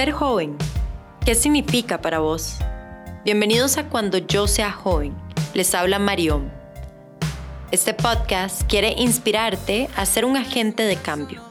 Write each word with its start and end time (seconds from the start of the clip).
Ser 0.00 0.12
joven, 0.12 0.56
¿qué 1.26 1.34
significa 1.34 2.00
para 2.00 2.20
vos? 2.20 2.56
Bienvenidos 3.22 3.76
a 3.76 3.90
Cuando 3.90 4.16
yo 4.16 4.46
sea 4.46 4.72
joven. 4.72 5.14
Les 5.52 5.74
habla 5.74 5.98
Marión. 5.98 6.50
Este 7.70 7.92
podcast 7.92 8.62
quiere 8.62 8.94
inspirarte 8.96 9.90
a 9.96 10.06
ser 10.06 10.24
un 10.24 10.38
agente 10.38 10.84
de 10.84 10.96
cambio. 10.96 11.42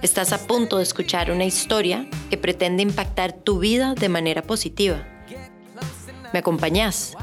Estás 0.00 0.32
a 0.32 0.46
punto 0.46 0.78
de 0.78 0.82
escuchar 0.84 1.30
una 1.30 1.44
historia 1.44 2.08
que 2.30 2.38
pretende 2.38 2.82
impactar 2.82 3.34
tu 3.34 3.58
vida 3.58 3.92
de 3.96 4.08
manera 4.08 4.40
positiva. 4.40 5.06
¿Me 6.32 6.38
acompañás? 6.38 7.14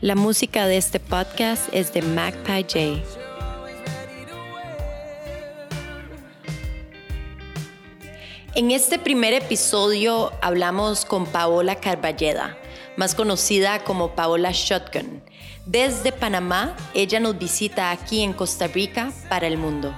La 0.00 0.16
música 0.16 0.66
de 0.66 0.78
este 0.78 0.98
podcast 0.98 1.72
es 1.72 1.92
de 1.92 2.02
Magpie 2.02 2.64
J. 2.64 3.23
En 8.56 8.70
este 8.70 9.00
primer 9.00 9.32
episodio 9.32 10.30
hablamos 10.40 11.04
con 11.04 11.26
Paola 11.26 11.74
Carballeda, 11.74 12.56
más 12.96 13.16
conocida 13.16 13.82
como 13.82 14.14
Paola 14.14 14.52
Shotgun. 14.52 15.24
Desde 15.66 16.12
Panamá, 16.12 16.76
ella 16.94 17.18
nos 17.18 17.36
visita 17.36 17.90
aquí 17.90 18.22
en 18.22 18.32
Costa 18.32 18.68
Rica 18.68 19.10
para 19.28 19.48
el 19.48 19.58
mundo. 19.58 19.92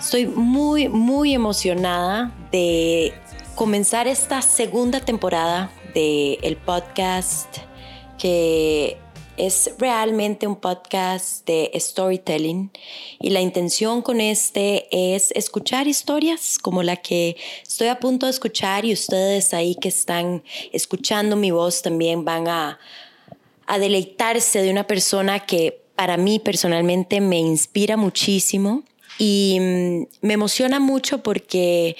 Estoy 0.00 0.26
muy, 0.26 0.88
muy 0.88 1.34
emocionada 1.34 2.32
de 2.52 3.14
comenzar 3.54 4.06
esta 4.06 4.42
segunda 4.42 5.00
temporada 5.00 5.72
del 5.94 6.38
el 6.42 6.56
podcast 6.58 7.56
que 8.18 8.98
es 9.36 9.72
realmente 9.78 10.46
un 10.46 10.56
podcast 10.56 11.46
de 11.46 11.70
storytelling. 11.74 12.70
Y 13.18 13.30
la 13.30 13.40
intención 13.40 14.02
con 14.02 14.20
este 14.20 14.86
es 14.90 15.32
escuchar 15.32 15.88
historias 15.88 16.58
como 16.60 16.82
la 16.82 16.96
que 16.96 17.36
estoy 17.62 17.88
a 17.88 17.98
punto 17.98 18.26
de 18.26 18.30
escuchar 18.30 18.84
y 18.84 18.92
ustedes 18.92 19.54
ahí 19.54 19.74
que 19.74 19.88
están 19.88 20.44
escuchando 20.72 21.34
mi 21.34 21.50
voz 21.50 21.82
también 21.82 22.24
van 22.24 22.46
a, 22.46 22.78
a 23.66 23.78
deleitarse 23.78 24.62
de 24.62 24.70
una 24.70 24.86
persona 24.86 25.40
que 25.40 25.80
para 25.96 26.16
mí 26.16 26.38
personalmente 26.38 27.20
me 27.20 27.38
inspira 27.38 27.96
muchísimo. 27.96 28.82
Y 29.18 29.58
mm, 29.60 30.26
me 30.26 30.34
emociona 30.34 30.80
mucho 30.80 31.22
porque 31.22 31.96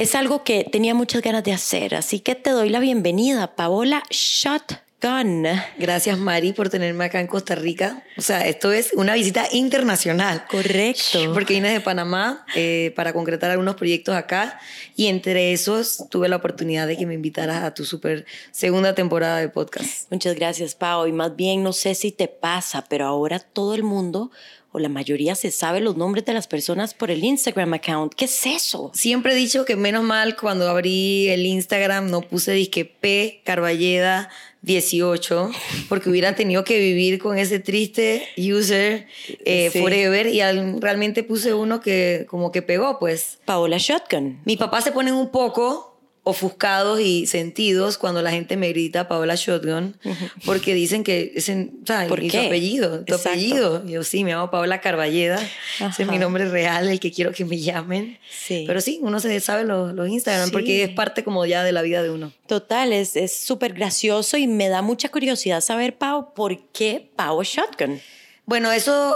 es 0.00 0.14
algo 0.14 0.44
que 0.44 0.64
tenía 0.64 0.94
muchas 0.94 1.20
ganas 1.20 1.44
de 1.44 1.52
hacer. 1.52 1.94
Así 1.94 2.20
que 2.20 2.34
te 2.34 2.50
doy 2.50 2.70
la 2.70 2.80
bienvenida, 2.80 3.54
Paola 3.54 4.02
Shotgun. 4.08 5.46
Gracias, 5.78 6.18
Mari, 6.18 6.54
por 6.54 6.70
tenerme 6.70 7.04
acá 7.04 7.20
en 7.20 7.26
Costa 7.26 7.54
Rica. 7.54 8.02
O 8.16 8.22
sea, 8.22 8.46
esto 8.46 8.72
es 8.72 8.94
una 8.94 9.12
visita 9.12 9.46
internacional. 9.52 10.46
Correcto. 10.48 11.34
Porque 11.34 11.52
vine 11.52 11.70
de 11.70 11.80
Panamá 11.82 12.46
eh, 12.54 12.94
para 12.96 13.12
concretar 13.12 13.50
algunos 13.50 13.74
proyectos 13.74 14.14
acá 14.14 14.58
y 14.96 15.08
entre 15.08 15.52
esos 15.52 16.04
tuve 16.08 16.30
la 16.30 16.36
oportunidad 16.36 16.86
de 16.86 16.96
que 16.96 17.04
me 17.04 17.12
invitaras 17.12 17.62
a 17.62 17.74
tu 17.74 17.84
super 17.84 18.24
segunda 18.52 18.94
temporada 18.94 19.36
de 19.36 19.50
podcast. 19.50 20.10
Muchas 20.10 20.34
gracias, 20.34 20.74
Pao. 20.74 21.08
Y 21.08 21.12
más 21.12 21.36
bien, 21.36 21.62
no 21.62 21.74
sé 21.74 21.94
si 21.94 22.10
te 22.10 22.26
pasa, 22.26 22.86
pero 22.88 23.04
ahora 23.04 23.38
todo 23.38 23.74
el 23.74 23.82
mundo 23.82 24.30
o 24.72 24.78
la 24.78 24.88
mayoría 24.88 25.34
se 25.34 25.50
sabe 25.50 25.80
los 25.80 25.96
nombres 25.96 26.24
de 26.24 26.32
las 26.32 26.46
personas 26.46 26.94
por 26.94 27.10
el 27.10 27.24
Instagram 27.24 27.74
account. 27.74 28.14
¿Qué 28.14 28.26
es 28.26 28.46
eso? 28.46 28.90
Siempre 28.94 29.32
he 29.32 29.36
dicho 29.36 29.64
que 29.64 29.76
menos 29.76 30.04
mal 30.04 30.36
cuando 30.36 30.68
abrí 30.68 31.28
el 31.28 31.44
Instagram 31.44 32.10
no 32.10 32.20
puse 32.20 32.52
disque 32.52 32.84
P 32.84 33.40
Carballeda 33.44 34.30
18 34.62 35.50
porque 35.88 36.10
hubieran 36.10 36.36
tenido 36.36 36.64
que 36.64 36.78
vivir 36.78 37.18
con 37.18 37.38
ese 37.38 37.58
triste 37.58 38.28
user 38.36 39.06
eh, 39.44 39.70
forever 39.70 40.26
y 40.26 40.40
realmente 40.80 41.22
puse 41.22 41.54
uno 41.54 41.80
que 41.80 42.26
como 42.28 42.52
que 42.52 42.62
pegó 42.62 42.98
pues. 42.98 43.38
Paola 43.44 43.78
Shotgun. 43.78 44.40
Mi 44.44 44.56
papá 44.56 44.80
se 44.82 44.92
pone 44.92 45.12
un 45.12 45.30
poco 45.30 45.89
ofuscados 46.30 47.00
y 47.00 47.26
sentidos 47.26 47.98
cuando 47.98 48.22
la 48.22 48.30
gente 48.30 48.56
me 48.56 48.68
grita 48.68 49.08
Paola 49.08 49.34
Shotgun, 49.34 49.96
porque 50.44 50.74
dicen 50.74 51.04
que 51.04 51.32
es 51.34 51.48
en, 51.48 51.80
¿Por 52.08 52.20
qué? 52.20 52.46
apellido, 52.46 53.04
tu 53.04 53.14
apellido. 53.14 53.84
Yo 53.86 54.02
sí, 54.02 54.24
me 54.24 54.32
llamo 54.32 54.50
Paola 54.50 54.80
Carballeda, 54.80 55.40
ese 55.80 56.02
es 56.02 56.08
mi 56.08 56.18
nombre 56.18 56.48
real, 56.48 56.88
el 56.88 57.00
que 57.00 57.12
quiero 57.12 57.32
que 57.32 57.44
me 57.44 57.58
llamen. 57.58 58.18
Sí. 58.30 58.64
Pero 58.66 58.80
sí, 58.80 58.98
uno 59.02 59.20
se 59.20 59.38
sabe 59.40 59.64
los, 59.64 59.92
los 59.94 60.08
Instagram 60.08 60.50
porque 60.50 60.84
es 60.84 60.90
parte 60.90 61.24
como 61.24 61.44
ya 61.46 61.64
de 61.64 61.72
la 61.72 61.82
vida 61.82 62.02
de 62.02 62.10
uno. 62.10 62.32
Total, 62.46 62.92
es 62.92 63.36
súper 63.36 63.74
gracioso 63.74 64.36
y 64.36 64.46
me 64.46 64.68
da 64.68 64.82
mucha 64.82 65.08
curiosidad 65.08 65.60
saber, 65.60 65.96
Pau, 65.96 66.32
¿por 66.34 66.58
qué 66.72 67.10
Pau 67.16 67.42
Shotgun? 67.42 68.00
Bueno, 68.50 68.72
eso 68.72 69.14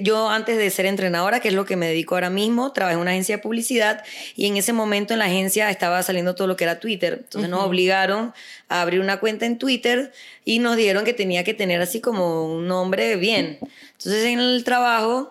yo 0.00 0.28
antes 0.28 0.58
de 0.58 0.68
ser 0.70 0.86
entrenadora, 0.86 1.38
que 1.38 1.46
es 1.46 1.54
lo 1.54 1.64
que 1.64 1.76
me 1.76 1.86
dedico 1.86 2.16
ahora 2.16 2.30
mismo, 2.30 2.72
trabajé 2.72 2.94
en 2.94 3.00
una 3.00 3.12
agencia 3.12 3.36
de 3.36 3.40
publicidad 3.40 4.02
y 4.34 4.46
en 4.46 4.56
ese 4.56 4.72
momento 4.72 5.12
en 5.12 5.20
la 5.20 5.26
agencia 5.26 5.70
estaba 5.70 6.02
saliendo 6.02 6.34
todo 6.34 6.48
lo 6.48 6.56
que 6.56 6.64
era 6.64 6.80
Twitter. 6.80 7.20
Entonces 7.22 7.48
nos 7.48 7.62
obligaron 7.62 8.34
a 8.68 8.82
abrir 8.82 8.98
una 8.98 9.20
cuenta 9.20 9.46
en 9.46 9.56
Twitter 9.56 10.10
y 10.44 10.58
nos 10.58 10.76
dieron 10.76 11.04
que 11.04 11.14
tenía 11.14 11.44
que 11.44 11.54
tener 11.54 11.80
así 11.80 12.00
como 12.00 12.52
un 12.52 12.66
nombre 12.66 13.14
bien. 13.14 13.60
Entonces 13.92 14.24
en 14.24 14.40
el 14.40 14.64
trabajo 14.64 15.30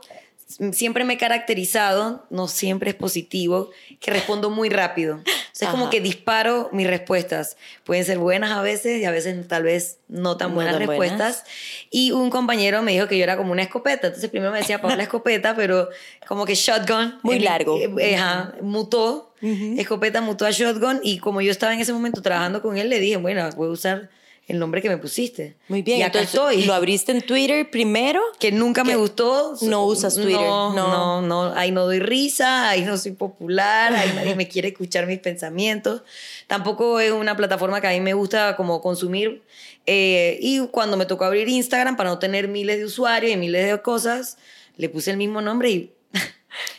siempre 0.71 1.03
me 1.03 1.13
he 1.13 1.17
caracterizado, 1.17 2.25
no 2.29 2.47
siempre 2.47 2.91
es 2.91 2.95
positivo, 2.95 3.69
que 3.99 4.11
respondo 4.11 4.49
muy 4.49 4.69
rápido. 4.69 5.21
es 5.59 5.67
como 5.67 5.89
que 5.89 6.01
disparo 6.01 6.69
mis 6.71 6.87
respuestas. 6.87 7.57
Pueden 7.83 8.05
ser 8.05 8.17
buenas 8.17 8.51
a 8.51 8.61
veces 8.61 9.01
y 9.01 9.05
a 9.05 9.11
veces 9.11 9.47
tal 9.47 9.63
vez 9.63 9.99
no 10.07 10.37
tan 10.37 10.53
buenas 10.55 10.77
respuestas. 10.77 11.43
Y 11.89 12.11
un 12.11 12.29
compañero 12.29 12.81
me 12.81 12.93
dijo 12.93 13.07
que 13.07 13.17
yo 13.17 13.23
era 13.23 13.37
como 13.37 13.51
una 13.51 13.63
escopeta. 13.63 14.07
Entonces 14.07 14.29
primero 14.29 14.51
me 14.51 14.59
decía 14.59 14.79
la 14.83 15.03
escopeta, 15.03 15.55
pero 15.55 15.89
como 16.27 16.45
que 16.45 16.55
shotgun. 16.55 17.19
Muy 17.23 17.39
largo. 17.39 17.77
Eh, 17.99 18.15
ajá, 18.15 18.55
mutó. 18.61 19.33
Escopeta 19.41 20.21
mutó 20.21 20.45
a 20.45 20.51
shotgun. 20.51 20.99
Y 21.03 21.19
como 21.19 21.41
yo 21.41 21.51
estaba 21.51 21.73
en 21.73 21.79
ese 21.79 21.93
momento 21.93 22.21
trabajando 22.21 22.61
con 22.61 22.77
él, 22.77 22.89
le 22.89 22.99
dije, 22.99 23.17
bueno, 23.17 23.47
voy 23.55 23.67
a 23.67 23.71
usar 23.71 24.09
el 24.51 24.59
nombre 24.59 24.81
que 24.81 24.89
me 24.89 24.97
pusiste. 24.97 25.55
Muy 25.69 25.81
bien. 25.81 25.99
Y 25.99 26.03
acá 26.03 26.21
estoy. 26.21 26.63
¿Lo 26.63 26.73
abriste 26.73 27.11
en 27.11 27.21
Twitter 27.21 27.69
primero? 27.69 28.21
Que 28.39 28.51
nunca 28.51 28.83
me 28.83 28.95
gustó. 28.95 29.55
No 29.61 29.85
usas 29.85 30.15
Twitter. 30.15 30.41
No, 30.41 30.73
no, 30.73 31.21
no, 31.21 31.53
Ahí 31.55 31.71
no 31.71 31.85
doy 31.85 31.99
risa, 31.99 32.69
ahí 32.69 32.81
no 32.81 32.97
soy 32.97 33.13
popular, 33.13 33.93
ahí 33.93 34.11
nadie 34.13 34.35
me 34.35 34.47
quiere 34.47 34.69
escuchar 34.69 35.07
mis 35.07 35.19
pensamientos. 35.19 36.03
Tampoco 36.47 36.99
es 36.99 37.11
una 37.11 37.37
plataforma 37.37 37.79
que 37.79 37.87
a 37.87 37.91
mí 37.91 38.01
me 38.01 38.13
gusta 38.13 38.55
como 38.57 38.81
consumir. 38.81 39.41
Eh, 39.85 40.37
y 40.41 40.59
cuando 40.67 40.97
me 40.97 41.05
tocó 41.05 41.25
abrir 41.25 41.47
Instagram 41.47 41.95
para 41.95 42.09
no 42.09 42.19
tener 42.19 42.47
miles 42.47 42.77
de 42.77 42.85
usuarios 42.85 43.31
y 43.31 43.37
miles 43.37 43.69
de 43.69 43.81
cosas, 43.81 44.37
le 44.75 44.89
puse 44.89 45.11
el 45.11 45.17
mismo 45.17 45.41
nombre 45.41 45.69
y 45.69 45.91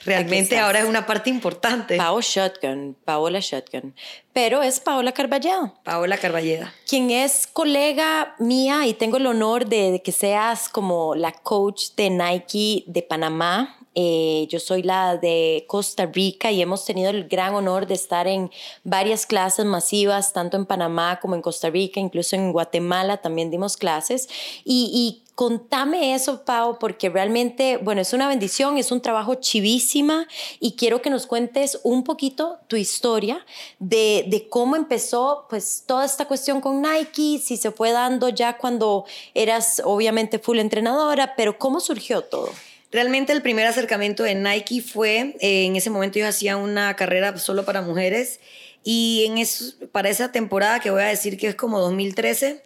Realmente 0.04 0.58
ahora 0.58 0.80
es 0.80 0.86
una 0.86 1.06
parte 1.06 1.30
importante. 1.30 1.96
Paola 1.96 2.22
Shotgun, 2.22 2.96
Paola 3.04 3.40
Shotgun. 3.40 3.94
Pero 4.32 4.62
es 4.62 4.80
Paola 4.80 5.12
Carballeda. 5.12 5.74
Paola 5.84 6.16
Carballeda. 6.16 6.72
Quien 6.86 7.10
es 7.10 7.46
colega 7.46 8.34
mía 8.38 8.86
y 8.86 8.94
tengo 8.94 9.18
el 9.18 9.26
honor 9.26 9.66
de, 9.66 10.00
que 10.04 10.12
seas 10.12 10.68
como 10.68 11.14
la 11.14 11.32
coach 11.32 11.90
de 11.96 12.10
Nike 12.10 12.84
de 12.86 13.02
Panamá. 13.02 13.78
Eh, 13.94 14.46
yo 14.48 14.58
soy 14.58 14.82
la 14.82 15.18
de 15.18 15.66
Costa 15.68 16.06
Rica 16.06 16.50
y 16.50 16.62
hemos 16.62 16.86
tenido 16.86 17.10
el 17.10 17.28
gran 17.28 17.54
honor 17.54 17.86
de 17.86 17.92
estar 17.92 18.26
en 18.26 18.50
varias 18.84 19.26
clases 19.26 19.66
masivas, 19.66 20.32
tanto 20.32 20.56
en 20.56 20.64
Panamá 20.64 21.20
como 21.20 21.34
en 21.34 21.42
Costa 21.42 21.68
Rica, 21.68 22.00
incluso 22.00 22.34
en 22.34 22.52
Guatemala 22.52 23.18
también 23.18 23.50
dimos 23.50 23.76
clases. 23.76 24.30
Y, 24.64 24.90
y 24.94 25.21
Contame 25.34 26.14
eso, 26.14 26.44
Pau, 26.44 26.78
porque 26.78 27.08
realmente, 27.08 27.78
bueno, 27.78 28.02
es 28.02 28.12
una 28.12 28.28
bendición, 28.28 28.76
es 28.76 28.92
un 28.92 29.00
trabajo 29.00 29.36
chivísima 29.36 30.28
y 30.60 30.72
quiero 30.72 31.00
que 31.00 31.08
nos 31.08 31.26
cuentes 31.26 31.80
un 31.84 32.04
poquito 32.04 32.58
tu 32.68 32.76
historia 32.76 33.44
de, 33.78 34.26
de, 34.28 34.48
cómo 34.50 34.76
empezó 34.76 35.46
pues 35.48 35.84
toda 35.86 36.04
esta 36.04 36.26
cuestión 36.26 36.60
con 36.60 36.82
Nike, 36.82 37.40
si 37.42 37.56
se 37.56 37.70
fue 37.70 37.92
dando 37.92 38.28
ya 38.28 38.58
cuando 38.58 39.06
eras 39.32 39.80
obviamente 39.84 40.38
full 40.38 40.58
entrenadora, 40.58 41.34
pero 41.34 41.58
cómo 41.58 41.80
surgió 41.80 42.20
todo. 42.20 42.50
Realmente 42.92 43.32
el 43.32 43.40
primer 43.40 43.66
acercamiento 43.66 44.22
de 44.24 44.34
Nike 44.34 44.82
fue, 44.82 45.34
eh, 45.40 45.64
en 45.64 45.76
ese 45.76 45.88
momento 45.88 46.18
yo 46.18 46.28
hacía 46.28 46.58
una 46.58 46.94
carrera 46.94 47.38
solo 47.38 47.64
para 47.64 47.80
mujeres 47.80 48.38
y 48.84 49.24
en 49.26 49.38
eso, 49.38 49.74
para 49.92 50.10
esa 50.10 50.30
temporada 50.30 50.78
que 50.80 50.90
voy 50.90 51.02
a 51.02 51.06
decir 51.06 51.38
que 51.38 51.46
es 51.46 51.54
como 51.54 51.80
2013, 51.80 52.62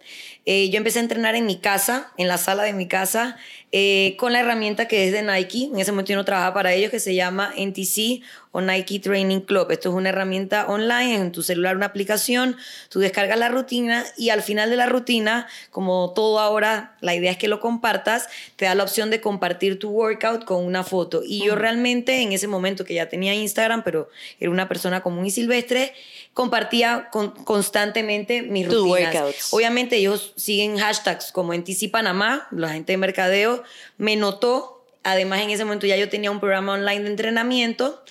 eh, 0.49 0.69
yo 0.69 0.77
empecé 0.77 0.99
a 0.99 1.01
entrenar 1.01 1.35
en 1.35 1.45
mi 1.45 1.57
casa, 1.57 2.13
en 2.15 2.29
la 2.29 2.37
sala 2.37 2.63
de 2.63 2.71
mi 2.71 2.87
casa, 2.87 3.35
eh, 3.73 4.15
con 4.17 4.31
la 4.31 4.39
herramienta 4.39 4.87
que 4.87 5.05
es 5.05 5.11
de 5.11 5.21
Nike. 5.21 5.65
En 5.65 5.77
ese 5.77 5.91
momento 5.91 6.13
yo 6.13 6.15
no 6.15 6.23
trabajaba 6.23 6.53
para 6.53 6.73
ellos, 6.73 6.89
que 6.89 7.01
se 7.01 7.13
llama 7.13 7.51
NTC 7.57 8.21
o 8.53 8.61
Nike 8.61 9.01
Training 9.01 9.41
Club. 9.41 9.69
Esto 9.71 9.89
es 9.89 9.95
una 9.95 10.07
herramienta 10.07 10.67
online, 10.67 11.15
en 11.15 11.31
tu 11.33 11.43
celular 11.43 11.75
una 11.75 11.87
aplicación, 11.87 12.55
tú 12.87 13.01
descargas 13.01 13.37
la 13.37 13.49
rutina 13.49 14.05
y 14.15 14.29
al 14.29 14.41
final 14.41 14.69
de 14.69 14.77
la 14.77 14.85
rutina, 14.85 15.47
como 15.69 16.13
todo 16.15 16.39
ahora, 16.39 16.95
la 17.01 17.13
idea 17.13 17.31
es 17.31 17.37
que 17.37 17.49
lo 17.49 17.59
compartas, 17.59 18.29
te 18.55 18.63
da 18.63 18.73
la 18.73 18.83
opción 18.83 19.09
de 19.09 19.19
compartir 19.19 19.79
tu 19.79 19.89
workout 19.89 20.45
con 20.45 20.63
una 20.63 20.85
foto. 20.85 21.23
Y 21.25 21.45
yo 21.45 21.57
realmente 21.57 22.21
en 22.21 22.31
ese 22.31 22.47
momento 22.47 22.85
que 22.85 22.93
ya 22.93 23.09
tenía 23.09 23.35
Instagram, 23.35 23.83
pero 23.83 24.07
era 24.39 24.49
una 24.49 24.69
persona 24.69 25.01
común 25.01 25.25
y 25.25 25.31
silvestre, 25.31 25.93
compartía 26.37 27.09
constantemente 27.45 28.43
mis 28.43 28.67
rutinas. 28.71 29.51
Obviamente 29.51 29.95
ellos 29.95 30.33
siguen 30.35 30.77
hashtags 30.77 31.31
como 31.31 31.51
NTC 31.51 31.89
Panamá, 31.89 32.47
la 32.51 32.69
gente 32.69 32.93
de 32.93 32.97
mercadeo 32.97 33.63
me 33.97 34.15
notó. 34.17 34.85
Además, 35.01 35.41
en 35.41 35.49
ese 35.49 35.65
momento 35.65 35.87
ya 35.87 35.97
yo 35.97 36.09
tenía 36.09 36.29
un 36.29 36.39
programa 36.39 36.73
online 36.73 37.01
de 37.01 37.09
entrenamiento 37.09 38.03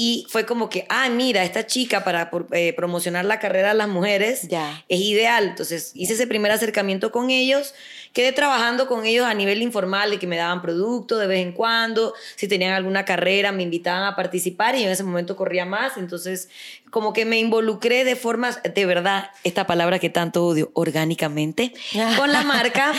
y 0.00 0.26
fue 0.28 0.46
como 0.46 0.70
que, 0.70 0.86
ah, 0.90 1.08
mira, 1.08 1.42
esta 1.42 1.66
chica 1.66 2.04
para 2.04 2.30
eh, 2.52 2.72
promocionar 2.74 3.24
la 3.24 3.40
carrera 3.40 3.70
de 3.70 3.74
las 3.74 3.88
mujeres 3.88 4.46
ya. 4.46 4.84
es 4.88 5.00
ideal. 5.00 5.48
Entonces 5.48 5.90
hice 5.92 6.12
ese 6.12 6.28
primer 6.28 6.52
acercamiento 6.52 7.10
con 7.10 7.30
ellos, 7.30 7.74
quedé 8.12 8.30
trabajando 8.30 8.86
con 8.86 9.06
ellos 9.06 9.26
a 9.26 9.34
nivel 9.34 9.60
informal, 9.60 10.10
de 10.10 10.20
que 10.20 10.28
me 10.28 10.36
daban 10.36 10.62
producto 10.62 11.18
de 11.18 11.26
vez 11.26 11.44
en 11.44 11.50
cuando, 11.50 12.14
si 12.36 12.46
tenían 12.46 12.74
alguna 12.74 13.04
carrera 13.04 13.50
me 13.50 13.64
invitaban 13.64 14.04
a 14.04 14.14
participar 14.14 14.76
y 14.76 14.84
en 14.84 14.90
ese 14.90 15.02
momento 15.02 15.34
corría 15.34 15.64
más. 15.64 15.96
Entonces 15.96 16.48
como 16.90 17.12
que 17.12 17.24
me 17.24 17.40
involucré 17.40 18.04
de 18.04 18.14
formas, 18.14 18.60
de 18.62 18.86
verdad, 18.86 19.32
esta 19.42 19.66
palabra 19.66 19.98
que 19.98 20.10
tanto 20.10 20.46
odio, 20.46 20.70
orgánicamente, 20.74 21.72
con 22.16 22.30
la 22.30 22.44
marca 22.44 22.92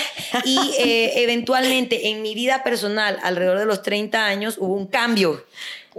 y 0.44 0.60
eh, 0.78 1.24
eventualmente 1.24 2.10
en 2.10 2.22
mi 2.22 2.36
vida 2.36 2.62
personal, 2.62 3.20
alrededor 3.24 3.58
de 3.58 3.66
los 3.66 3.84
30 3.84 4.26
años, 4.26 4.58
hubo 4.60 4.74
un 4.74 4.88
cambio 4.88 5.46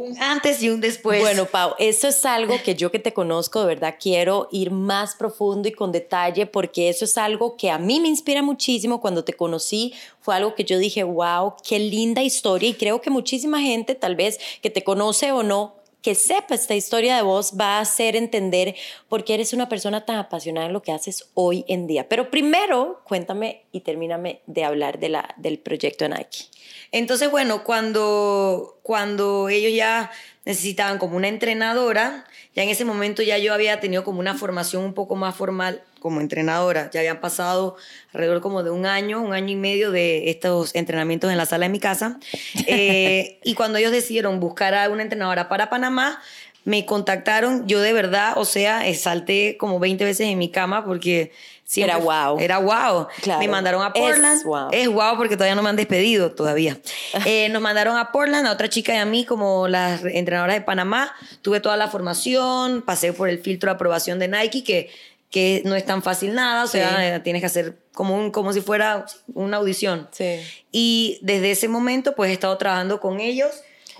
un 0.00 0.18
antes 0.20 0.62
y 0.62 0.70
un 0.70 0.80
después. 0.80 1.20
Bueno, 1.20 1.46
Pau, 1.46 1.74
eso 1.78 2.08
es 2.08 2.24
algo 2.24 2.54
que 2.64 2.74
yo 2.74 2.90
que 2.90 2.98
te 2.98 3.12
conozco, 3.12 3.60
de 3.60 3.66
verdad 3.66 3.96
quiero 4.00 4.48
ir 4.50 4.70
más 4.70 5.14
profundo 5.14 5.68
y 5.68 5.72
con 5.72 5.92
detalle 5.92 6.46
porque 6.46 6.88
eso 6.88 7.04
es 7.04 7.18
algo 7.18 7.56
que 7.56 7.70
a 7.70 7.78
mí 7.78 8.00
me 8.00 8.08
inspira 8.08 8.42
muchísimo. 8.42 9.00
Cuando 9.00 9.24
te 9.24 9.34
conocí 9.34 9.92
fue 10.20 10.34
algo 10.34 10.54
que 10.54 10.64
yo 10.64 10.78
dije, 10.78 11.04
wow, 11.04 11.54
qué 11.62 11.78
linda 11.78 12.22
historia 12.22 12.68
y 12.68 12.74
creo 12.74 13.00
que 13.00 13.10
muchísima 13.10 13.60
gente 13.60 13.94
tal 13.94 14.16
vez 14.16 14.38
que 14.62 14.70
te 14.70 14.82
conoce 14.82 15.32
o 15.32 15.42
no 15.42 15.79
que 16.02 16.14
sepa 16.14 16.54
esta 16.54 16.74
historia 16.74 17.16
de 17.16 17.22
vos 17.22 17.54
va 17.60 17.78
a 17.78 17.80
hacer 17.80 18.16
entender 18.16 18.74
por 19.08 19.24
qué 19.24 19.34
eres 19.34 19.52
una 19.52 19.68
persona 19.68 20.04
tan 20.06 20.16
apasionada 20.16 20.66
en 20.66 20.72
lo 20.72 20.82
que 20.82 20.92
haces 20.92 21.28
hoy 21.34 21.64
en 21.68 21.86
día. 21.86 22.08
Pero 22.08 22.30
primero, 22.30 23.02
cuéntame 23.06 23.64
y 23.72 23.80
termíname 23.80 24.40
de 24.46 24.64
hablar 24.64 24.98
de 24.98 25.10
la, 25.10 25.34
del 25.36 25.58
proyecto 25.58 26.08
Nike. 26.08 26.46
Entonces, 26.92 27.30
bueno, 27.30 27.64
cuando, 27.64 28.78
cuando 28.82 29.48
ellos 29.48 29.72
ya 29.74 30.10
necesitaban 30.44 30.98
como 30.98 31.16
una 31.16 31.28
entrenadora, 31.28 32.24
ya 32.54 32.62
en 32.62 32.68
ese 32.68 32.84
momento 32.84 33.22
ya 33.22 33.38
yo 33.38 33.54
había 33.54 33.78
tenido 33.80 34.04
como 34.04 34.20
una 34.20 34.34
formación 34.34 34.84
un 34.84 34.94
poco 34.94 35.16
más 35.16 35.36
formal 35.36 35.84
como 36.00 36.20
entrenadora. 36.20 36.90
Ya 36.90 37.00
habían 37.00 37.20
pasado 37.20 37.76
alrededor 38.12 38.40
como 38.40 38.64
de 38.64 38.70
un 38.70 38.86
año, 38.86 39.20
un 39.20 39.32
año 39.32 39.50
y 39.50 39.56
medio 39.56 39.92
de 39.92 40.30
estos 40.30 40.74
entrenamientos 40.74 41.30
en 41.30 41.36
la 41.36 41.46
sala 41.46 41.66
de 41.66 41.70
mi 41.70 41.80
casa. 41.80 42.18
Eh, 42.72 43.40
y 43.42 43.54
cuando 43.54 43.78
ellos 43.78 43.90
decidieron 43.90 44.38
buscar 44.38 44.74
a 44.74 44.88
una 44.88 45.02
entrenadora 45.02 45.48
para 45.48 45.70
Panamá, 45.70 46.20
me 46.64 46.86
contactaron. 46.86 47.66
Yo 47.66 47.80
de 47.80 47.92
verdad, 47.92 48.34
o 48.36 48.44
sea, 48.44 48.82
salté 48.94 49.56
como 49.58 49.78
20 49.80 50.04
veces 50.04 50.28
en 50.28 50.38
mi 50.38 50.50
cama 50.50 50.84
porque 50.84 51.32
era 51.76 51.98
wow. 51.98 52.38
Era 52.40 52.58
wow. 52.58 53.06
Me 53.38 53.48
mandaron 53.48 53.82
a 53.82 53.92
Portland. 53.92 54.38
Es 54.38 54.44
wow. 54.44 54.68
es 54.72 54.88
wow. 54.88 55.16
porque 55.16 55.36
todavía 55.36 55.54
no 55.54 55.62
me 55.62 55.68
han 55.68 55.76
despedido, 55.76 56.32
todavía. 56.32 56.78
Eh, 57.24 57.48
nos 57.50 57.62
mandaron 57.62 57.96
a 57.96 58.10
Portland, 58.10 58.46
a 58.46 58.52
otra 58.52 58.68
chica 58.68 58.94
y 58.94 58.96
a 58.96 59.04
mí 59.04 59.24
como 59.24 59.68
las 59.68 60.04
entrenadoras 60.04 60.56
de 60.56 60.62
Panamá. 60.62 61.12
Tuve 61.42 61.60
toda 61.60 61.76
la 61.76 61.88
formación, 61.88 62.82
pasé 62.82 63.12
por 63.12 63.28
el 63.28 63.38
filtro 63.38 63.70
de 63.70 63.74
aprobación 63.74 64.18
de 64.18 64.28
Nike, 64.28 64.64
que, 64.64 64.90
que 65.30 65.62
no 65.64 65.76
es 65.76 65.84
tan 65.86 66.02
fácil 66.02 66.34
nada, 66.34 66.64
o 66.64 66.66
sea, 66.66 67.16
eh, 67.16 67.20
tienes 67.20 67.40
que 67.40 67.46
hacer 67.46 67.78
como, 67.94 68.16
un, 68.16 68.30
como 68.32 68.52
si 68.52 68.60
fuera 68.60 69.06
una 69.32 69.58
audición. 69.58 70.08
Sí. 70.10 70.40
Y 70.72 71.18
desde 71.22 71.52
ese 71.52 71.68
momento, 71.68 72.14
pues 72.14 72.30
he 72.30 72.32
estado 72.32 72.56
trabajando 72.58 73.00
con 73.00 73.20
ellos 73.20 73.50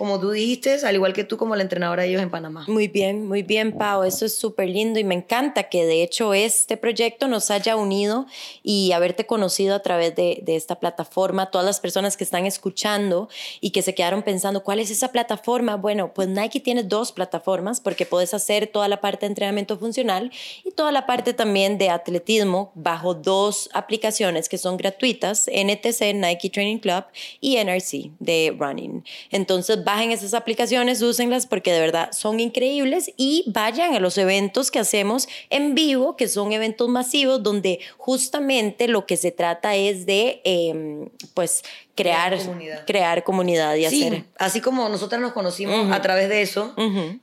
como 0.01 0.19
tú 0.19 0.31
dijiste, 0.31 0.79
al 0.83 0.95
igual 0.95 1.13
que 1.13 1.23
tú 1.23 1.37
como 1.37 1.55
la 1.55 1.61
entrenadora 1.61 2.01
de 2.01 2.09
ellos 2.09 2.23
en 2.23 2.31
Panamá. 2.31 2.65
Muy 2.67 2.87
bien, 2.87 3.27
muy 3.27 3.43
bien, 3.43 3.71
Pau. 3.71 4.01
Eso 4.01 4.25
es 4.25 4.35
súper 4.35 4.67
lindo 4.67 4.99
y 4.99 5.03
me 5.03 5.13
encanta 5.13 5.69
que 5.69 5.85
de 5.85 6.01
hecho 6.01 6.33
este 6.33 6.75
proyecto 6.75 7.27
nos 7.27 7.51
haya 7.51 7.75
unido 7.75 8.25
y 8.63 8.93
haberte 8.93 9.27
conocido 9.27 9.75
a 9.75 9.83
través 9.83 10.15
de, 10.15 10.39
de 10.41 10.55
esta 10.55 10.79
plataforma. 10.79 11.51
Todas 11.51 11.67
las 11.67 11.79
personas 11.79 12.17
que 12.17 12.23
están 12.23 12.47
escuchando 12.47 13.29
y 13.59 13.69
que 13.69 13.83
se 13.83 13.93
quedaron 13.93 14.23
pensando, 14.23 14.63
¿cuál 14.63 14.79
es 14.79 14.89
esa 14.89 15.11
plataforma? 15.11 15.75
Bueno, 15.75 16.15
pues 16.15 16.27
Nike 16.27 16.59
tiene 16.61 16.81
dos 16.81 17.11
plataformas 17.11 17.79
porque 17.79 18.07
puedes 18.07 18.33
hacer 18.33 18.65
toda 18.65 18.87
la 18.87 19.01
parte 19.01 19.27
de 19.27 19.33
entrenamiento 19.33 19.77
funcional 19.77 20.31
y 20.63 20.71
toda 20.71 20.91
la 20.91 21.05
parte 21.05 21.35
también 21.35 21.77
de 21.77 21.91
atletismo 21.91 22.71
bajo 22.73 23.13
dos 23.13 23.69
aplicaciones 23.71 24.49
que 24.49 24.57
son 24.57 24.77
gratuitas, 24.77 25.45
NTC, 25.47 26.15
Nike 26.15 26.49
Training 26.49 26.79
Club 26.79 27.03
y 27.39 27.57
NRC 27.63 28.09
de 28.17 28.55
Running. 28.57 29.03
Entonces, 29.29 29.83
bajen 29.91 30.11
esas 30.11 30.33
aplicaciones, 30.33 31.01
úsenlas 31.01 31.45
porque 31.45 31.73
de 31.73 31.79
verdad 31.79 32.11
son 32.13 32.39
increíbles. 32.39 33.11
Y 33.17 33.43
vayan 33.47 33.93
a 33.93 33.99
los 33.99 34.17
eventos 34.17 34.71
que 34.71 34.79
hacemos 34.79 35.27
en 35.49 35.75
vivo, 35.75 36.15
que 36.15 36.27
son 36.27 36.53
eventos 36.53 36.87
masivos 36.87 37.43
donde 37.43 37.79
justamente 37.97 38.87
lo 38.87 39.05
que 39.05 39.17
se 39.17 39.31
trata 39.31 39.75
es 39.75 40.05
de, 40.05 40.41
em, 40.45 41.09
pues, 41.33 41.63
crear, 42.01 42.37
comunidad. 42.37 42.85
crear 42.85 43.23
comunidad 43.23 43.75
y 43.75 43.85
sí, 43.87 44.07
hacer. 44.07 44.23
Así 44.37 44.61
como 44.61 44.87
nosotras 44.89 45.21
nos 45.21 45.33
conocimos 45.33 45.91
a 45.91 46.01
través 46.01 46.29
de 46.29 46.41
eso 46.41 46.73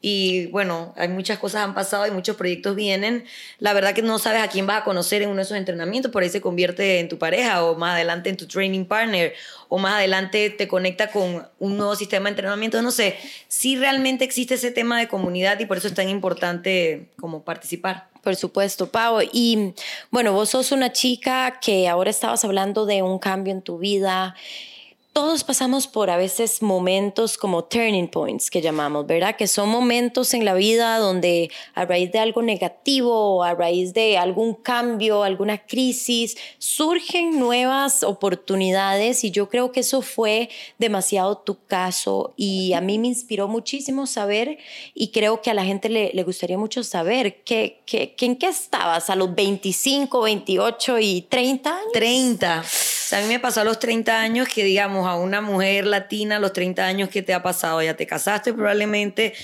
y 0.01 0.47
bueno, 0.47 0.95
hay 0.97 1.09
muchas 1.09 1.39
cosas 1.39 1.65
han 1.65 1.75
pasado 1.75 2.07
y 2.07 2.11
muchos 2.11 2.37
proyectos 2.37 2.77
vienen. 2.77 3.25
La 3.59 3.73
verdad 3.73 3.95
que 3.95 4.03
no 4.03 4.19
sabes 4.19 4.43
a 4.43 4.49
quién 4.49 4.67
vas 4.67 4.83
a 4.83 4.85
conocer 4.85 5.23
en 5.23 5.29
uno 5.29 5.37
de 5.37 5.43
esos 5.43 5.57
entrenamientos, 5.57 6.11
por 6.13 6.23
ahí 6.23 6.29
se 6.29 6.41
convierte 6.41 7.01
en 7.01 7.09
tu 7.09 7.19
pareja 7.19 7.65
o 7.65 7.77
más 7.77 7.95
adelante 7.95 8.31
en 8.31 8.37
tu 8.37 8.47
training 8.47 8.85
partner 8.85 9.35
o 9.69 9.79
más 9.79 9.95
adelante 9.95 10.51
te 10.51 10.67
conecta 10.69 11.09
con 11.09 11.47
un 11.59 11.77
nuevo 11.77 11.95
sistema 11.95 12.25
de 12.25 12.31
entrenamiento. 12.31 12.81
No 12.83 12.91
sé, 12.91 13.17
si 13.49 13.77
realmente 13.77 14.25
existe 14.25 14.55
ese 14.55 14.71
tema 14.71 14.99
de 14.99 15.09
comunidad 15.09 15.59
y 15.61 15.67
por 15.67 15.77
eso 15.77 15.89
es 15.89 15.95
tan 15.95 16.09
importante 16.09 17.09
como 17.21 17.45
participar. 17.45 18.09
Por 18.23 18.37
supuesto, 18.37 18.91
Pau. 18.91 19.21
Y 19.33 19.75
bueno, 20.11 20.33
vos 20.33 20.51
sos 20.51 20.73
una 20.73 20.93
chica 20.93 21.59
que 21.61 21.89
ahora 21.89 22.11
estabas 22.11 22.45
hablando 22.45 22.87
de 22.87 23.03
un 23.03 23.19
cambio 23.19 23.53
en 23.53 23.63
tu 23.63 23.79
vida 23.79 24.35
todos 25.19 25.43
pasamos 25.43 25.89
por 25.89 26.11
a 26.11 26.17
veces 26.17 26.63
momentos 26.63 27.37
como 27.37 27.65
turning 27.65 28.07
points 28.07 28.53
que 28.53 28.61
llamamos, 28.61 29.05
¿verdad? 29.05 29.35
Que 29.35 29.49
son 29.49 29.69
momentos 29.69 30.33
en 30.33 30.45
la 30.45 30.55
vida 30.55 30.97
donde 30.99 31.51
a 31.75 31.85
raíz 31.85 32.13
de 32.13 32.21
algo 32.21 32.41
negativo 32.41 33.43
a 33.43 33.53
raíz 33.53 33.93
de 33.95 34.17
algún 34.17 34.55
cambio, 34.55 35.25
alguna 35.25 35.67
crisis, 35.67 36.37
surgen 36.59 37.41
nuevas 37.41 38.05
oportunidades 38.05 39.25
y 39.25 39.33
yo 39.33 39.49
creo 39.49 39.73
que 39.73 39.81
eso 39.81 40.03
fue 40.03 40.51
demasiado 40.79 41.39
tu 41.39 41.65
caso 41.65 42.33
y 42.37 42.73
a 42.75 42.81
mí 42.81 43.01
me 43.01 43.09
inspiró 43.09 43.49
muchísimo 43.49 44.07
saber 44.07 44.59
y 44.95 45.09
creo 45.09 45.43
que 45.43 45.51
a 45.51 45.55
la 45.55 45.65
gente 45.65 45.89
le, 45.89 46.13
le 46.15 46.23
gustaría 46.23 46.59
mucho 46.59 46.85
saber 46.85 47.43
que, 47.43 47.83
que, 47.87 48.15
en 48.21 48.37
qué 48.37 48.47
estabas 48.47 49.11
a 49.11 49.17
los 49.17 49.35
25, 49.35 50.21
28 50.21 50.99
y 51.01 51.23
30 51.23 51.71
años. 51.71 51.93
30. 51.93 52.65
A 53.13 53.21
mí 53.21 53.29
me 53.29 53.41
pasó 53.41 53.61
a 53.61 53.65
los 53.65 53.79
30 53.79 54.21
años 54.21 54.49
que 54.49 54.65
digamos 54.65 55.07
a 55.07 55.17
una 55.17 55.41
mujer 55.41 55.87
latina 55.87 56.37
a 56.37 56.39
los 56.39 56.53
30 56.53 56.85
años 56.85 57.09
que 57.09 57.23
te 57.23 57.35
ha 57.35 57.43
pasado, 57.43 57.83
ya 57.83 57.95
te 57.95 58.07
casaste 58.07 58.53
probablemente, 58.53 59.35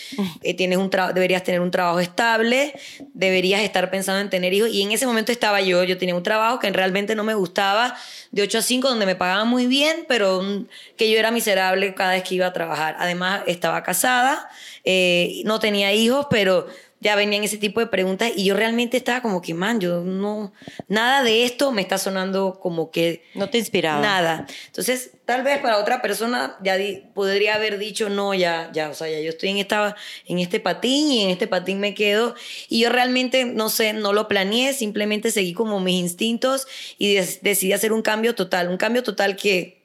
eh, 0.42 0.54
tienes 0.54 0.78
un 0.78 0.90
deberías 0.90 1.42
tener 1.42 1.60
un 1.60 1.70
trabajo 1.70 2.00
estable, 2.00 2.74
deberías 3.12 3.62
estar 3.62 3.90
pensando 3.90 4.20
en 4.20 4.30
tener 4.30 4.52
hijos 4.52 4.70
y 4.70 4.82
en 4.82 4.92
ese 4.92 5.06
momento 5.06 5.32
estaba 5.32 5.60
yo, 5.60 5.84
yo 5.84 5.98
tenía 5.98 6.14
un 6.14 6.22
trabajo 6.22 6.58
que 6.58 6.70
realmente 6.70 7.14
no 7.14 7.24
me 7.24 7.34
gustaba, 7.34 7.96
de 8.30 8.42
8 8.42 8.58
a 8.58 8.62
5 8.62 8.88
donde 8.88 9.06
me 9.06 9.14
pagaban 9.14 9.48
muy 9.48 9.66
bien, 9.66 10.04
pero 10.08 10.42
mm, 10.42 10.66
que 10.96 11.10
yo 11.10 11.18
era 11.18 11.30
miserable 11.30 11.94
cada 11.94 12.12
vez 12.12 12.24
que 12.24 12.34
iba 12.34 12.46
a 12.46 12.52
trabajar. 12.52 12.96
Además 12.98 13.42
estaba 13.46 13.82
casada, 13.82 14.48
eh, 14.84 15.42
no 15.44 15.58
tenía 15.60 15.92
hijos, 15.92 16.26
pero 16.30 16.66
ya 17.04 17.16
venían 17.16 17.44
ese 17.44 17.58
tipo 17.58 17.80
de 17.80 17.86
preguntas 17.86 18.32
y 18.34 18.46
yo 18.46 18.56
realmente 18.56 18.96
estaba 18.96 19.20
como 19.20 19.42
que, 19.42 19.52
man, 19.52 19.78
yo 19.78 20.00
no, 20.00 20.54
nada 20.88 21.22
de 21.22 21.44
esto 21.44 21.70
me 21.70 21.82
está 21.82 21.98
sonando 21.98 22.58
como 22.58 22.90
que... 22.90 23.22
No 23.34 23.50
te 23.50 23.58
inspiraba. 23.58 24.00
Nada. 24.00 24.46
Entonces, 24.68 25.10
tal 25.26 25.42
vez 25.42 25.58
para 25.58 25.76
otra 25.76 26.00
persona 26.00 26.56
ya 26.62 26.78
podría 27.12 27.56
haber 27.56 27.76
dicho, 27.76 28.08
no, 28.08 28.32
ya, 28.32 28.70
ya, 28.72 28.88
o 28.88 28.94
sea, 28.94 29.06
ya 29.10 29.20
yo 29.20 29.28
estoy 29.28 29.50
en, 29.50 29.58
esta, 29.58 29.94
en 30.24 30.38
este 30.38 30.60
patín 30.60 31.12
y 31.12 31.24
en 31.24 31.28
este 31.28 31.46
patín 31.46 31.78
me 31.78 31.92
quedo. 31.92 32.34
Y 32.70 32.80
yo 32.80 32.88
realmente, 32.88 33.44
no 33.44 33.68
sé, 33.68 33.92
no 33.92 34.14
lo 34.14 34.26
planeé, 34.26 34.72
simplemente 34.72 35.30
seguí 35.30 35.52
como 35.52 35.80
mis 35.80 36.00
instintos 36.00 36.66
y 36.96 37.16
decidí 37.16 37.74
hacer 37.74 37.92
un 37.92 38.00
cambio 38.00 38.34
total, 38.34 38.70
un 38.70 38.78
cambio 38.78 39.02
total 39.02 39.36
que 39.36 39.84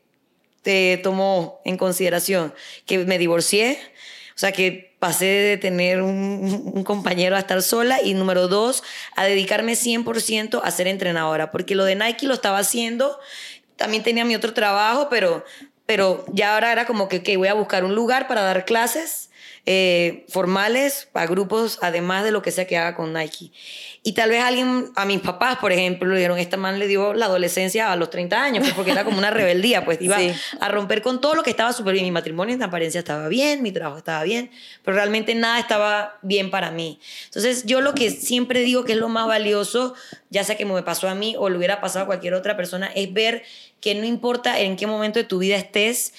te 0.62 0.98
tomó 1.04 1.60
en 1.66 1.76
consideración, 1.76 2.54
que 2.86 3.00
me 3.00 3.18
divorcié, 3.18 3.78
o 4.36 4.40
sea, 4.40 4.54
que 4.54 4.89
pasé 5.00 5.26
de 5.26 5.58
tener 5.58 6.02
un, 6.02 6.84
compañero 6.84 7.36
a 7.36 7.40
estar 7.40 7.62
sola 7.62 8.00
y 8.04 8.14
número 8.14 8.48
dos, 8.48 8.84
a 9.16 9.26
dedicarme 9.26 9.74
100% 9.74 10.62
a 10.64 10.72
ser 10.72 10.88
entrenadora, 10.88 11.52
porque 11.52 11.76
lo 11.76 11.86
de 11.86 11.96
Nike 11.96 12.28
lo 12.28 12.34
estaba 12.34 12.60
haciendo, 12.60 13.20
también 13.76 14.04
tenía 14.04 14.26
mi 14.26 14.36
otro 14.36 14.54
trabajo, 14.54 15.08
pero, 15.10 15.46
pero 15.86 16.26
ya 16.34 16.54
ahora 16.54 16.72
era 16.72 16.86
como 16.86 17.08
que 17.08 17.38
voy 17.38 17.48
a 17.48 17.54
buscar 17.54 17.84
un 17.84 17.96
lugar 17.96 18.28
para 18.28 18.42
dar 18.42 18.66
clases 18.66 19.29
eh, 19.66 20.26
formales 20.30 21.08
para 21.12 21.28
grupos, 21.28 21.80
además 21.82 22.24
de 22.24 22.32
lo 22.32 22.42
que 22.42 22.52
sea 22.52 22.66
que 22.66 22.78
haga 22.78 22.96
con 22.96 23.14
Nike. 23.14 23.52
Y 24.02 24.14
tal 24.14 24.30
vez 24.30 24.42
alguien, 24.42 24.92
a 24.96 25.06
mis 25.06 25.20
papás, 25.20 25.58
por 25.58 25.72
ejemplo, 25.72 26.10
le 26.10 26.16
dijeron, 26.16 26.40
esta 26.40 26.58
man 26.58 26.80
le 26.80 26.88
dio 26.88 27.14
la 27.14 27.26
adolescencia 27.26 27.92
a 27.92 27.96
los 27.96 28.10
30 28.10 28.42
años, 28.42 28.64
pues 28.64 28.74
porque 28.74 28.92
era 28.92 29.04
como 29.04 29.18
una 29.18 29.30
rebeldía, 29.30 29.84
pues 29.84 30.02
iba 30.02 30.18
a 30.60 30.70
romper 30.70 31.02
con 31.02 31.20
todo 31.22 31.36
lo 31.36 31.44
que 31.44 31.50
estaba 31.50 31.74
súper 31.74 31.94
bien. 31.94 32.06
Mi 32.06 32.12
matrimonio 32.12 32.56
en 32.56 32.64
apariencia 32.64 33.00
estaba 33.00 33.28
bien, 33.28 33.62
mi 33.62 33.72
trabajo 33.72 33.98
estaba 33.98 34.24
bien, 34.24 34.52
pero 34.84 34.96
realmente 34.96 35.36
nada 35.36 35.60
estaba 35.60 36.18
bien 36.22 36.50
para 36.50 36.72
mí. 36.72 37.00
Entonces 37.26 37.66
yo 37.66 37.82
lo 37.82 37.94
que 37.94 38.10
siempre 38.10 38.62
digo 38.62 38.86
que 38.86 38.94
es 38.94 38.98
lo 38.98 39.10
más 39.10 39.28
valioso, 39.28 39.94
ya 40.30 40.44
sea 40.44 40.56
que 40.56 40.66
me 40.66 40.82
pasó 40.84 41.10
a 41.10 41.16
mí 41.16 41.36
o 41.38 41.50
le 41.50 41.58
hubiera 41.58 41.82
pasado 41.82 42.04
a 42.04 42.08
cualquier 42.08 42.34
otra 42.34 42.56
persona, 42.56 42.90
es 42.96 43.12
ver 43.12 43.44
que 43.82 43.96
no 43.96 44.06
importa 44.06 44.60
en 44.60 44.76
qué 44.76 44.88
momento 44.88 45.20
de 45.20 45.26
tu 45.26 45.40
vida 45.40 45.56
estés, 45.56 46.14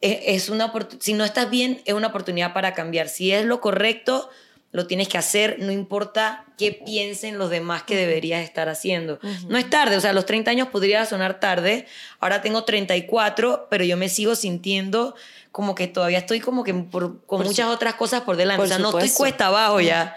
es, 0.00 0.48
una 0.48 0.72
si 1.00 1.14
no 1.14 1.24
estás 1.24 1.50
bien, 1.50 1.80
es 1.84 1.94
una 1.94 2.08
oportunidad 2.08 2.52
para 2.52 2.74
cambiar. 2.74 3.08
Si 3.08 3.32
es 3.32 3.44
lo 3.44 3.60
correcto, 3.60 4.28
lo 4.74 4.88
tienes 4.88 5.08
que 5.08 5.18
hacer, 5.18 5.58
no 5.60 5.70
importa 5.70 6.46
qué 6.58 6.72
piensen 6.72 7.38
los 7.38 7.48
demás 7.48 7.84
que 7.84 7.96
deberías 7.96 8.42
estar 8.42 8.68
haciendo. 8.68 9.20
No 9.48 9.56
es 9.56 9.70
tarde, 9.70 9.96
o 9.96 10.00
sea, 10.00 10.12
los 10.12 10.26
30 10.26 10.50
años 10.50 10.68
podría 10.68 11.06
sonar 11.06 11.38
tarde, 11.38 11.86
ahora 12.18 12.42
tengo 12.42 12.64
34, 12.64 13.68
pero 13.70 13.84
yo 13.84 13.96
me 13.96 14.08
sigo 14.08 14.34
sintiendo 14.34 15.14
como 15.52 15.76
que 15.76 15.86
todavía 15.86 16.18
estoy 16.18 16.40
como 16.40 16.64
que 16.64 16.74
con 16.90 17.44
muchas 17.44 17.68
otras 17.68 17.94
cosas 17.94 18.22
por 18.22 18.36
delante. 18.36 18.64
o 18.64 18.66
sea, 18.66 18.78
no 18.78 18.88
estoy 18.88 19.10
cuesta 19.10 19.46
abajo 19.46 19.80
ya, 19.80 20.16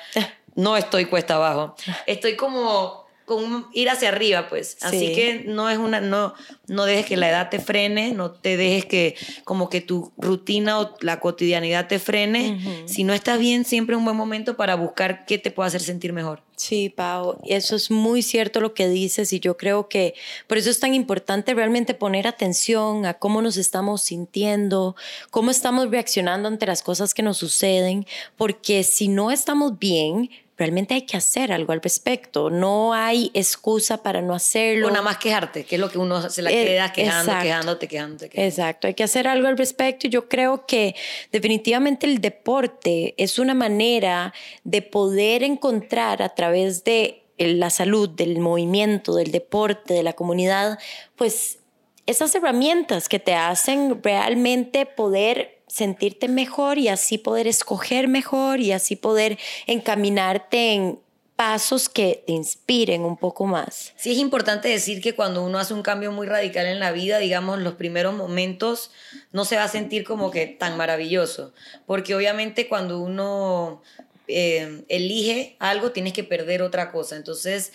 no 0.55 0.75
estoy 0.75 1.05
cuesta 1.05 1.35
abajo, 1.35 1.75
estoy 2.07 2.35
como 2.35 3.06
con 3.27 3.67
ir 3.73 3.89
hacia 3.89 4.07
arriba, 4.07 4.47
pues. 4.47 4.77
Así 4.79 5.11
que 5.11 5.43
no 5.45 5.69
es 5.69 5.77
una, 5.77 5.99
no, 5.99 6.33
no 6.67 6.85
dejes 6.85 7.07
que 7.07 7.17
la 7.17 7.29
edad 7.29 7.49
te 7.49 7.59
frene, 7.59 8.13
no 8.13 8.31
te 8.31 8.55
dejes 8.55 8.85
que 8.85 9.15
como 9.43 9.69
que 9.69 9.81
tu 9.81 10.13
rutina 10.17 10.79
o 10.79 10.95
la 11.01 11.19
cotidianidad 11.19 11.89
te 11.89 11.99
frene. 11.99 12.85
Si 12.85 13.03
no 13.03 13.13
estás 13.13 13.37
bien, 13.37 13.65
siempre 13.65 13.95
es 13.95 13.97
un 13.97 14.05
buen 14.05 14.15
momento 14.15 14.55
para 14.55 14.75
buscar 14.75 15.25
qué 15.25 15.37
te 15.37 15.51
puede 15.51 15.67
hacer 15.67 15.81
sentir 15.81 16.13
mejor. 16.13 16.41
Sí, 16.55 16.87
Pau, 16.87 17.37
eso 17.45 17.75
es 17.75 17.91
muy 17.91 18.23
cierto 18.23 18.61
lo 18.61 18.73
que 18.73 18.87
dices 18.87 19.33
y 19.33 19.41
yo 19.41 19.57
creo 19.57 19.89
que 19.89 20.15
por 20.47 20.57
eso 20.57 20.69
es 20.69 20.79
tan 20.79 20.93
importante 20.93 21.53
realmente 21.53 21.93
poner 21.95 22.27
atención 22.27 23.05
a 23.05 23.15
cómo 23.15 23.41
nos 23.41 23.57
estamos 23.57 24.03
sintiendo, 24.03 24.95
cómo 25.31 25.51
estamos 25.51 25.91
reaccionando 25.91 26.47
ante 26.47 26.65
las 26.65 26.81
cosas 26.81 27.13
que 27.13 27.23
nos 27.23 27.37
suceden, 27.37 28.07
porque 28.37 28.83
si 28.83 29.09
no 29.09 29.31
estamos 29.31 29.77
bien, 29.77 30.31
realmente 30.57 30.95
hay 30.95 31.03
que 31.03 31.17
hacer 31.17 31.51
algo 31.51 31.71
al 31.73 31.81
respecto. 31.81 32.49
No 32.49 32.93
hay 32.93 33.31
excusa 33.33 34.01
para 34.01 34.21
no 34.21 34.33
hacerlo. 34.33 34.87
O 34.87 34.89
nada 34.89 35.03
más 35.03 35.17
quejarte, 35.17 35.63
que 35.63 35.75
es 35.75 35.81
lo 35.81 35.89
que 35.89 35.97
uno 35.97 36.29
se 36.29 36.41
la 36.41 36.51
eh, 36.51 36.65
queda 36.65 36.91
quejando, 36.91 37.31
quejándote, 37.39 37.87
quejándote, 37.87 38.29
quejándote. 38.29 38.45
Exacto, 38.45 38.87
hay 38.87 38.93
que 38.93 39.03
hacer 39.03 39.27
algo 39.27 39.47
al 39.47 39.57
respecto. 39.57 40.07
Yo 40.07 40.27
creo 40.27 40.65
que 40.65 40.95
definitivamente 41.31 42.07
el 42.07 42.19
deporte 42.19 43.13
es 43.17 43.39
una 43.39 43.53
manera 43.53 44.33
de 44.63 44.81
poder 44.81 45.43
encontrar 45.43 46.21
a 46.21 46.29
través 46.29 46.83
de 46.83 47.23
la 47.37 47.69
salud, 47.69 48.09
del 48.09 48.39
movimiento, 48.39 49.15
del 49.15 49.31
deporte, 49.31 49.93
de 49.93 50.03
la 50.03 50.13
comunidad, 50.13 50.79
pues 51.15 51.59
esas 52.07 52.33
herramientas 52.33 53.09
que 53.09 53.19
te 53.19 53.35
hacen 53.35 54.01
realmente 54.01 54.85
poder 54.85 55.56
sentirte 55.67 56.27
mejor 56.27 56.77
y 56.77 56.87
así 56.87 57.17
poder 57.17 57.47
escoger 57.47 58.07
mejor 58.07 58.59
y 58.59 58.71
así 58.71 58.95
poder 58.95 59.37
encaminarte 59.67 60.73
en 60.73 60.99
pasos 61.37 61.87
que 61.87 62.23
te 62.25 62.33
inspiren 62.33 63.03
un 63.03 63.15
poco 63.15 63.45
más. 63.45 63.93
Sí, 63.95 64.11
es 64.11 64.17
importante 64.17 64.69
decir 64.69 65.01
que 65.01 65.13
cuando 65.13 65.43
uno 65.43 65.59
hace 65.59 65.75
un 65.75 65.83
cambio 65.83 66.11
muy 66.11 66.25
radical 66.25 66.65
en 66.65 66.79
la 66.79 66.91
vida, 66.91 67.19
digamos, 67.19 67.59
los 67.59 67.75
primeros 67.75 68.15
momentos 68.15 68.91
no 69.31 69.45
se 69.45 69.55
va 69.55 69.65
a 69.65 69.67
sentir 69.67 70.03
como 70.03 70.31
que 70.31 70.47
tan 70.47 70.77
maravilloso, 70.77 71.53
porque 71.85 72.15
obviamente 72.15 72.67
cuando 72.67 72.99
uno 72.99 73.83
eh, 74.27 74.83
elige 74.89 75.55
algo, 75.59 75.91
tienes 75.91 76.13
que 76.13 76.23
perder 76.23 76.63
otra 76.63 76.91
cosa. 76.91 77.15
Entonces, 77.15 77.71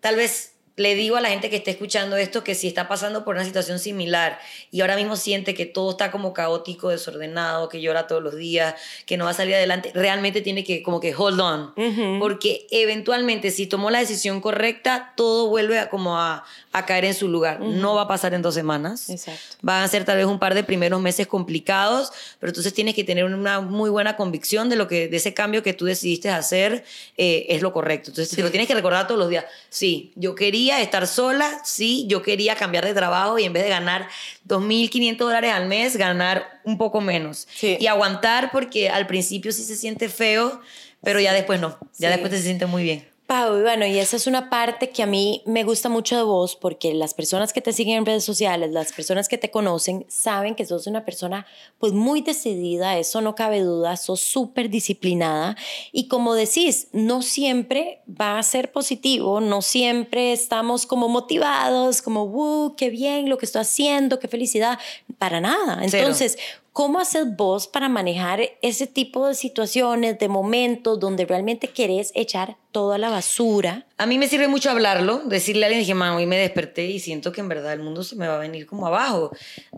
tal 0.00 0.16
vez 0.16 0.53
le 0.76 0.96
digo 0.96 1.16
a 1.16 1.20
la 1.20 1.28
gente 1.28 1.50
que 1.50 1.56
esté 1.56 1.70
escuchando 1.70 2.16
esto 2.16 2.42
que 2.42 2.54
si 2.56 2.66
está 2.66 2.88
pasando 2.88 3.24
por 3.24 3.36
una 3.36 3.44
situación 3.44 3.78
similar 3.78 4.40
y 4.72 4.80
ahora 4.80 4.96
mismo 4.96 5.14
siente 5.14 5.54
que 5.54 5.66
todo 5.66 5.92
está 5.92 6.10
como 6.10 6.32
caótico, 6.32 6.88
desordenado, 6.88 7.68
que 7.68 7.80
llora 7.80 8.08
todos 8.08 8.22
los 8.22 8.34
días, 8.34 8.74
que 9.06 9.16
no 9.16 9.24
va 9.24 9.30
a 9.30 9.34
salir 9.34 9.54
adelante, 9.54 9.92
realmente 9.94 10.40
tiene 10.40 10.64
que 10.64 10.82
como 10.82 10.98
que 10.98 11.14
hold 11.14 11.40
on, 11.40 11.74
porque 12.18 12.66
eventualmente 12.70 13.52
si 13.52 13.66
tomó 13.66 13.90
la 13.90 14.00
decisión 14.00 14.40
correcta, 14.40 15.12
todo 15.16 15.48
vuelve 15.48 15.78
a 15.78 15.90
como 15.90 16.18
a, 16.18 16.44
a 16.72 16.86
caer 16.86 17.04
en 17.04 17.14
su 17.14 17.28
lugar. 17.28 17.60
No 17.60 17.94
va 17.94 18.02
a 18.02 18.08
pasar 18.08 18.34
en 18.34 18.42
dos 18.42 18.54
semanas. 18.54 19.08
Exacto. 19.10 19.56
Van 19.62 19.82
a 19.82 19.88
ser 19.88 20.04
tal 20.04 20.16
vez 20.16 20.26
un 20.26 20.40
par 20.40 20.54
de 20.54 20.64
primeros 20.64 21.00
meses 21.00 21.28
complicados, 21.28 22.12
pero 22.40 22.50
entonces 22.50 22.74
tienes 22.74 22.94
que 22.94 23.04
tener 23.04 23.24
una 23.24 23.60
muy 23.60 23.90
buena 23.90 24.16
convicción 24.16 24.68
de 24.68 24.76
lo 24.76 24.88
que 24.88 25.08
de 25.08 25.16
ese 25.18 25.34
cambio 25.34 25.62
que 25.62 25.72
tú 25.72 25.84
decidiste 25.84 26.30
hacer 26.30 26.84
eh, 27.16 27.46
es 27.48 27.62
lo 27.62 27.72
correcto. 27.72 28.10
Entonces 28.10 28.34
te 28.34 28.42
lo 28.42 28.50
tienes 28.50 28.66
que 28.66 28.74
recordar 28.74 29.06
todos 29.06 29.20
los 29.20 29.28
días. 29.28 29.44
Sí, 29.70 30.12
yo 30.16 30.34
quería 30.34 30.63
estar 30.70 31.06
sola, 31.06 31.60
sí, 31.64 32.06
yo 32.08 32.22
quería 32.22 32.56
cambiar 32.56 32.84
de 32.84 32.94
trabajo 32.94 33.38
y 33.38 33.44
en 33.44 33.52
vez 33.52 33.64
de 33.64 33.70
ganar 33.70 34.08
2.500 34.46 35.16
dólares 35.18 35.52
al 35.52 35.66
mes, 35.66 35.96
ganar 35.96 36.60
un 36.64 36.78
poco 36.78 37.00
menos. 37.00 37.46
Y 37.60 37.86
aguantar 37.86 38.50
porque 38.52 38.90
al 38.90 39.06
principio 39.06 39.52
sí 39.52 39.64
se 39.64 39.76
siente 39.76 40.08
feo, 40.08 40.60
pero 41.02 41.20
ya 41.20 41.32
después 41.32 41.60
no, 41.60 41.78
ya 41.98 42.10
después 42.10 42.30
te 42.30 42.38
se 42.38 42.44
siente 42.44 42.66
muy 42.66 42.82
bien. 42.82 43.13
Pau, 43.26 43.62
bueno, 43.62 43.86
y 43.86 43.98
esa 43.98 44.16
es 44.16 44.26
una 44.26 44.50
parte 44.50 44.90
que 44.90 45.02
a 45.02 45.06
mí 45.06 45.42
me 45.46 45.64
gusta 45.64 45.88
mucho 45.88 46.14
de 46.14 46.24
vos 46.24 46.56
porque 46.56 46.92
las 46.92 47.14
personas 47.14 47.54
que 47.54 47.62
te 47.62 47.72
siguen 47.72 47.96
en 47.96 48.06
redes 48.06 48.22
sociales, 48.22 48.70
las 48.70 48.92
personas 48.92 49.28
que 49.28 49.38
te 49.38 49.50
conocen, 49.50 50.04
saben 50.08 50.54
que 50.54 50.66
sos 50.66 50.86
una 50.86 51.06
persona 51.06 51.46
pues 51.78 51.94
muy 51.94 52.20
decidida, 52.20 52.98
eso 52.98 53.22
no 53.22 53.34
cabe 53.34 53.60
duda, 53.60 53.96
sos 53.96 54.20
súper 54.20 54.68
disciplinada 54.68 55.56
y 55.90 56.06
como 56.08 56.34
decís, 56.34 56.88
no 56.92 57.22
siempre 57.22 58.02
va 58.08 58.38
a 58.38 58.42
ser 58.42 58.72
positivo, 58.72 59.40
no 59.40 59.62
siempre 59.62 60.34
estamos 60.34 60.84
como 60.84 61.08
motivados, 61.08 62.02
como, 62.02 62.24
¡uh, 62.24 62.76
qué 62.76 62.90
bien 62.90 63.30
lo 63.30 63.38
que 63.38 63.46
estoy 63.46 63.62
haciendo, 63.62 64.18
qué 64.18 64.28
felicidad! 64.28 64.78
Para 65.16 65.40
nada. 65.40 65.82
Entonces, 65.82 66.36
¿Cómo 66.74 66.98
haces 66.98 67.36
vos 67.36 67.68
para 67.68 67.88
manejar 67.88 68.40
ese 68.60 68.88
tipo 68.88 69.28
de 69.28 69.36
situaciones, 69.36 70.18
de 70.18 70.26
momentos 70.26 70.98
donde 70.98 71.24
realmente 71.24 71.68
querés 71.68 72.10
echar 72.16 72.56
toda 72.72 72.98
la 72.98 73.10
basura? 73.10 73.86
A 73.96 74.06
mí 74.06 74.18
me 74.18 74.26
sirve 74.26 74.48
mucho 74.48 74.72
hablarlo, 74.72 75.18
decirle 75.24 75.62
a 75.62 75.66
alguien, 75.68 75.82
dije, 75.82 75.94
mamá, 75.94 76.16
hoy 76.16 76.26
me 76.26 76.36
desperté 76.36 76.86
y 76.86 76.98
siento 76.98 77.30
que 77.30 77.42
en 77.42 77.48
verdad 77.48 77.74
el 77.74 77.78
mundo 77.78 78.02
se 78.02 78.16
me 78.16 78.26
va 78.26 78.34
a 78.34 78.40
venir 78.40 78.66
como 78.66 78.88
abajo. 78.88 79.30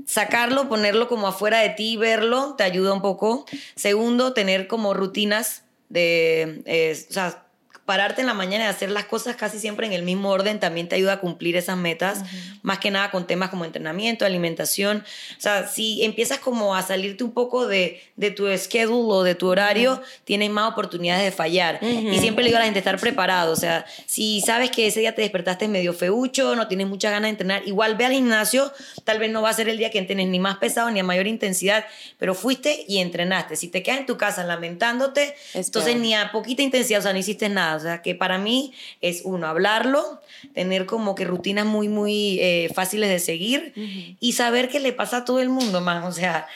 Sacarlo, 0.07 0.71
ponerlo 0.71 1.07
como 1.07 1.27
afuera 1.27 1.59
de 1.59 1.69
ti, 1.69 1.99
verlo, 1.99 2.55
te 2.57 2.65
ayuda 2.65 2.95
un 2.95 3.03
poco. 3.03 3.45
Segundo, 3.75 4.33
tener 4.33 4.67
como 4.67 4.95
rutinas 4.95 5.65
de, 5.91 6.63
eh, 6.65 6.97
o 7.11 7.13
sea, 7.13 7.46
pararte 7.87 8.21
en 8.21 8.27
la 8.27 8.35
mañana 8.35 8.65
y 8.65 8.67
hacer 8.67 8.91
las 8.91 9.05
cosas 9.05 9.37
casi 9.37 9.61
siempre 9.61 9.87
en 9.87 9.93
el 9.93 10.03
mismo 10.03 10.31
orden 10.31 10.59
también 10.59 10.89
te 10.89 10.97
ayuda 10.97 11.15
a 11.15 11.21
cumplir 11.21 11.55
esas 11.55 11.77
metas, 11.77 12.25
más 12.63 12.81
que 12.81 12.91
nada 12.91 13.13
con 13.13 13.29
temas 13.29 13.49
como 13.49 13.65
entrenamiento, 13.65 14.27
alimentación. 14.27 15.05
O 15.39 15.41
sea, 15.41 15.69
si 15.69 16.05
empiezas 16.05 16.41
como 16.41 16.75
a 16.75 16.83
salirte 16.83 17.23
un 17.23 17.31
poco 17.31 17.69
de, 17.69 18.03
de 18.17 18.33
tu 18.33 18.47
schedule 18.59 19.07
o 19.13 19.23
de 19.23 19.37
tu 19.37 19.47
horario, 19.47 20.03
tienes 20.25 20.51
más 20.51 20.73
oportunidades 20.73 21.25
de 21.25 21.31
fallar. 21.31 21.79
Y 21.81 22.19
siempre 22.19 22.43
le 22.43 22.49
digo 22.49 22.57
a 22.57 22.61
la 22.61 22.65
gente 22.65 22.81
estar 22.81 22.99
preparado. 22.99 23.53
O 23.53 23.57
sea, 23.57 23.87
si 24.07 24.41
sabes 24.41 24.73
que 24.73 24.89
ese 24.89 25.01
día 25.01 25.15
te 25.15 25.23
despertaste 25.23 25.69
medio 25.69 25.93
feucho, 25.93 26.57
no 26.57 26.67
tienes 26.67 26.89
muchas 26.89 27.13
ganas 27.13 27.29
de 27.29 27.31
entrenar, 27.31 27.63
igual 27.69 27.97
ve 27.97 28.07
al 28.07 28.13
gimnasio, 28.13 28.73
tal 29.05 29.21
vez 29.21 29.31
no 29.31 29.43
va 29.43 29.51
a 29.51 29.55
ser 29.55 29.69
el 29.69 29.79
día 29.79 29.91
que 29.91 29.99
entrenes 29.99 30.27
ni 30.27 30.41
más 30.41 30.57
pesado 30.57 30.91
ni 30.91 30.99
a 30.99 31.05
mayor 31.05 31.29
intensidad, 31.29 31.85
pero 32.19 32.35
fuiste 32.35 32.85
y 32.89 32.99
entrenaste. 32.99 33.55
Si 33.55 33.69
te 33.69 33.85
quedas 33.85 34.01
en 34.01 34.07
tu 34.07 34.17
casa 34.17 34.43
lamentándote, 34.43 35.37
entonces 35.55 35.97
ni 35.97 36.15
a 36.15 36.33
poquita 36.33 36.63
intensidad, 36.63 36.99
o 36.99 37.03
sea, 37.05 37.13
no 37.13 37.19
hiciste 37.21 37.49
nada. 37.49 37.76
O 37.77 37.81
sea, 37.81 38.03
que 38.03 38.15
para 38.15 38.39
mí 38.39 38.73
es 39.01 39.23
uno, 39.25 39.47
hablarlo, 39.47 40.21
tener 40.55 40.87
como 40.87 41.15
que 41.15 41.25
rutinas 41.25 41.67
muy, 41.67 41.89
muy 41.89 42.39
eh, 42.41 42.71
fáciles 42.75 43.09
de 43.09 43.19
seguir 43.19 43.73
y 44.21 44.33
saber 44.33 44.69
qué 44.69 44.81
le 44.81 44.93
pasa 44.93 45.19
a 45.19 45.25
todo 45.25 45.41
el 45.41 45.49
mundo, 45.49 45.81
más. 45.81 46.05
O 46.05 46.13
sea, 46.13 46.47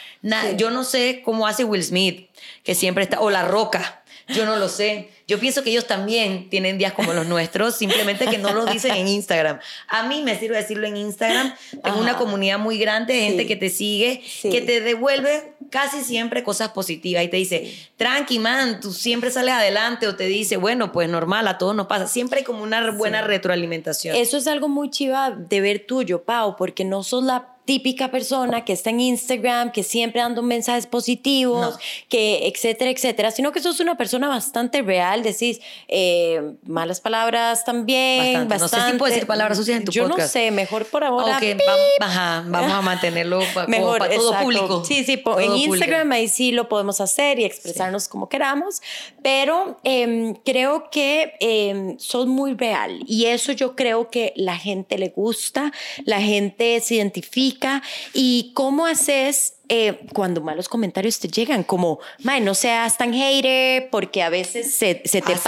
yo 0.57 0.71
no 0.71 0.85
sé 0.85 1.23
cómo 1.25 1.47
hace 1.47 1.65
Will 1.65 1.85
Smith, 1.85 2.29
que 2.65 2.75
siempre 2.75 3.05
está, 3.05 3.21
o 3.21 3.31
La 3.31 3.45
Roca, 3.45 4.03
yo 4.29 4.45
no 4.45 4.57
lo 4.57 4.69
sé. 4.69 5.09
Yo 5.27 5.39
pienso 5.39 5.63
que 5.63 5.71
ellos 5.71 5.87
también 5.87 6.49
tienen 6.51 6.79
días 6.79 6.93
como 6.93 7.13
los 7.13 7.27
nuestros, 7.27 7.77
simplemente 7.77 8.27
que 8.27 8.39
no 8.39 8.53
lo 8.53 8.67
dicen 8.67 8.95
en 8.97 9.09
Instagram. 9.09 9.61
A 9.89 10.05
mí 10.05 10.23
me 10.23 10.39
sirve 10.39 10.57
decirlo 10.57 10.87
en 10.87 10.97
Instagram. 10.97 11.55
Tengo 11.83 12.01
una 12.01 12.17
comunidad 12.17 12.59
muy 12.59 12.79
grande 12.79 13.15
de 13.15 13.21
gente 13.27 13.47
que 13.47 13.57
te 13.57 13.71
sigue, 13.71 14.23
que 14.43 14.61
te 14.61 14.81
devuelve 14.81 15.50
casi 15.71 16.03
siempre 16.03 16.43
cosas 16.43 16.71
positivas 16.71 17.25
y 17.25 17.29
te 17.29 17.37
dice, 17.37 17.73
tranqui, 17.97 18.39
man, 18.39 18.81
tú 18.81 18.93
siempre 18.93 19.31
sales 19.31 19.55
adelante 19.55 20.07
o 20.07 20.17
te 20.17 20.25
dice, 20.25 20.57
bueno, 20.57 20.93
pues 20.93 21.09
normal, 21.09 21.49
a 21.49 21.59
todos 21.59 21.75
nos 21.75 21.87
pasa. 21.87 22.07
Siempre 22.07 22.41
hay 22.41 22.45
como 22.45 22.63
una 22.63 22.91
buena 22.91 23.23
retroalimentación. 23.23 24.17
Eso 24.17 24.37
es 24.37 24.47
algo 24.47 24.69
muy 24.69 24.91
chiva 24.91 25.31
de 25.31 25.61
ver 25.61 25.87
tuyo, 25.87 26.25
Pau, 26.25 26.57
porque 26.57 26.85
no 26.85 27.03
sos 27.03 27.25
la 27.25 27.55
típica 27.71 28.11
persona 28.11 28.65
que 28.65 28.73
está 28.73 28.91
en 28.91 28.99
Instagram, 28.99 29.71
que 29.71 29.85
siempre 29.85 30.21
dando 30.21 30.43
mensajes 30.43 30.89
positivos, 30.89 31.79
que 32.09 32.49
etcétera, 32.49 32.91
etcétera, 32.91 33.31
sino 33.31 33.53
que 33.53 33.61
sos 33.61 33.79
una 33.79 33.97
persona 33.97 34.27
bastante 34.27 34.83
real, 34.83 35.23
decís 35.23 35.61
eh, 35.87 36.55
malas 36.67 37.01
palabras 37.01 37.65
también, 37.65 38.49
bastante. 38.49 38.77
No 38.77 38.83
sé 38.87 38.91
si 38.93 38.99
puedes 38.99 39.15
decir 39.15 39.29
palabras 39.29 39.57
sucias 39.57 39.79
en 39.79 39.85
tu 39.85 39.93
Yo 39.93 40.09
podcast. 40.09 40.21
no 40.35 40.41
sé, 40.41 40.51
mejor 40.51 40.85
por 40.87 41.05
ahora. 41.05 41.37
Ok, 41.37 41.45
va- 42.03 42.43
vamos 42.49 42.73
a 42.73 42.81
mantenerlo 42.83 43.39
pa- 43.55 43.67
como 43.67 43.69
Mejor, 43.69 43.99
para 44.01 44.17
todo 44.17 44.31
exacto. 44.31 44.45
público. 44.45 44.85
Sí, 44.85 45.05
sí, 45.05 45.17
Todo 45.19 45.39
en 45.39 45.47
público. 45.53 45.75
Instagram 45.77 46.11
ahí 46.11 46.27
sí 46.27 46.51
lo 46.51 46.69
podemos 46.69 47.01
hacer 47.01 47.39
y 47.39 47.45
expresarnos 47.45 48.09
como 48.09 48.29
queramos, 48.29 48.83
pero 49.23 49.79
em, 49.85 50.35
creo 50.45 50.91
que 50.91 51.35
em, 51.39 51.97
sos 52.01 52.27
muy 52.27 52.55
real 52.55 52.99
y 53.07 53.27
eso 53.27 53.53
yo 53.53 53.77
creo 53.77 54.11
que 54.11 54.33
la 54.35 54.57
gente 54.57 54.99
le 54.99 55.11
gusta, 55.11 55.73
la 56.05 56.21
gente 56.21 56.81
se 56.81 56.97
identifica 56.97 57.60
y 58.13 58.53
cómo 58.55 58.87
haces 58.87 59.55
eh, 59.73 60.01
cuando 60.13 60.41
malos 60.41 60.69
comentarios 60.69 61.19
te 61.21 61.29
llegan, 61.29 61.63
como, 61.63 62.01
"Mae, 62.25 62.41
no 62.41 62.55
seas 62.55 62.99
tan 62.99 63.15
hater, 63.15 63.89
porque 63.91 64.23
a 64.23 64.29
veces 64.29 64.75
se, 64.75 65.01
se 65.05 65.23
te 65.23 65.33
Pasa, 65.33 65.43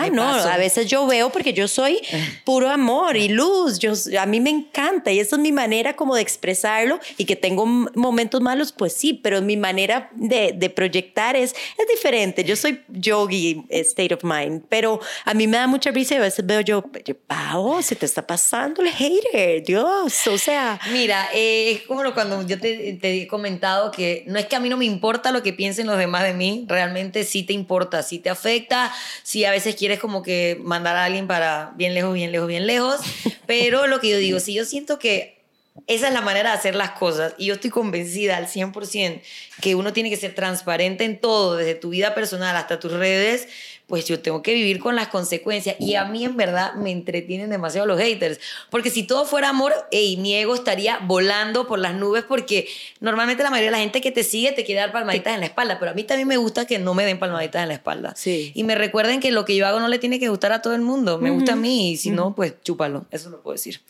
pasa, 0.00 0.10
¿no? 0.10 0.22
paso. 0.24 0.48
A 0.50 0.56
veces 0.56 0.86
yo 0.88 1.06
veo 1.06 1.30
porque 1.30 1.52
yo 1.52 1.68
soy 1.68 2.00
puro 2.44 2.68
amor 2.68 3.16
y 3.16 3.28
luz, 3.28 3.78
yo, 3.78 3.92
a 4.18 4.26
mí 4.26 4.40
me 4.40 4.50
encanta 4.50 5.12
y 5.12 5.20
esa 5.20 5.36
es 5.36 5.42
mi 5.42 5.52
manera 5.52 5.94
como 5.94 6.16
de 6.16 6.22
expresarlo 6.22 6.98
y 7.16 7.24
que 7.24 7.36
tengo 7.36 7.64
momentos 7.64 8.40
malos, 8.40 8.72
pues 8.72 8.92
sí, 8.92 9.14
pero 9.14 9.40
mi 9.40 9.56
manera 9.56 10.10
de, 10.14 10.52
de 10.52 10.68
proyectar 10.68 11.36
es, 11.36 11.54
es 11.78 11.86
diferente. 11.88 12.42
Yo 12.44 12.56
soy 12.56 12.80
yogi, 12.88 13.64
eh, 13.68 13.80
state 13.80 14.12
of 14.14 14.24
mind, 14.24 14.64
pero 14.68 15.00
a 15.24 15.32
mí 15.32 15.46
me 15.46 15.56
da 15.56 15.66
mucha 15.68 15.90
risa 15.92 16.14
y 16.14 16.16
a 16.18 16.22
veces 16.22 16.44
veo 16.44 16.60
yo, 16.60 16.82
Pau, 17.28 17.80
se 17.82 17.94
te 17.94 18.04
está 18.06 18.26
pasando 18.26 18.82
el 18.82 18.88
hater, 18.90 19.62
Dios, 19.62 20.26
o 20.26 20.36
sea... 20.38 20.80
Mira, 20.92 21.28
eh, 21.32 21.70
es 21.72 21.82
como 21.82 22.02
lo- 22.02 22.14
cuando 22.14 22.44
yo 22.46 22.58
te, 22.58 22.94
te 23.00 23.22
he 23.22 23.28
comentado 23.60 23.90
que 23.90 24.24
no 24.26 24.38
es 24.38 24.46
que 24.46 24.56
a 24.56 24.60
mí 24.60 24.68
no 24.70 24.78
me 24.78 24.86
importa 24.86 25.32
lo 25.32 25.42
que 25.42 25.52
piensen 25.52 25.86
los 25.86 25.98
demás 25.98 26.22
de 26.22 26.32
mí, 26.32 26.64
realmente 26.66 27.24
sí 27.24 27.42
te 27.42 27.52
importa, 27.52 28.02
sí 28.02 28.18
te 28.18 28.30
afecta, 28.30 28.92
sí 29.22 29.44
a 29.44 29.50
veces 29.50 29.74
quieres 29.74 29.98
como 29.98 30.22
que 30.22 30.58
mandar 30.62 30.96
a 30.96 31.04
alguien 31.04 31.26
para 31.26 31.72
bien 31.76 31.92
lejos, 31.92 32.14
bien 32.14 32.32
lejos, 32.32 32.48
bien 32.48 32.66
lejos, 32.66 33.00
pero 33.46 33.86
lo 33.86 34.00
que 34.00 34.08
yo 34.08 34.16
digo, 34.16 34.40
si 34.40 34.54
yo 34.54 34.64
siento 34.64 34.98
que 34.98 35.40
esa 35.86 36.08
es 36.08 36.14
la 36.14 36.20
manera 36.22 36.50
de 36.50 36.56
hacer 36.56 36.74
las 36.74 36.92
cosas 36.92 37.34
y 37.36 37.46
yo 37.46 37.54
estoy 37.54 37.70
convencida 37.70 38.36
al 38.36 38.46
100% 38.46 39.20
que 39.60 39.74
uno 39.74 39.92
tiene 39.92 40.08
que 40.08 40.16
ser 40.16 40.34
transparente 40.34 41.04
en 41.04 41.20
todo, 41.20 41.56
desde 41.56 41.74
tu 41.74 41.90
vida 41.90 42.14
personal 42.14 42.56
hasta 42.56 42.80
tus 42.80 42.92
redes, 42.92 43.46
pues 43.90 44.06
yo 44.06 44.20
tengo 44.20 44.40
que 44.40 44.54
vivir 44.54 44.78
con 44.78 44.94
las 44.94 45.08
consecuencias. 45.08 45.74
Y 45.80 45.96
a 45.96 46.04
mí 46.04 46.24
en 46.24 46.36
verdad 46.36 46.74
me 46.74 46.92
entretienen 46.92 47.50
demasiado 47.50 47.86
los 47.86 48.00
haters, 48.00 48.38
porque 48.70 48.88
si 48.88 49.02
todo 49.02 49.26
fuera 49.26 49.48
amor, 49.48 49.74
ey, 49.90 50.16
mi 50.16 50.32
ego 50.32 50.54
estaría 50.54 51.00
volando 51.02 51.66
por 51.66 51.80
las 51.80 51.94
nubes 51.94 52.22
porque 52.22 52.68
normalmente 53.00 53.42
la 53.42 53.50
mayoría 53.50 53.70
de 53.70 53.76
la 53.76 53.82
gente 53.82 54.00
que 54.00 54.12
te 54.12 54.22
sigue 54.22 54.52
te 54.52 54.64
quiere 54.64 54.80
dar 54.80 54.92
palmaditas 54.92 55.34
en 55.34 55.40
la 55.40 55.46
espalda, 55.46 55.78
pero 55.80 55.90
a 55.90 55.94
mí 55.94 56.04
también 56.04 56.28
me 56.28 56.36
gusta 56.36 56.66
que 56.66 56.78
no 56.78 56.94
me 56.94 57.04
den 57.04 57.18
palmaditas 57.18 57.62
en 57.62 57.68
la 57.68 57.74
espalda. 57.74 58.14
Sí. 58.14 58.52
Y 58.54 58.62
me 58.62 58.76
recuerden 58.76 59.18
que 59.18 59.32
lo 59.32 59.44
que 59.44 59.56
yo 59.56 59.66
hago 59.66 59.80
no 59.80 59.88
le 59.88 59.98
tiene 59.98 60.20
que 60.20 60.28
gustar 60.28 60.52
a 60.52 60.62
todo 60.62 60.76
el 60.76 60.82
mundo, 60.82 61.18
me 61.18 61.30
gusta 61.30 61.54
a 61.54 61.56
mí 61.56 61.90
y 61.90 61.96
si 61.96 62.10
no, 62.10 62.32
pues 62.34 62.54
chúpalo, 62.62 63.06
eso 63.10 63.28
lo 63.28 63.42
puedo 63.42 63.54
decir. 63.54 63.80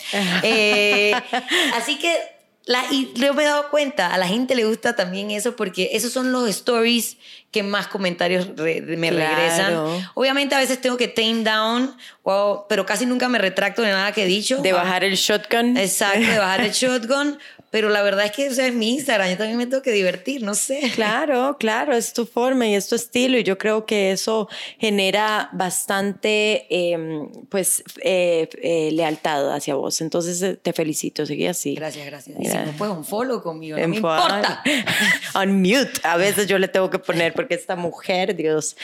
Eh, 0.43 1.13
así 1.75 1.99
que 1.99 2.40
la, 2.67 2.85
y 2.91 3.11
yo 3.15 3.35
me 3.35 3.43
he 3.43 3.47
dado 3.47 3.69
cuenta, 3.71 4.13
a 4.15 4.19
la 4.19 4.29
gente 4.29 4.55
le 4.55 4.65
gusta 4.65 4.95
también 4.95 5.31
eso 5.31 5.57
porque 5.57 5.91
esos 5.93 6.13
son 6.13 6.31
los 6.31 6.49
stories 6.49 7.17
que 7.51 7.63
más 7.65 7.89
comentarios 7.89 8.49
re- 8.57 8.81
me 8.83 9.09
Claro. 9.11 9.35
regresan. 9.37 10.09
Obviamente 10.15 10.55
a 10.55 10.59
veces 10.59 10.81
tengo 10.81 10.97
que 10.97 11.09
tame 11.09 11.43
down, 11.43 11.97
o- 12.23 12.67
pero 12.69 12.87
casi 12.87 13.07
nunca 13.07 13.29
me 13.29 13.39
retracto 13.39 13.83
de 13.83 13.89
nada 13.91 14.13
que 14.13 14.23
he 14.23 14.27
dicho. 14.27 14.59
De 14.59 14.73
bajar 14.73 15.03
el 15.05 15.17
shotgun. 15.17 15.77
Exacto, 15.77 16.21
de 16.21 16.39
bajar 16.39 16.61
el 16.61 16.71
shotgun. 16.73 17.39
Pero 17.71 17.89
la 17.89 18.03
verdad 18.03 18.27
es 18.27 18.33
que 18.33 18.49
o 18.49 18.55
sea, 18.55 18.67
es 18.67 18.75
mi 18.75 18.95
Instagram, 18.95 19.31
yo 19.31 19.37
también 19.37 19.59
me 19.59 19.67
tengo 19.67 19.83
que 19.83 19.93
divertir, 19.93 20.43
no 20.43 20.55
sé. 20.55 20.91
Claro, 20.95 21.57
claro, 21.59 21.95
es 21.95 22.13
tu 22.13 22.27
forma 22.27 22.67
y 22.67 22.75
es 22.75 22.89
tu 22.89 22.97
estilo 22.97 23.39
y 23.39 23.45
yo 23.45 23.59
creo 23.59 23.87
que 23.87 24.13
eso 24.13 24.49
genera 24.79 25.49
bastante, 25.53 26.67
eh, 26.71 27.29
pues, 27.49 27.83
eh, 28.03 28.49
eh, 28.63 28.91
lealtad 28.93 29.55
hacia 29.55 29.75
vos. 29.75 30.01
Entonces 30.01 30.43
eh, 30.43 30.57
te 30.57 30.73
felicito, 30.73 31.27
seguí 31.27 31.47
así. 31.47 31.75
Gracias, 31.75 32.07
gracias. 32.07 32.37
Y 32.41 32.47
si 32.47 32.57
no 32.57 32.73
puedes 32.73 32.95
un 32.95 33.05
follow 33.05 33.43
conmigo, 33.43 33.77
no 33.77 33.83
En 33.83 33.91
me 33.91 33.97
importa. 33.97 34.63
On 35.35 35.61
mute. 35.61 36.01
A 36.03 36.17
veces 36.17 36.47
yo 36.47 36.59
le 36.59 36.69
tengo 36.69 36.91
que 36.91 36.99
poner 36.99 37.33
porque 37.35 37.55
esta 37.55 37.77
mujer, 37.77 38.35
Dios. 38.35 38.77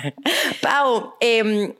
Pau, 0.60 1.14
em, 1.20 1.72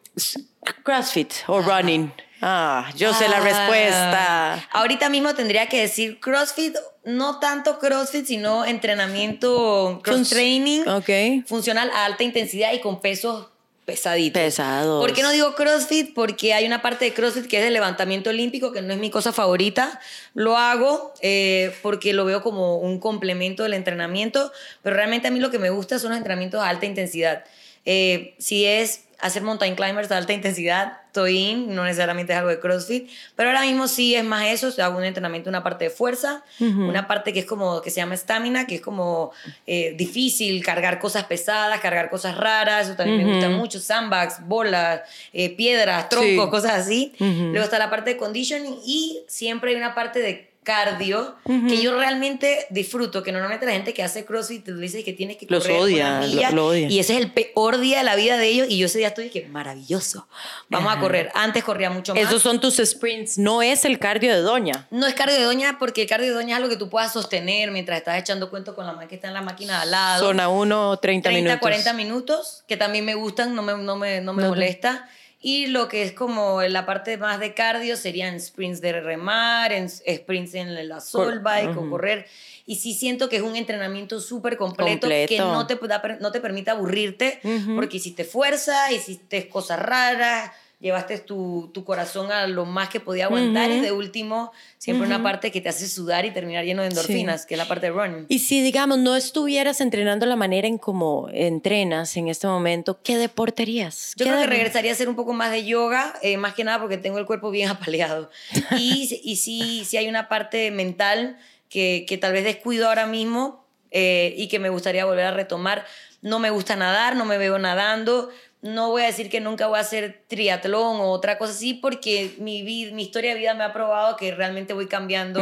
CrossFit 0.82 1.32
o 1.46 1.60
running. 1.60 2.12
Ah, 2.42 2.90
yo 2.96 3.14
sé 3.14 3.28
la 3.28 3.38
Ah, 3.38 3.40
respuesta. 3.40 4.68
Ahorita 4.72 5.08
mismo 5.08 5.34
tendría 5.34 5.68
que 5.68 5.80
decir 5.80 6.20
CrossFit, 6.20 6.76
no 7.04 7.38
tanto 7.38 7.78
CrossFit, 7.78 8.26
sino 8.26 8.64
entrenamiento 8.64 10.00
cross 10.02 10.28
training, 10.28 10.82
Ok. 10.86 11.46
funcional 11.46 11.90
a 11.94 12.04
alta 12.04 12.22
intensidad 12.24 12.72
y 12.72 12.80
con 12.80 13.00
pesos 13.00 13.46
pesaditos. 13.86 14.42
Pesados. 14.42 15.00
¿Por 15.00 15.14
qué 15.14 15.22
no 15.22 15.30
digo 15.30 15.54
CrossFit? 15.54 16.12
Porque 16.12 16.52
hay 16.52 16.66
una 16.66 16.82
parte 16.82 17.04
de 17.06 17.14
CrossFit 17.14 17.46
que 17.46 17.58
es 17.60 17.64
el 17.64 17.72
levantamiento 17.72 18.30
olímpico, 18.30 18.72
que 18.72 18.82
no 18.82 18.92
es 18.92 18.98
mi 18.98 19.10
cosa 19.10 19.32
favorita. 19.32 20.00
Lo 20.34 20.58
hago 20.58 21.14
eh, 21.22 21.74
porque 21.82 22.12
lo 22.12 22.24
veo 22.24 22.42
como 22.42 22.76
un 22.78 22.98
complemento 22.98 23.62
del 23.62 23.74
entrenamiento, 23.74 24.52
pero 24.82 24.96
realmente 24.96 25.28
a 25.28 25.30
mí 25.30 25.38
lo 25.40 25.50
que 25.50 25.58
me 25.58 25.70
gusta 25.70 25.98
son 25.98 26.10
los 26.10 26.18
entrenamientos 26.18 26.60
a 26.60 26.68
alta 26.68 26.84
intensidad. 26.84 27.44
Eh, 27.84 28.34
si 28.38 28.66
es 28.66 29.04
hacer 29.20 29.42
mountain 29.42 29.74
climbers 29.74 30.08
de 30.08 30.14
alta 30.14 30.32
intensidad, 30.32 30.98
estoy 31.06 31.38
in, 31.38 31.74
no 31.74 31.84
necesariamente 31.84 32.32
es 32.34 32.38
algo 32.38 32.50
de 32.50 32.60
CrossFit, 32.60 33.08
pero 33.34 33.48
ahora 33.48 33.62
mismo 33.62 33.88
sí 33.88 34.14
es 34.14 34.22
más 34.24 34.44
eso, 34.46 34.68
o 34.68 34.70
sea, 34.70 34.86
hago 34.86 34.98
un 34.98 35.04
entrenamiento, 35.04 35.48
una 35.48 35.62
parte 35.62 35.84
de 35.84 35.90
fuerza, 35.90 36.42
una 36.60 37.06
parte 37.08 37.32
que 37.32 37.38
es 37.40 37.46
como, 37.46 37.80
que 37.80 37.88
se 37.90 37.96
llama 37.96 38.14
estamina, 38.14 38.66
que 38.66 38.74
es 38.76 38.80
como 38.82 39.32
eh, 39.66 39.94
difícil, 39.96 40.62
cargar 40.62 40.98
cosas 40.98 41.24
pesadas, 41.24 41.80
cargar 41.80 42.10
cosas 42.10 42.36
raras, 42.36 42.86
eso 42.88 42.96
también 42.96 43.24
me 43.26 43.32
gusta 43.32 43.48
mucho, 43.48 43.80
sandbags, 43.80 44.46
bolas, 44.46 45.00
eh, 45.32 45.48
piedras, 45.56 46.08
troncos, 46.10 46.44
Sí. 46.44 46.50
cosas 46.50 46.72
así. 46.72 47.12
Ujú. 47.18 47.50
Luego 47.52 47.64
está 47.64 47.78
la 47.78 47.88
parte 47.88 48.10
de 48.10 48.16
conditioning 48.18 48.76
y 48.84 49.20
siempre 49.26 49.70
hay 49.70 49.76
una 49.76 49.94
parte 49.94 50.18
de 50.20 50.45
cardio 50.66 51.36
que 51.68 51.80
yo 51.80 51.96
realmente 51.96 52.66
disfruto, 52.70 53.22
que 53.22 53.30
normalmente 53.30 53.64
la 53.66 53.72
gente 53.72 53.94
que 53.94 54.02
hace 54.02 54.24
CrossFit 54.24 54.64
te 54.64 54.74
dice 54.74 55.04
que 55.04 55.12
tienes 55.12 55.36
que 55.36 55.46
Los 55.48 55.62
correr 55.62 55.80
odia, 55.80 56.06
una 56.06 56.20
lo- 56.22 56.26
milla, 56.26 56.50
lo 56.50 56.66
odia. 56.66 56.88
y 56.88 56.98
ese 56.98 57.14
es 57.14 57.20
el 57.22 57.30
peor 57.32 57.78
día 57.78 57.98
de 57.98 58.04
la 58.04 58.16
vida 58.16 58.36
de 58.36 58.48
ellos 58.48 58.66
y 58.68 58.76
yo 58.78 58.86
ese 58.86 58.98
día 58.98 59.08
estoy 59.08 59.30
que 59.30 59.46
maravilloso. 59.46 60.26
Vamos 60.68 60.92
a 60.94 60.98
correr. 60.98 61.30
Antes 61.34 61.62
corría 61.62 61.88
mucho 61.88 62.14
más. 62.14 62.22
Esos 62.24 62.42
son 62.42 62.60
tus 62.60 62.76
sprints, 62.84 63.38
no 63.38 63.62
es 63.62 63.84
el 63.84 63.98
cardio 64.00 64.34
de 64.34 64.40
doña. 64.40 64.88
No 64.90 65.06
es 65.06 65.14
cardio 65.14 65.36
de 65.36 65.44
doña 65.44 65.76
porque 65.78 66.02
el 66.02 66.08
cardio 66.08 66.26
de 66.26 66.34
doña 66.34 66.50
es 66.50 66.56
algo 66.56 66.68
que 66.68 66.76
tú 66.76 66.90
puedas 66.90 67.12
sostener 67.12 67.70
mientras 67.70 67.96
estás 67.98 68.18
echando 68.18 68.50
cuentos 68.50 68.74
con 68.74 68.84
la 68.84 68.92
máquina 68.92 69.08
que 69.08 69.14
está 69.14 69.28
en 69.28 69.34
la 69.34 69.42
máquina 69.42 69.76
de 69.76 69.82
al 69.82 69.90
lado. 69.92 70.26
Zona 70.26 70.48
1, 70.48 70.96
30, 70.98 71.28
30, 71.30 71.30
minutos. 71.48 71.60
40 71.60 71.92
minutos, 71.92 72.64
que 72.66 72.76
también 72.76 73.04
me 73.04 73.14
gustan, 73.14 73.54
no 73.54 73.62
me, 73.62 73.72
no 73.74 73.94
me, 73.96 74.20
no 74.20 74.32
me 74.32 74.42
No 74.42 74.48
molesta. 74.48 75.08
Y 75.40 75.66
lo 75.66 75.88
que 75.88 76.02
es 76.02 76.12
como 76.12 76.62
la 76.62 76.86
parte 76.86 77.18
más 77.18 77.38
de 77.40 77.52
cardio 77.54 77.96
serían 77.96 78.40
sprints 78.40 78.80
de 78.80 79.00
remar, 79.00 79.70
en, 79.72 79.88
sprints 79.90 80.54
en 80.54 80.88
la 80.88 81.00
soul 81.00 81.40
bike 81.40 81.76
o 81.76 81.80
Ujú. 81.82 81.90
correr. 81.90 82.26
Y 82.64 82.76
sí 82.76 82.94
siento 82.94 83.28
que 83.28 83.36
es 83.36 83.42
un 83.42 83.54
entrenamiento 83.54 84.18
súper 84.20 84.56
completo, 84.56 85.02
Completo. 85.02 85.28
que 85.28 85.38
no 85.38 85.66
te, 85.66 85.76
da- 85.86 86.18
no 86.20 86.32
te 86.32 86.40
permite 86.40 86.70
aburrirte 86.70 87.40
porque 87.76 87.98
hiciste 87.98 88.24
fuerza, 88.24 88.90
hiciste 88.92 89.48
cosas 89.48 89.78
raras, 89.78 90.50
llevaste 90.78 91.18
tu, 91.18 91.70
tu 91.72 91.84
corazón 91.84 92.30
a 92.30 92.46
lo 92.46 92.66
más 92.66 92.90
que 92.90 93.00
podía 93.00 93.24
aguantar 93.26 93.70
y 93.70 93.74
Ujú. 93.76 93.82
de 93.82 93.92
último 93.92 94.52
siempre 94.76 95.06
una 95.06 95.22
parte 95.22 95.50
que 95.50 95.60
te 95.60 95.70
hace 95.70 95.88
sudar 95.88 96.26
y 96.26 96.32
terminar 96.32 96.64
lleno 96.64 96.82
de 96.82 96.88
endorfinas, 96.88 97.46
que 97.46 97.54
es 97.54 97.58
la 97.58 97.66
parte 97.66 97.86
de 97.86 97.92
running. 97.92 98.26
Y 98.28 98.40
si, 98.40 98.60
digamos, 98.60 98.98
no 98.98 99.16
estuvieras 99.16 99.80
entrenando 99.80 100.26
la 100.26 100.36
manera 100.36 100.68
en 100.68 100.76
como 100.78 101.28
entrenas 101.32 102.16
en 102.16 102.28
este 102.28 102.46
momento, 102.46 103.00
¿qué 103.02 103.16
deporte 103.16 103.62
harías? 103.62 104.12
Yo 104.16 104.24
¿Qué 104.24 104.30
creo 104.30 104.42
que 104.42 104.46
regresaría 104.48 104.90
a 104.90 104.94
hacer 104.94 105.08
un 105.08 105.16
poco 105.16 105.32
más 105.32 105.50
de 105.50 105.64
yoga, 105.64 106.14
eh, 106.22 106.36
más 106.36 106.54
que 106.54 106.62
nada 106.64 106.78
porque 106.78 106.98
tengo 106.98 107.18
el 107.18 107.26
cuerpo 107.26 107.50
bien 107.50 107.68
apaleado. 107.70 108.30
Y, 108.76 109.20
y 109.24 109.36
sí, 109.36 109.84
sí 109.86 109.96
hay 109.96 110.08
una 110.08 110.28
parte 110.28 110.70
mental 110.70 111.38
que, 111.70 112.04
que 112.06 112.18
tal 112.18 112.32
vez 112.32 112.44
descuido 112.44 112.88
ahora 112.88 113.06
mismo 113.06 113.64
eh, 113.90 114.34
y 114.36 114.48
que 114.48 114.58
me 114.58 114.68
gustaría 114.68 115.04
volver 115.06 115.24
a 115.24 115.30
retomar. 115.30 115.86
No 116.22 116.38
me 116.38 116.50
gusta 116.50 116.76
nadar, 116.76 117.16
no 117.16 117.24
me 117.24 117.38
veo 117.38 117.58
nadando. 117.58 118.30
No 118.62 118.90
voy 118.90 119.02
a 119.02 119.06
decir 119.06 119.28
que 119.30 119.40
nunca 119.40 119.66
voy 119.68 119.78
a 119.78 119.82
hacer 119.82 120.24
triatlón 120.28 120.96
o 121.00 121.10
otra 121.10 121.38
cosa 121.38 121.52
así 121.52 121.74
porque 121.74 122.34
mi, 122.38 122.62
vid- 122.62 122.92
mi 122.92 123.02
historia 123.02 123.34
de 123.34 123.38
vida 123.40 123.54
me 123.54 123.64
ha 123.64 123.72
probado 123.72 124.16
que 124.16 124.34
realmente 124.34 124.72
voy 124.72 124.86
cambiando 124.86 125.40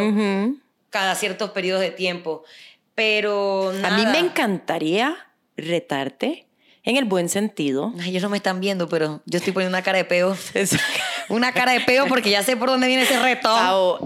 cada 0.91 1.15
ciertos 1.15 1.51
periodos 1.51 1.81
de 1.83 1.91
tiempo. 1.91 2.45
Pero 2.95 3.71
A 3.71 3.91
mí 3.97 4.05
me 4.05 4.13
nada. 4.13 4.19
encantaría 4.19 5.17
retarte 5.57 6.47
en 6.85 6.97
el 6.97 7.05
buen 7.07 7.29
sentido. 7.29 7.93
Ay, 7.99 8.11
ellos 8.11 8.23
no 8.23 8.29
me 8.29 8.37
están 8.37 8.61
viendo, 8.61 8.89
pero 8.89 9.23
yo 9.25 9.39
estoy 9.39 9.53
poniendo 9.53 9.77
una 9.77 9.83
cara 9.83 9.99
de 9.99 10.05
peo. 10.05 10.37
Una 11.31 11.53
cara 11.53 11.73
de 11.73 11.81
peo 11.81 12.07
porque 12.07 12.29
ya 12.29 12.43
sé 12.43 12.55
por 12.57 12.69
dónde 12.69 12.87
viene 12.87 13.03
ese 13.05 13.19
reto. 13.19 13.49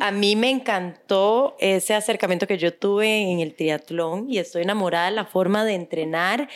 A 0.00 0.10
mí 0.12 0.36
me 0.36 0.50
encantó 0.50 1.56
ese 1.58 1.94
acercamiento 1.94 2.46
que 2.46 2.58
yo 2.58 2.72
tuve 2.72 3.32
en 3.32 3.40
el 3.40 3.54
triatlón 3.56 4.30
y 4.30 4.38
estoy 4.38 4.62
enamorada 4.62 5.06
de 5.06 5.16
la 5.16 5.24
forma 5.24 5.64
de 5.64 5.74
entrenar. 5.74 6.48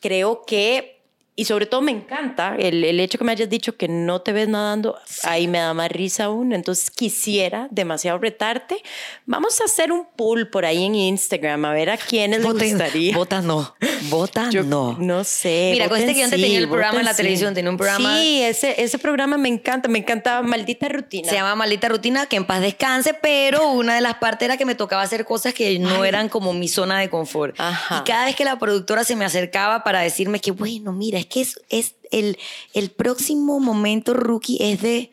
Creo 0.00 0.42
que 0.44 0.97
y 1.38 1.44
sobre 1.44 1.66
todo 1.66 1.82
me 1.82 1.92
encanta 1.92 2.56
el, 2.58 2.82
el, 2.82 2.98
hecho 2.98 3.16
que 3.16 3.22
me 3.22 3.30
hayas 3.30 3.48
dicho 3.48 3.76
que 3.76 3.86
no 3.86 4.22
te 4.22 4.32
ves 4.32 4.48
nadando, 4.48 4.98
ahí 5.22 5.46
me 5.46 5.58
da 5.58 5.72
más 5.72 5.88
risa 5.88 6.24
aún. 6.24 6.52
Entonces 6.52 6.90
quisiera 6.90 7.68
demasiado 7.70 8.18
retarte. 8.18 8.82
Vamos 9.24 9.60
a 9.60 9.66
hacer 9.66 9.92
un 9.92 10.08
pool 10.16 10.50
por 10.50 10.64
ahí 10.64 10.84
en 10.84 10.96
Instagram, 10.96 11.64
a 11.66 11.72
ver 11.72 11.90
a 11.90 11.96
quiénes 11.96 12.40
les 12.40 12.52
gustaría. 12.52 13.16
Vota 13.16 13.40
no, 13.40 13.72
vota 14.10 14.50
no. 14.64 14.96
No 14.98 15.22
sé. 15.22 15.70
Mira, 15.74 15.88
con 15.88 16.00
este 16.00 16.12
que 16.12 16.24
antes 16.24 16.40
tenía 16.40 16.58
el 16.58 16.68
programa 16.68 16.98
en 16.98 17.04
la 17.04 17.14
televisión, 17.14 17.54
tenía 17.54 17.70
un 17.70 17.76
programa. 17.76 18.18
Sí, 18.18 18.42
ese, 18.42 18.82
ese 18.82 18.98
programa 18.98 19.38
me 19.38 19.48
encanta, 19.48 19.88
me 19.88 20.00
encantaba 20.00 20.42
Maldita 20.42 20.88
Rutina. 20.88 21.28
Se 21.28 21.36
llama 21.36 21.54
Maldita 21.54 21.88
Rutina, 21.88 22.26
que 22.26 22.34
en 22.34 22.46
paz 22.46 22.62
descanse, 22.62 23.14
pero 23.14 23.70
una 23.70 23.94
de 23.94 24.00
las 24.00 24.14
partes 24.14 24.46
era 24.46 24.56
que 24.56 24.64
me 24.64 24.74
tocaba 24.74 25.02
hacer 25.02 25.24
cosas 25.24 25.54
que 25.54 25.78
no 25.78 26.04
eran 26.04 26.28
como 26.28 26.52
mi 26.52 26.66
zona 26.66 26.98
de 26.98 27.08
confort. 27.08 27.54
Ajá. 27.60 28.00
Y 28.00 28.10
cada 28.10 28.24
vez 28.24 28.34
que 28.34 28.44
la 28.44 28.58
productora 28.58 29.04
se 29.04 29.14
me 29.14 29.24
acercaba 29.24 29.84
para 29.84 30.00
decirme 30.00 30.40
que, 30.40 30.50
bueno, 30.50 30.92
mira, 30.92 31.20
es 31.20 31.27
que 31.28 31.42
es, 31.42 31.60
es 31.68 31.94
el, 32.10 32.38
el 32.74 32.90
próximo 32.90 33.60
momento 33.60 34.14
rookie 34.14 34.58
es 34.60 34.82
de 34.82 35.12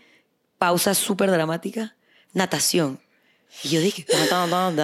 pausa 0.57 0.93
súper 0.93 1.31
dramática, 1.31 1.95
natación. 2.33 2.99
Y 3.63 3.69
yo 3.69 3.79
dije, 3.79 4.03
Tan, 4.03 4.27
tan, 4.49 4.75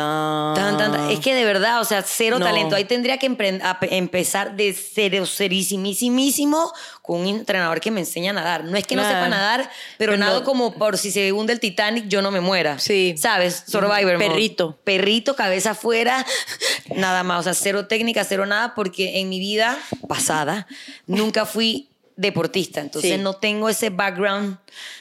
tan, 0.78 1.10
es 1.12 1.20
que 1.20 1.36
de 1.36 1.46
verdad, 1.46 1.82
o 1.82 1.86
sea, 1.86 2.02
cero 2.02 2.40
No. 2.40 2.46
talento. 2.46 2.76
Ahí 2.76 2.86
tendría 2.86 3.18
que 3.18 3.28
empezar 3.28 4.56
de 4.56 4.74
cero, 4.74 5.26
serísimísimo 5.26 6.72
con 7.02 7.22
un 7.22 7.28
entrenador 7.28 7.80
que 7.80 7.92
me 7.92 8.00
enseña 8.00 8.32
a 8.32 8.34
nadar. 8.34 8.64
No 8.64 8.78
es 8.78 8.88
que 8.88 8.96
no 8.96 9.04
sepa 9.04 9.30
nadar, 9.30 9.70
pero, 9.98 10.14
Pero 10.14 10.18
nado 10.18 10.40
no- 10.40 10.46
como 10.46 10.74
por 10.74 10.98
si 10.98 11.12
se 11.12 11.32
hunde 11.32 11.54
el 11.54 11.60
Titanic, 11.60 12.08
yo 12.08 12.22
no 12.24 12.32
me 12.32 12.42
muera. 12.42 12.80
Sí. 12.80 13.14
¿Sabes? 13.18 13.64
Survivor. 13.68 14.14
mode. 14.18 14.28
Perrito. 14.30 14.80
Perrito, 14.84 15.36
cabeza 15.36 15.72
afuera, 15.72 16.26
nada 16.96 17.24
más. 17.24 17.42
O 17.42 17.44
sea, 17.44 17.54
cero 17.54 17.88
técnica, 17.88 18.24
cero 18.24 18.46
nada, 18.48 18.74
porque 18.74 19.20
en 19.20 19.30
mi 19.30 19.40
vida 19.40 19.78
pasada 20.08 20.66
nunca 21.06 21.46
fui 21.46 21.90
deportista. 22.22 22.80
Entonces 22.82 23.12
Sí. 23.16 23.18
no 23.18 23.34
tengo 23.34 23.68
ese 23.70 23.90
background 23.90 24.58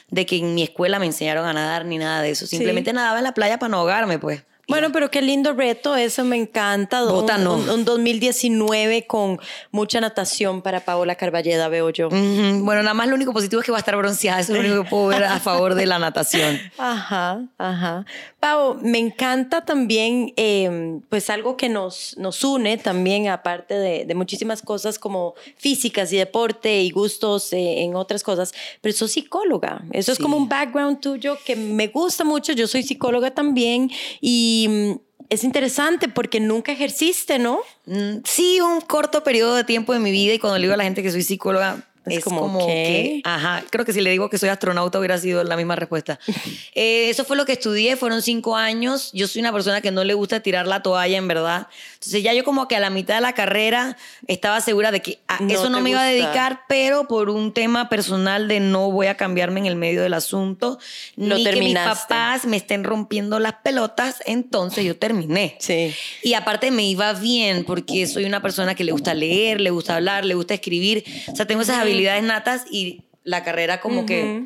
de 0.09 0.25
que 0.25 0.37
en 0.37 0.53
mi 0.55 0.63
escuela 0.63 0.99
me 0.99 1.05
enseñaron 1.05 1.45
a 1.45 1.53
nadar 1.53 1.85
ni 1.85 1.97
nada 1.97 2.21
de 2.21 2.31
eso. 2.31 2.45
Simplemente 2.47 2.91
nadaba 2.93 3.19
en 3.19 3.23
la 3.23 3.33
playa 3.33 3.59
para 3.59 3.69
no 3.69 3.77
ahogarme, 3.77 4.19
pues. 4.19 4.43
Bueno, 4.67 4.91
pero 4.93 5.11
qué 5.11 5.21
lindo 5.21 5.51
reto, 5.53 5.97
eso 5.97 6.23
me 6.23 6.37
encanta. 6.37 7.03
Vota 7.03 7.35
un, 7.35 7.43
no. 7.43 7.55
un- 7.55 7.69
un 7.69 7.83
2019 7.85 9.05
con 9.05 9.37
mucha 9.71 9.99
natación 9.99 10.61
para 10.61 10.79
Paola 10.85 11.15
Carballeda, 11.15 11.67
veo 11.67 11.89
yo. 11.89 12.07
Bueno, 12.09 12.81
nada 12.81 12.93
más 12.93 13.07
lo 13.09 13.15
único 13.15 13.33
positivo 13.33 13.59
es 13.61 13.65
que 13.65 13.71
va 13.73 13.79
a 13.79 13.81
estar 13.81 13.97
bronceada. 13.97 14.39
Eso 14.39 14.53
es 14.55 14.59
lo 14.63 14.65
único 14.69 14.83
que 14.83 14.89
puedo 14.89 15.07
ver 15.07 15.25
a 15.25 15.39
favor 15.41 15.75
de 15.75 15.85
la 15.87 15.99
natación. 15.99 16.57
Ajá, 16.77 17.41
ajá. 17.57 18.05
Pau, 18.41 18.79
me 18.81 18.97
encanta 18.97 19.63
también, 19.65 20.33
eh, 20.35 20.99
pues 21.09 21.29
algo 21.29 21.57
que 21.57 21.69
nos, 21.69 22.17
nos 22.17 22.43
une 22.43 22.77
también, 22.79 23.27
aparte 23.27 23.75
de, 23.75 24.03
de 24.03 24.15
muchísimas 24.15 24.63
cosas 24.63 24.97
como 24.97 25.35
físicas 25.57 26.11
y 26.11 26.17
deporte 26.17 26.81
y 26.81 26.89
gustos 26.89 27.53
eh, 27.53 27.83
en 27.83 27.95
otras 27.95 28.23
cosas, 28.23 28.51
pero 28.81 28.95
sos 28.95 29.11
psicóloga. 29.11 29.83
Eso 29.91 30.11
es 30.11 30.17
como 30.17 30.37
un 30.37 30.49
background 30.49 30.99
tuyo 31.01 31.37
que 31.45 31.55
me 31.55 31.87
gusta 31.89 32.23
mucho. 32.23 32.51
Yo 32.53 32.65
soy 32.65 32.81
psicóloga 32.81 33.29
también 33.29 33.91
y 34.21 34.65
mm, 34.67 34.91
es 35.29 35.43
interesante 35.43 36.09
porque 36.09 36.39
nunca 36.39 36.71
ejerciste, 36.71 37.37
¿no? 37.37 37.59
Mm, 37.85 38.21
Sí, 38.25 38.59
un 38.59 38.81
corto 38.81 39.23
periodo 39.23 39.53
de 39.53 39.65
tiempo 39.65 39.93
de 39.93 39.99
mi 39.99 40.09
vida 40.09 40.33
y 40.33 40.39
cuando 40.39 40.57
le 40.57 40.63
digo 40.63 40.73
a 40.73 40.77
la 40.77 40.83
gente 40.83 41.03
que 41.03 41.11
soy 41.11 41.21
psicóloga, 41.21 41.87
Es 42.05 42.17
es, 42.17 42.23
como, 42.23 42.65
que, 42.65 43.21
ajá, 43.23 43.63
creo 43.69 43.85
que 43.85 43.93
si 43.93 44.01
le 44.01 44.09
digo 44.09 44.29
que 44.29 44.39
soy 44.39 44.49
astronauta 44.49 44.97
hubiera 44.97 45.17
sido 45.19 45.43
la 45.43 45.55
misma 45.55 45.75
respuesta. 45.75 46.19
Eh, 46.73 47.09
eso 47.09 47.25
fue 47.25 47.35
lo 47.35 47.45
que 47.45 47.51
estudié, 47.51 47.97
fueron 47.97 48.21
cinco 48.21 48.55
años. 48.55 49.11
Yo 49.13 49.27
soy 49.27 49.41
una 49.41 49.51
persona 49.51 49.81
que 49.81 49.91
no 49.91 50.03
le 50.03 50.13
gusta 50.13 50.39
tirar 50.39 50.67
la 50.67 50.81
toalla, 50.81 51.17
en 51.17 51.27
verdad. 51.27 51.67
Entonces 52.01 52.23
ya 52.23 52.33
yo 52.33 52.43
como 52.43 52.67
que 52.67 52.75
a 52.75 52.79
la 52.79 52.89
mitad 52.89 53.13
de 53.13 53.21
la 53.21 53.33
carrera 53.33 53.95
estaba 54.25 54.59
segura 54.59 54.89
de 54.91 55.03
que 55.03 55.19
a 55.27 55.39
No 55.39 55.53
eso 55.53 55.69
no 55.69 55.81
me 55.81 55.91
iba 55.91 56.01
a 56.01 56.11
gusta. 56.11 56.25
dedicar, 56.25 56.61
pero 56.67 57.07
por 57.07 57.29
un 57.29 57.53
tema 57.53 57.89
personal 57.89 58.47
de 58.47 58.59
no 58.59 58.89
voy 58.89 59.05
a 59.05 59.17
cambiarme 59.17 59.59
en 59.59 59.67
el 59.67 59.75
medio 59.75 60.01
del 60.01 60.15
asunto, 60.15 60.79
Lo 61.15 61.35
ni 61.37 61.43
que 61.43 61.51
mis 61.51 61.59
terminaste. 61.59 62.01
papás 62.09 62.45
me 62.45 62.57
estén 62.57 62.83
rompiendo 62.83 63.37
las 63.39 63.53
pelotas, 63.63 64.23
entonces 64.25 64.83
yo 64.83 64.97
terminé. 64.97 65.57
Sí. 65.59 65.93
Y 66.23 66.33
aparte 66.33 66.71
me 66.71 66.85
iba 66.85 67.13
bien 67.13 67.65
porque 67.65 68.07
soy 68.07 68.25
una 68.25 68.41
persona 68.41 68.73
que 68.73 68.83
le 68.83 68.93
gusta 68.93 69.13
leer, 69.13 69.61
le 69.61 69.69
gusta 69.69 69.95
hablar, 69.95 70.25
le 70.25 70.33
gusta 70.33 70.55
escribir. 70.55 71.03
O 71.31 71.35
sea, 71.35 71.45
tengo 71.45 71.61
esas 71.61 71.77
habilidades 71.77 72.23
natas 72.23 72.63
y 72.71 73.03
la 73.23 73.43
carrera 73.43 73.79
como 73.81 74.05
que 74.05 74.45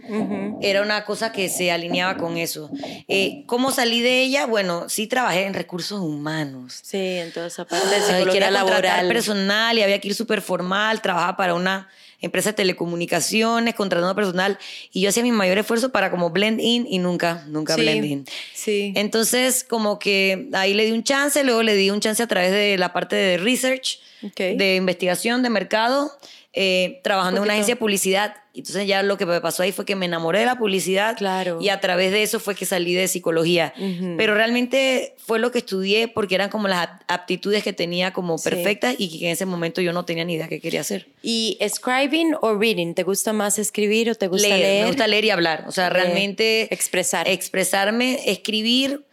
era 0.62 0.82
una 0.82 1.06
cosa 1.06 1.32
que 1.32 1.48
se 1.50 1.72
alineaba 1.72 2.18
con 2.18 2.38
eso. 2.38 2.70
Eh, 3.08 3.44
¿Cómo 3.46 3.72
salí 3.72 4.02
de 4.02 4.22
ella? 4.24 4.46
Bueno, 4.46 4.90
sí 4.90 5.08
trabajé 5.08 5.46
en 5.46 5.54
recursos 5.54 6.02
humanos. 6.02 6.80
Sí, 6.84 6.98
entonces 6.98 7.58
aparte 7.60 7.88
de 7.88 7.96
Ay, 7.96 8.02
que 8.02 8.06
psicología 8.08 8.38
era 8.42 8.52
laboral. 8.52 9.08
personal 9.08 9.78
y 9.78 9.82
había 9.82 10.00
que 10.02 10.10
ir 10.10 10.16
súper 10.16 10.42
formal, 10.42 11.02
trabajaba 11.02 11.38
para 11.38 11.54
una 11.54 11.88
empresa 12.22 12.50
de 12.52 12.54
telecomunicaciones, 12.56 13.76
contratando 13.76 14.16
personal 14.16 14.58
y 14.92 15.02
yo 15.02 15.10
hacía 15.10 15.22
mi 15.24 15.32
mayor 15.32 15.58
esfuerzo 15.58 15.92
para 15.92 16.10
como 16.12 16.30
blend 16.32 16.60
in 16.60 16.88
y 16.90 16.98
nunca, 17.00 17.44
nunca 17.48 17.76
Sí, 17.76 17.82
blend 17.82 18.06
in. 18.06 18.26
Sí. 18.54 18.94
Entonces, 18.96 19.64
como 19.64 20.00
que 20.00 20.50
ahí 20.54 20.74
le 20.74 20.86
di 20.86 20.92
un 20.92 21.04
chance, 21.04 21.44
luego 21.44 21.62
le 21.64 21.76
di 21.76 21.92
un 21.92 22.00
chance 22.00 22.22
a 22.24 22.28
través 22.28 22.52
de 22.52 22.78
la 22.78 22.94
parte 22.94 23.16
de 23.16 23.38
research, 23.38 24.00
de 24.38 24.76
investigación 24.76 25.44
de 25.44 25.50
mercado, 25.50 26.12
eh, 26.58 27.02
trabajando 27.04 27.40
en 27.40 27.44
una 27.44 27.54
agencia 27.54 27.76
de 27.76 27.80
publicidad. 27.80 28.34
Entonces 28.54 28.88
ya 28.88 29.04
lo 29.04 29.18
que 29.18 29.26
me 29.26 29.42
pasó 29.42 29.64
ahí 29.64 29.74
fue 29.74 29.84
que 29.84 29.98
me 29.98 30.06
enamoré 30.06 30.40
de 30.40 30.46
la 30.46 30.58
publicidad 30.58 31.18
Claro. 31.18 31.58
y 31.62 31.68
a 31.68 31.82
través 31.82 32.14
de 32.14 32.24
eso 32.24 32.40
fue 32.40 32.56
que 32.56 32.66
salí 32.66 32.94
de 32.94 33.10
psicología. 33.10 33.74
Ujú. 33.78 34.16
Pero 34.18 34.34
realmente 34.34 35.14
fue 35.18 35.40
lo 35.40 35.52
que 35.52 35.58
estudié 35.58 36.08
porque 36.08 36.36
eran 36.36 36.50
como 36.50 36.70
las 36.70 36.88
ap- 36.88 37.02
aptitudes 37.10 37.64
que 37.66 37.74
tenía 37.74 38.14
como 38.14 38.38
Sí. 38.38 38.50
perfectas 38.50 38.96
y 38.98 39.20
que 39.20 39.26
en 39.26 39.32
ese 39.34 39.46
momento 39.46 39.82
yo 39.82 39.92
no 39.92 40.06
tenía 40.06 40.24
ni 40.24 40.36
idea 40.36 40.48
qué 40.48 40.62
quería 40.62 40.80
hacer. 40.82 41.08
¿Y 41.22 41.58
scribing 41.68 42.36
o 42.42 42.56
reading? 42.56 42.94
¿Te 42.94 43.04
gusta 43.04 43.34
más 43.34 43.60
escribir 43.60 44.10
o 44.12 44.16
te 44.16 44.28
gusta 44.30 44.48
Leer, 44.48 44.60
leer? 44.62 44.82
Me 44.84 44.88
gusta 44.88 45.08
leer 45.08 45.26
y 45.26 45.30
hablar. 45.32 45.66
O 45.68 45.74
sea, 45.74 45.90
Leer, 45.90 46.04
realmente... 46.06 46.74
expresar. 46.74 47.28
Expresarme, 47.28 48.20
escribir... 48.32 49.04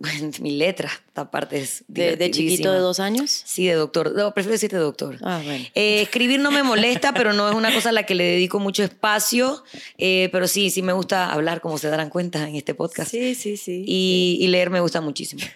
Mi 0.40 0.52
letra, 0.52 0.90
esta 1.08 1.30
parte 1.30 1.58
es 1.58 1.84
¿De, 1.88 2.16
de 2.16 2.30
chiquito 2.30 2.72
de 2.72 2.78
dos 2.78 3.00
años? 3.00 3.42
Sí, 3.44 3.66
de 3.66 3.74
doctor. 3.74 4.12
No, 4.14 4.32
prefiero 4.32 4.52
decirte 4.52 4.76
doctor. 4.76 5.18
Ah, 5.22 5.40
bueno. 5.44 5.64
Eh, 5.74 6.02
escribir 6.02 6.40
no 6.40 6.50
me 6.50 6.62
molesta, 6.62 7.12
pero 7.12 7.32
no 7.32 7.48
es 7.48 7.54
una 7.54 7.72
cosa 7.74 7.88
a 7.88 7.92
la 7.92 8.04
que 8.04 8.14
le 8.14 8.24
dedico 8.24 8.60
mucho 8.60 8.84
espacio. 8.84 9.64
Eh, 9.96 10.28
pero 10.30 10.46
sí, 10.46 10.70
sí 10.70 10.82
me 10.82 10.92
gusta 10.92 11.32
hablar, 11.32 11.60
como 11.60 11.78
se 11.78 11.88
darán 11.88 12.10
cuenta 12.10 12.48
en 12.48 12.54
este 12.54 12.74
podcast. 12.74 13.10
Sí, 13.10 13.34
sí, 13.34 13.56
sí. 13.56 13.84
Y, 13.86 14.38
y 14.40 14.46
leer 14.48 14.70
me 14.70 14.80
gusta 14.80 15.00
muchísimo. 15.00 15.42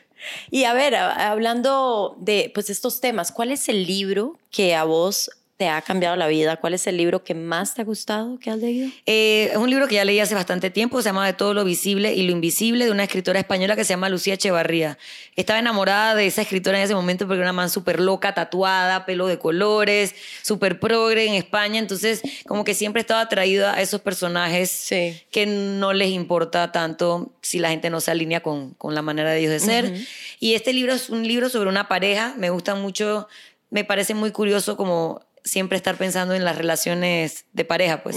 Y 0.52 0.62
a 0.64 0.72
ver, 0.72 0.94
hablando 0.94 2.16
de 2.20 2.52
pues 2.55 2.70
estos 2.70 3.00
temas, 3.00 3.33
¿cuál 3.33 3.50
es 3.50 3.68
el 3.68 3.88
libro 3.88 4.38
que 4.52 4.76
a 4.76 4.85
vos 4.85 5.33
te 5.62 5.68
ha 5.68 5.81
cambiado 5.81 6.16
la 6.16 6.27
vida? 6.27 6.57
¿Cuál 6.57 6.75
es 6.75 6.88
el 6.88 6.96
libro 6.96 7.22
que 7.22 7.35
más 7.37 7.75
te 7.75 7.83
ha 7.83 7.85
gustado 7.85 8.37
que 8.40 8.51
has 8.51 8.59
leído? 8.59 8.90
Eh, 9.07 9.51
es 9.53 9.57
un 9.57 9.70
libro 9.70 9.87
que 9.87 9.94
ya 9.94 10.05
leí 10.05 10.18
hace 10.18 10.35
bastante 10.35 10.70
tiempo, 10.70 11.01
se 11.01 11.09
llama 11.11 11.25
De 11.25 11.35
todo 11.35 11.55
lo 11.55 11.62
visible 11.64 12.12
y 12.14 12.25
lo 12.25 12.33
invisible, 12.33 12.85
de 12.85 12.90
una 12.90 13.05
escritora 13.05 13.38
española 13.38 13.77
que 13.77 13.85
se 13.85 13.90
llama 13.90 14.09
Lucía 14.09 14.35
Echevarría. 14.35 14.98
Estaba 15.37 15.61
enamorada 15.61 16.16
de 16.16 16.27
esa 16.27 16.42
escritora 16.42 16.79
en 16.79 16.85
ese 16.85 16.96
momento 16.96 17.29
porque 17.29 17.37
era 17.37 17.44
una 17.44 17.53
man 17.53 17.70
súper 17.70 18.01
loca, 18.01 18.35
tatuada, 18.35 19.07
pelo 19.07 19.29
de 19.29 19.38
colores, 19.38 20.16
súper 20.42 20.81
progre 20.81 21.27
en 21.29 21.35
España. 21.35 21.79
Entonces, 21.79 22.22
como 22.48 22.64
que 22.64 22.75
siempre 22.75 22.98
estaba 23.01 23.20
atraída 23.20 23.75
a 23.75 23.83
esos 23.83 24.01
personajes 24.01 24.68
Sí. 24.68 25.16
que 25.31 25.46
no 25.46 25.92
les 25.92 26.11
importa 26.11 26.72
tanto 26.72 27.33
si 27.40 27.61
la 27.61 27.70
gente 27.70 27.88
no 27.88 28.01
se 28.01 28.11
alinea 28.11 28.40
con, 28.40 28.75
con 28.75 28.96
la 28.96 29.03
manera 29.03 29.31
de 29.31 29.38
ellos 29.38 29.53
de 29.53 29.61
ser. 29.61 29.94
Y 30.40 30.55
este 30.55 30.72
libro 30.72 30.92
es 30.92 31.09
un 31.09 31.25
libro 31.25 31.48
sobre 31.48 31.68
una 31.68 31.87
pareja, 31.87 32.35
me 32.37 32.51
gusta 32.51 32.75
mucho, 32.75 33.29
me 33.70 33.85
parece 33.85 34.14
muy 34.14 34.33
curioso 34.33 34.77
como 34.77 35.22
siempre 35.44 35.76
estar 35.76 35.96
pensando 35.96 36.35
en 36.35 36.44
las 36.44 36.57
relaciones 36.57 37.46
de 37.52 37.64
pareja, 37.64 38.02
pues. 38.02 38.16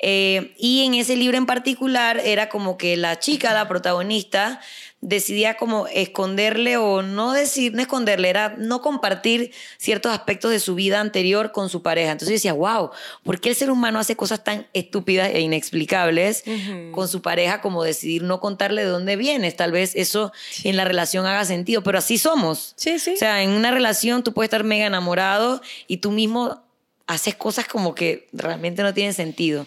Eh, 0.00 0.54
y 0.58 0.84
en 0.84 0.94
ese 0.94 1.16
libro 1.16 1.36
en 1.36 1.46
particular 1.46 2.20
era 2.24 2.48
como 2.48 2.78
que 2.78 2.96
la 2.96 3.18
chica, 3.18 3.52
la 3.52 3.68
protagonista, 3.68 4.60
decidía 5.06 5.56
como 5.56 5.86
esconderle 5.86 6.78
o 6.78 7.00
no 7.00 7.32
decir, 7.32 7.72
no 7.74 7.80
esconderle, 7.80 8.28
era 8.28 8.56
no 8.58 8.82
compartir 8.82 9.52
ciertos 9.78 10.10
aspectos 10.10 10.50
de 10.50 10.58
su 10.58 10.74
vida 10.74 11.00
anterior 11.00 11.52
con 11.52 11.68
su 11.68 11.80
pareja. 11.80 12.10
Entonces 12.10 12.30
yo 12.30 12.34
decía, 12.34 12.52
wow, 12.54 12.90
¿por 13.22 13.40
qué 13.40 13.50
el 13.50 13.54
ser 13.54 13.70
humano 13.70 14.00
hace 14.00 14.16
cosas 14.16 14.42
tan 14.42 14.66
estúpidas 14.72 15.30
e 15.32 15.40
inexplicables 15.40 16.42
con 16.90 17.06
su 17.06 17.22
pareja 17.22 17.60
como 17.60 17.84
decidir 17.84 18.24
no 18.24 18.40
contarle 18.40 18.82
de 18.82 18.88
dónde 18.88 19.14
vienes? 19.14 19.54
Tal 19.54 19.70
vez 19.70 19.94
eso 19.94 20.32
en 20.64 20.76
la 20.76 20.84
relación 20.84 21.24
haga 21.24 21.44
sentido, 21.44 21.84
pero 21.84 21.98
así 21.98 22.18
somos. 22.18 22.74
Sí, 22.74 22.98
sí. 22.98 23.12
O 23.14 23.16
sea, 23.16 23.44
en 23.44 23.50
una 23.50 23.70
relación 23.70 24.24
tú 24.24 24.32
puedes 24.32 24.48
estar 24.48 24.64
mega 24.64 24.86
enamorado 24.86 25.62
y 25.86 25.98
tú 25.98 26.10
mismo 26.10 26.65
haces 27.06 27.34
cosas 27.36 27.68
como 27.68 27.94
que 27.94 28.28
realmente 28.32 28.82
no 28.82 28.92
tienen 28.92 29.14
sentido. 29.14 29.66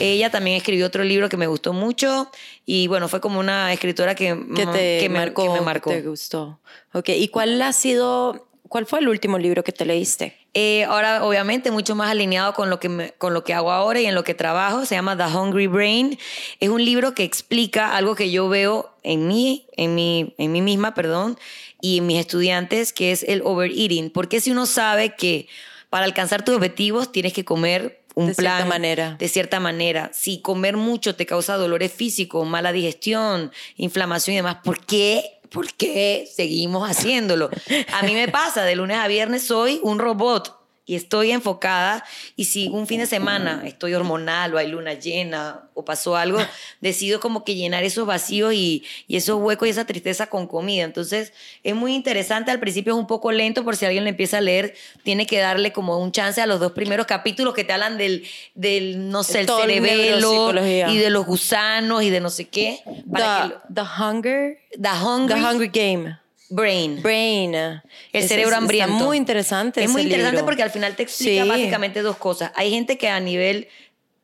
Ella 0.00 0.30
también 0.30 0.56
escribió 0.56 0.86
otro 0.86 1.04
libro 1.04 1.28
que 1.28 1.36
me 1.36 1.46
gustó 1.46 1.72
mucho 1.72 2.30
y 2.66 2.86
bueno, 2.88 3.08
fue 3.08 3.20
como 3.20 3.38
una 3.38 3.72
escritora 3.72 4.14
que, 4.14 4.36
que 4.56 4.66
te 4.66 4.98
que 5.00 5.08
me, 5.08 5.18
marcó, 5.18 5.44
que 5.44 5.50
me 5.50 5.58
que 5.58 5.64
marcó. 5.64 5.90
te 5.90 6.02
gustó. 6.02 6.58
Ok, 6.92 7.10
¿y 7.10 7.28
cuál 7.28 7.60
ha 7.62 7.72
sido, 7.72 8.48
cuál 8.68 8.86
fue 8.86 8.98
el 9.00 9.08
último 9.08 9.38
libro 9.38 9.62
que 9.62 9.70
te 9.72 9.84
leíste? 9.84 10.36
Eh, 10.52 10.82
ahora, 10.82 11.24
obviamente, 11.24 11.70
mucho 11.70 11.94
más 11.94 12.10
alineado 12.10 12.54
con 12.54 12.70
lo, 12.70 12.80
que 12.80 12.88
me- 12.88 13.12
con 13.12 13.34
lo 13.34 13.44
que 13.44 13.54
hago 13.54 13.70
ahora 13.70 14.00
y 14.00 14.06
en 14.06 14.16
lo 14.16 14.24
que 14.24 14.34
trabajo. 14.34 14.84
Se 14.84 14.96
llama 14.96 15.16
The 15.16 15.32
Hungry 15.36 15.68
Brain. 15.68 16.18
Es 16.58 16.68
un 16.70 16.84
libro 16.84 17.14
que 17.14 17.22
explica 17.22 17.94
algo 17.96 18.16
que 18.16 18.32
yo 18.32 18.48
veo 18.48 18.90
en 19.04 19.28
mí, 19.28 19.66
en 19.76 19.94
mí, 19.94 20.34
en 20.38 20.50
mí 20.50 20.60
misma, 20.60 20.92
perdón, 20.94 21.38
y 21.80 21.98
en 21.98 22.06
mis 22.08 22.18
estudiantes, 22.18 22.92
que 22.92 23.12
es 23.12 23.22
el 23.22 23.42
overeating. 23.44 24.10
Porque 24.10 24.40
si 24.40 24.50
uno 24.50 24.66
sabe 24.66 25.14
que 25.14 25.46
para 25.90 26.04
alcanzar 26.06 26.44
tus 26.44 26.56
objetivos 26.56 27.12
tienes 27.12 27.32
que 27.32 27.44
comer 27.44 28.02
un 28.14 28.28
De 28.28 28.34
plan 28.34 28.56
cierta 28.56 28.68
manera. 28.68 29.16
de 29.18 29.28
cierta 29.28 29.60
manera. 29.60 30.10
Si 30.12 30.40
comer 30.40 30.76
mucho 30.76 31.14
te 31.14 31.26
causa 31.26 31.56
dolores 31.56 31.92
físicos, 31.92 32.46
mala 32.48 32.72
digestión, 32.72 33.52
inflamación 33.76 34.34
y 34.34 34.36
demás, 34.38 34.56
¿por 34.64 34.84
qué? 34.84 35.38
¿Por 35.50 35.72
qué 35.74 36.28
seguimos 36.32 36.88
haciéndolo? 36.88 37.50
A 37.92 38.02
mí 38.04 38.14
me 38.14 38.28
pasa, 38.28 38.62
de 38.64 38.76
lunes 38.76 38.98
a 38.98 39.08
viernes 39.08 39.42
soy 39.42 39.80
un 39.82 39.98
robot 39.98 40.59
y 40.90 40.96
estoy 40.96 41.30
enfocada 41.30 42.04
y 42.34 42.46
si 42.46 42.66
un 42.66 42.88
fin 42.88 42.98
de 42.98 43.06
semana 43.06 43.62
estoy 43.64 43.94
hormonal 43.94 44.52
o 44.52 44.58
hay 44.58 44.66
luna 44.66 44.94
llena 44.94 45.68
o 45.74 45.84
pasó 45.84 46.16
algo, 46.16 46.40
decido 46.80 47.20
como 47.20 47.44
que 47.44 47.54
llenar 47.54 47.84
esos 47.84 48.08
vacíos 48.08 48.54
y, 48.54 48.82
y 49.06 49.14
esos 49.14 49.40
huecos 49.40 49.68
y 49.68 49.70
esa 49.70 49.84
tristeza 49.84 50.26
con 50.26 50.48
comida. 50.48 50.82
Entonces 50.82 51.32
es 51.62 51.76
muy 51.76 51.94
interesante, 51.94 52.50
al 52.50 52.58
principio 52.58 52.94
es 52.94 52.98
un 52.98 53.06
poco 53.06 53.30
lento 53.30 53.62
por 53.62 53.76
si 53.76 53.86
alguien 53.86 54.02
le 54.02 54.10
empieza 54.10 54.38
a 54.38 54.40
leer, 54.40 54.74
tiene 55.04 55.28
que 55.28 55.38
darle 55.38 55.72
como 55.72 55.96
un 55.96 56.10
chance 56.10 56.40
a 56.40 56.46
los 56.46 56.58
dos 56.58 56.72
primeros 56.72 57.06
capítulos 57.06 57.54
que 57.54 57.62
te 57.62 57.72
hablan 57.72 57.96
del, 57.96 58.26
del 58.56 59.10
no 59.10 59.22
sé, 59.22 59.42
el 59.42 59.46
Todo 59.46 59.60
cerebelo 59.60 60.52
y 60.90 60.98
de 60.98 61.10
los 61.10 61.24
gusanos 61.24 62.02
y 62.02 62.10
de 62.10 62.18
no 62.18 62.30
sé 62.30 62.48
qué. 62.48 62.80
Para 63.08 63.44
que 63.44 63.54
The, 63.68 63.74
the 63.74 63.82
Hunger. 63.82 64.58
the 64.72 64.88
Hungry 64.88 65.34
The 65.34 65.46
Hunger 65.46 65.68
Game. 65.68 66.19
Brain. 66.50 67.00
Brain. 67.02 67.54
El 67.54 67.80
Es- 68.12 68.28
cerebro 68.28 68.52
es- 68.52 68.58
hambriento. 68.58 68.92
Está 68.94 69.04
muy 69.06 69.16
interesante. 69.16 69.82
Es 69.84 69.90
muy 69.90 70.02
interesante 70.02 70.32
libro. 70.36 70.46
porque 70.46 70.62
al 70.62 70.70
final 70.70 70.96
te 70.96 71.04
explica 71.04 71.44
Sí. 71.44 71.48
básicamente 71.48 72.02
dos 72.02 72.16
cosas. 72.16 72.52
Hay 72.56 72.70
gente 72.70 72.98
que 72.98 73.08
a 73.08 73.20
nivel 73.20 73.68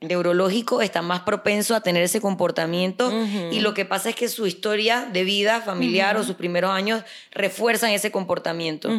neurológico 0.02 0.82
está 0.82 1.00
más 1.00 1.20
propenso 1.20 1.74
a 1.74 1.80
tener 1.80 2.02
ese 2.02 2.20
comportamiento 2.20 3.10
y 3.50 3.60
lo 3.60 3.72
que 3.72 3.84
pasa 3.86 4.10
es 4.10 4.14
que 4.14 4.28
su 4.28 4.46
historia 4.46 5.08
de 5.10 5.24
vida 5.24 5.62
familiar 5.62 6.16
o 6.18 6.22
sus 6.22 6.36
primeros 6.36 6.70
años 6.70 7.02
refuerzan 7.32 7.90
ese 7.90 8.10
comportamiento. 8.10 8.90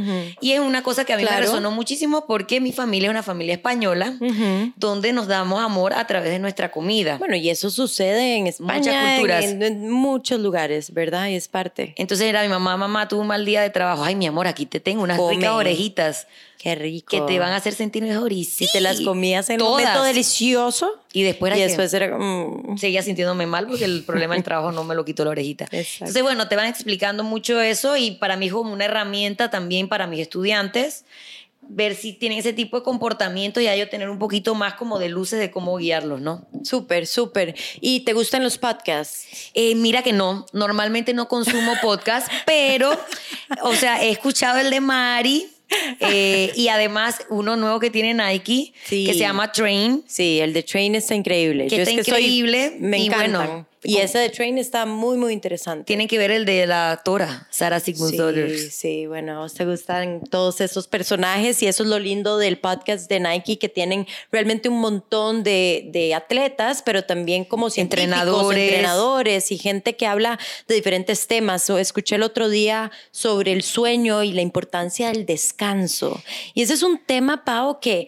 Y 0.41 0.53
es 0.53 0.59
una 0.59 0.81
cosa 0.81 1.05
que 1.05 1.13
a 1.13 1.17
mí 1.17 1.23
me 1.23 1.27
Claro. 1.29 1.43
resonó 1.45 1.71
muchísimo 1.71 2.25
porque 2.25 2.59
mi 2.61 2.71
familia 2.71 3.07
es 3.07 3.11
una 3.11 3.21
familia 3.23 3.53
española 3.53 4.15
donde 4.75 5.13
nos 5.13 5.27
damos 5.27 5.61
amor 5.61 5.93
a 5.93 6.07
través 6.07 6.31
de 6.31 6.39
nuestra 6.39 6.71
comida. 6.71 7.17
Bueno, 7.17 7.35
y 7.35 7.49
eso 7.49 7.69
sucede 7.69 8.37
en 8.37 8.47
España, 8.47 8.77
Muchas 8.79 9.13
culturas. 9.15 9.45
En, 9.45 9.61
en 9.63 9.91
muchos 9.91 10.39
lugares, 10.39 10.93
¿verdad? 10.93 11.27
Y 11.27 11.35
es 11.35 11.47
parte. 11.47 11.93
Entonces 11.97 12.27
era 12.27 12.41
mi 12.41 12.49
mamá, 12.49 12.75
mamá, 12.75 13.07
tuvo 13.07 13.21
un 13.21 13.27
mal 13.27 13.45
día 13.45 13.61
de 13.61 13.69
trabajo. 13.69 14.03
Ay, 14.03 14.15
mi 14.15 14.25
amor, 14.25 14.47
aquí 14.47 14.65
te 14.65 14.79
tengo 14.79 15.03
unas 15.03 15.17
Come. 15.17 15.35
ricas 15.35 15.51
orejitas 15.51 16.27
Qué 16.67 16.75
rico. 16.75 17.07
que 17.09 17.21
te 17.21 17.39
van 17.39 17.53
a 17.53 17.55
hacer 17.55 17.73
sentir 17.73 18.03
mejor. 18.03 18.33
Y 18.33 18.43
sí, 18.43 18.65
Y 18.65 18.71
te 18.71 18.81
las 18.81 18.99
comías 18.99 19.49
en 19.49 19.61
un 19.61 19.67
todas. 19.67 19.83
momento 19.83 20.03
delicioso. 20.03 20.91
Y 21.13 21.23
después 21.23 21.55
Y 21.55 21.61
después 21.61 21.93
era 21.93 22.17
mm, 22.17 22.77
seguía 22.77 23.01
sintiéndome 23.01 23.45
mal 23.45 23.67
porque 23.67 23.85
el 23.85 24.03
problema 24.03 24.33
del 24.35 24.43
trabajo 24.43 24.73
no 24.73 24.83
me 24.83 24.93
lo 24.93 25.05
quitó 25.05 25.23
la 25.23 25.31
orejita. 25.31 25.63
Exacto. 25.71 26.03
Entonces, 26.05 26.23
bueno, 26.23 26.49
te 26.49 26.57
van 26.57 26.67
explicando 26.67 27.23
mucho 27.23 27.61
eso 27.61 27.95
y 27.95 28.11
para 28.11 28.35
mí 28.35 28.47
es 28.47 28.51
como 28.51 28.73
una 28.73 28.83
herramienta 28.83 29.49
también 29.49 29.87
para 29.87 30.07
mis 30.07 30.19
estudiantes 30.19 31.05
ver 31.69 31.95
si 31.95 32.13
tienen 32.13 32.39
ese 32.39 32.53
tipo 32.53 32.77
de 32.77 32.83
comportamiento 32.83 33.59
y 33.59 33.65
ya 33.65 33.75
yo 33.75 33.89
tener 33.89 34.09
un 34.09 34.19
poquito 34.19 34.55
más 34.55 34.75
como 34.75 34.99
de 34.99 35.09
luces 35.09 35.39
de 35.39 35.51
cómo 35.51 35.77
guiarlos, 35.77 36.21
¿no? 36.21 36.45
Súper, 36.63 37.07
súper. 37.07 37.55
¿Y 37.81 38.01
te 38.01 38.13
gustan 38.13 38.43
los 38.43 38.57
podcasts? 38.57 39.51
Eh, 39.53 39.75
mira 39.75 40.01
que 40.01 40.13
no, 40.13 40.45
normalmente 40.53 41.13
no 41.13 41.27
consumo 41.27 41.73
podcast, 41.81 42.29
pero, 42.45 42.97
o 43.63 43.73
sea, 43.73 44.01
he 44.03 44.09
escuchado 44.11 44.59
el 44.59 44.69
de 44.69 44.79
Mari 44.79 45.47
eh, 45.99 46.51
y 46.55 46.67
además 46.69 47.21
uno 47.29 47.55
nuevo 47.55 47.79
que 47.79 47.89
tiene 47.89 48.13
Nike 48.13 48.73
Sí. 48.85 49.05
que 49.05 49.13
se 49.13 49.19
llama 49.19 49.51
Train. 49.51 50.03
Sí, 50.07 50.39
el 50.39 50.53
de 50.53 50.63
Train 50.63 50.95
está 50.95 51.15
increíble. 51.15 51.67
Que 51.67 51.77
Yo 51.77 51.81
está 51.83 51.91
es 51.91 51.97
que 51.97 52.03
soy- 52.11 52.21
increíble 52.21 52.75
me 52.79 53.07
bueno, 53.09 53.65
y 53.83 53.97
ese 53.97 54.17
de 54.19 54.29
Train 54.29 54.57
está 54.57 54.85
muy, 54.85 55.17
muy 55.17 55.33
interesante. 55.33 55.83
Tienen 55.85 56.07
que 56.07 56.17
ver 56.17 56.31
el 56.31 56.45
de 56.45 56.65
la 56.67 57.01
Tora, 57.05 57.47
Sarah 57.51 57.79
Sigmund 57.79 58.11
Sí, 58.11 58.17
Daughters. 58.17 58.73
sí, 58.75 59.05
bueno, 59.05 59.37
a 59.37 59.39
vos 59.39 59.53
te 59.53 59.65
gustan 59.65 60.21
todos 60.29 60.61
esos 60.61 60.87
personajes 60.87 61.61
y 61.61 61.67
eso 61.67 61.83
es 61.83 61.89
lo 61.89 61.99
lindo 61.99 62.37
del 62.37 62.57
podcast 62.59 63.09
de 63.09 63.19
Nike, 63.19 63.59
que 63.59 63.69
tienen 63.69 64.07
realmente 64.31 64.67
un 64.67 64.79
montón 64.79 65.43
de, 65.43 65.89
de 65.91 66.13
atletas, 66.15 66.81
pero 66.83 67.03
también 67.03 67.45
como 67.45 67.67
Entrenadores. 67.75 68.59
entrenadores 68.59 69.51
y 69.51 69.57
gente 69.57 69.95
que 69.95 70.07
habla 70.07 70.39
de 70.67 70.75
diferentes 70.75 71.27
temas. 71.27 71.69
O 71.69 71.77
escuché 71.77 72.15
el 72.15 72.23
otro 72.23 72.49
día 72.49 72.91
sobre 73.11 73.51
el 73.51 73.61
sueño 73.63 74.23
y 74.23 74.33
la 74.33 74.41
importancia 74.41 75.07
del 75.09 75.25
descanso. 75.25 76.21
Y 76.53 76.63
ese 76.63 76.73
es 76.73 76.83
un 76.83 76.97
tema, 76.97 77.45
Pau, 77.45 77.79
que 77.79 78.07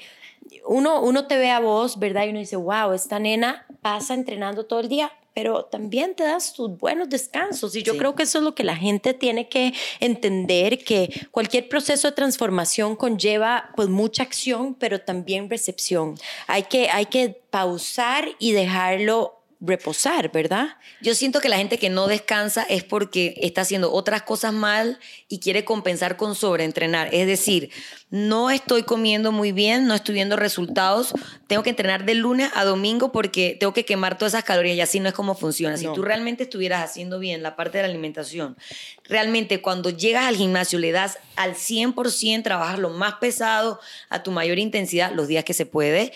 uno, 0.66 1.02
uno 1.02 1.28
te 1.28 1.38
ve 1.38 1.50
a 1.52 1.60
vos, 1.60 2.00
¿verdad? 2.00 2.26
Y 2.26 2.30
uno 2.30 2.40
dice, 2.40 2.56
wow, 2.56 2.94
esta 2.94 3.20
nena 3.20 3.66
pasa 3.82 4.14
entrenando 4.14 4.66
todo 4.66 4.80
el 4.82 4.90
día, 4.90 5.12
pero 5.40 5.64
también 5.64 6.16
te 6.16 6.24
das 6.24 6.52
tus 6.54 6.78
buenos 6.78 7.08
descansos. 7.08 7.74
Y 7.74 7.82
yo 7.82 7.94
Sí. 7.94 8.00
creo 8.00 8.14
que 8.14 8.24
eso 8.24 8.40
es 8.40 8.44
lo 8.44 8.54
que 8.56 8.66
la 8.66 8.76
gente 8.76 9.14
tiene 9.14 9.48
que 9.48 9.74
entender, 10.02 10.84
que 10.84 11.28
cualquier 11.32 11.70
proceso 11.70 12.10
de 12.10 12.12
transformación 12.14 12.98
conlleva 12.98 13.70
pues 13.78 13.88
mucha 13.88 14.22
acción, 14.24 14.74
pero 14.76 15.00
también 15.00 15.50
recepción. 15.50 16.16
Hay 16.48 16.64
que, 16.64 16.90
hay 16.90 17.06
que 17.06 17.42
pausar 17.52 18.28
y 18.38 18.52
dejarlo 18.52 19.39
reposar, 19.62 20.32
¿verdad? 20.32 20.78
Yo 21.02 21.14
siento 21.16 21.42
que 21.42 21.50
la 21.50 21.58
gente 21.58 21.78
que 21.78 21.90
no 21.90 22.08
descansa 22.08 22.64
es 22.64 22.84
porque 22.86 23.36
está 23.42 23.62
haciendo 23.62 23.92
otras 23.92 24.22
cosas 24.24 24.54
mal 24.54 25.00
y 25.28 25.40
quiere 25.40 25.66
compensar 25.66 26.16
con 26.16 26.34
sobreentrenar. 26.34 27.14
Es 27.14 27.28
decir, 27.28 27.70
no 28.10 28.50
estoy 28.52 28.84
comiendo 28.84 29.34
muy 29.34 29.52
bien, 29.52 29.86
no 29.86 29.96
estoy 29.96 30.16
viendo 30.16 30.38
resultados, 30.38 31.14
tengo 31.48 31.62
que 31.62 31.72
entrenar 31.72 32.06
de 32.06 32.16
lunes 32.16 32.50
a 32.56 32.64
domingo 32.64 33.12
porque 33.12 33.58
tengo 33.60 33.74
que 33.74 33.84
quemar 33.84 34.18
todas 34.18 34.34
esas 34.34 34.46
calorías 34.46 34.78
y 34.78 34.82
así 34.82 35.00
no 35.02 35.10
es 35.10 35.14
como 35.14 35.36
funciona. 35.36 35.76
Si 35.76 35.86
No. 35.86 35.94
tú 35.94 36.04
realmente 36.04 36.44
estuvieras 36.44 36.84
haciendo 36.90 37.20
bien 37.20 37.44
la 37.44 37.58
parte 37.58 37.80
de 37.80 37.84
la 37.84 37.90
alimentación, 37.90 38.56
realmente 39.04 39.62
cuando 39.62 39.90
llegas 39.90 40.26
al 40.26 40.38
gimnasio 40.38 40.80
le 40.80 40.92
das 40.94 41.18
al 41.36 41.56
100%, 41.56 42.44
trabajas 42.44 42.80
lo 42.80 42.92
más 42.92 43.16
pesado, 43.16 43.80
a 44.10 44.24
tu 44.24 44.32
mayor 44.32 44.58
intensidad, 44.58 45.12
los 45.12 45.28
días 45.28 45.44
que 45.44 45.54
se 45.54 45.66
puede. 45.66 46.14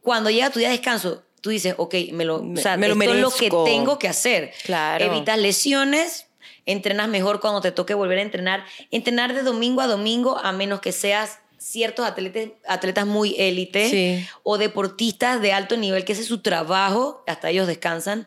Cuando 0.00 0.30
llega 0.30 0.50
tu 0.50 0.60
día 0.60 0.68
de 0.68 0.76
descanso, 0.76 1.22
tú 1.46 1.50
dices, 1.50 1.76
ok, 1.78 1.94
me 2.12 2.24
lo, 2.24 2.42
Me- 2.42 2.58
o 2.58 2.62
sea, 2.62 2.76
me 2.76 2.88
lo 2.88 3.00
es 3.00 3.20
lo 3.20 3.30
que 3.30 3.48
tengo 3.64 4.00
que 4.00 4.08
hacer. 4.08 4.52
Claro. 4.64 5.04
Evitas 5.04 5.38
lesiones, 5.38 6.26
entrenas 6.64 7.06
mejor 7.08 7.38
cuando 7.40 7.60
te 7.60 7.70
toque 7.70 7.94
volver 7.94 8.18
a 8.18 8.22
entrenar. 8.22 8.64
Entrenar 8.90 9.32
de 9.32 9.42
domingo 9.42 9.80
a 9.80 9.86
domingo, 9.86 10.38
a 10.38 10.50
menos 10.50 10.80
que 10.80 10.90
seas 10.90 11.38
ciertos 11.56 12.04
atletas, 12.04 12.48
atletas 12.66 13.06
muy 13.06 13.36
élite 13.38 13.88
Sí. 13.90 14.26
o 14.42 14.58
deportistas 14.58 15.40
de 15.40 15.52
alto 15.52 15.76
nivel, 15.76 16.04
que 16.04 16.14
ese 16.14 16.22
es 16.22 16.26
su 16.28 16.38
trabajo, 16.42 17.22
hasta 17.28 17.48
ellos 17.50 17.68
descansan, 17.68 18.26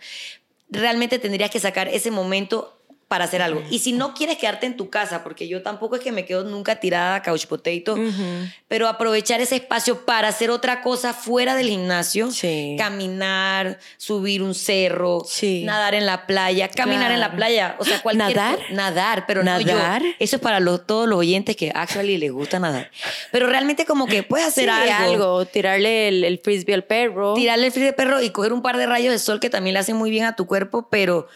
realmente 0.70 1.20
tendrías 1.20 1.52
que 1.52 1.60
sacar 1.60 1.90
ese 1.90 2.10
momento 2.12 2.79
para 3.10 3.26
hacer 3.26 3.42
algo. 3.42 3.62
Y 3.72 3.80
si 3.80 3.92
no 3.92 4.14
quieres 4.14 4.38
quedarte 4.38 4.68
en 4.68 4.78
tu 4.78 4.90
casa, 4.92 5.24
porque 5.24 5.48
yo 5.48 5.62
tampoco 5.64 5.96
es 5.96 6.02
que 6.02 6.12
me 6.12 6.26
quedo 6.26 6.44
nunca 6.44 6.76
tirada 6.80 7.22
couch 7.24 7.48
potato, 7.48 7.98
pero 8.68 8.88
aprovechar 8.88 9.42
ese 9.42 9.56
espacio 9.56 10.06
para 10.06 10.28
hacer 10.28 10.52
otra 10.52 10.82
cosa 10.84 11.14
fuera 11.14 11.56
del 11.56 11.70
gimnasio, 11.70 12.30
Sí. 12.32 12.76
caminar, 12.78 13.80
subir 13.98 14.44
un 14.44 14.54
cerro, 14.54 15.24
Sí. 15.26 15.64
nadar 15.66 15.96
en 15.96 16.06
la 16.06 16.28
playa, 16.28 16.70
caminar 16.70 17.12
en 17.12 17.20
la 17.20 17.36
playa, 17.36 17.76
o 17.80 17.84
sea, 17.84 18.00
cualquier 18.02 18.38
¿Nadar? 18.38 18.60
nadar, 18.72 19.26
pero 19.26 19.44
no 19.44 19.58
¿Nadar? 19.60 20.04
yo. 20.04 20.10
Eso 20.20 20.36
es 20.36 20.42
para 20.42 20.60
los- 20.60 20.86
todos 20.86 21.08
los 21.10 21.18
oyentes 21.18 21.56
que 21.56 21.72
actually 21.74 22.18
les 22.18 22.32
gusta 22.32 22.60
nadar. 22.60 22.92
Pero 23.32 23.48
realmente 23.48 23.86
como 23.86 24.06
que 24.06 24.22
puedes 24.22 24.46
hacer 24.48 24.66
Sí, 24.70 24.90
algo. 24.92 25.46
tirarle 25.46 26.10
el, 26.10 26.24
el 26.24 26.38
frisbee 26.38 26.76
al 26.76 26.84
perro. 26.84 27.34
Tirarle 27.34 27.66
el 27.66 27.72
frío 27.72 27.86
de 27.88 27.94
perro 27.94 28.22
y 28.22 28.30
coger 28.30 28.54
un 28.54 28.62
par 28.62 28.78
de 28.78 28.86
rayos 28.86 29.12
de 29.12 29.18
sol 29.18 29.40
que 29.40 29.50
también 29.50 29.74
le 29.74 29.80
hacen 29.80 29.96
muy 29.96 30.12
bien 30.12 30.26
a 30.26 30.36
tu 30.36 30.46
cuerpo, 30.46 30.88
pero 30.92 31.28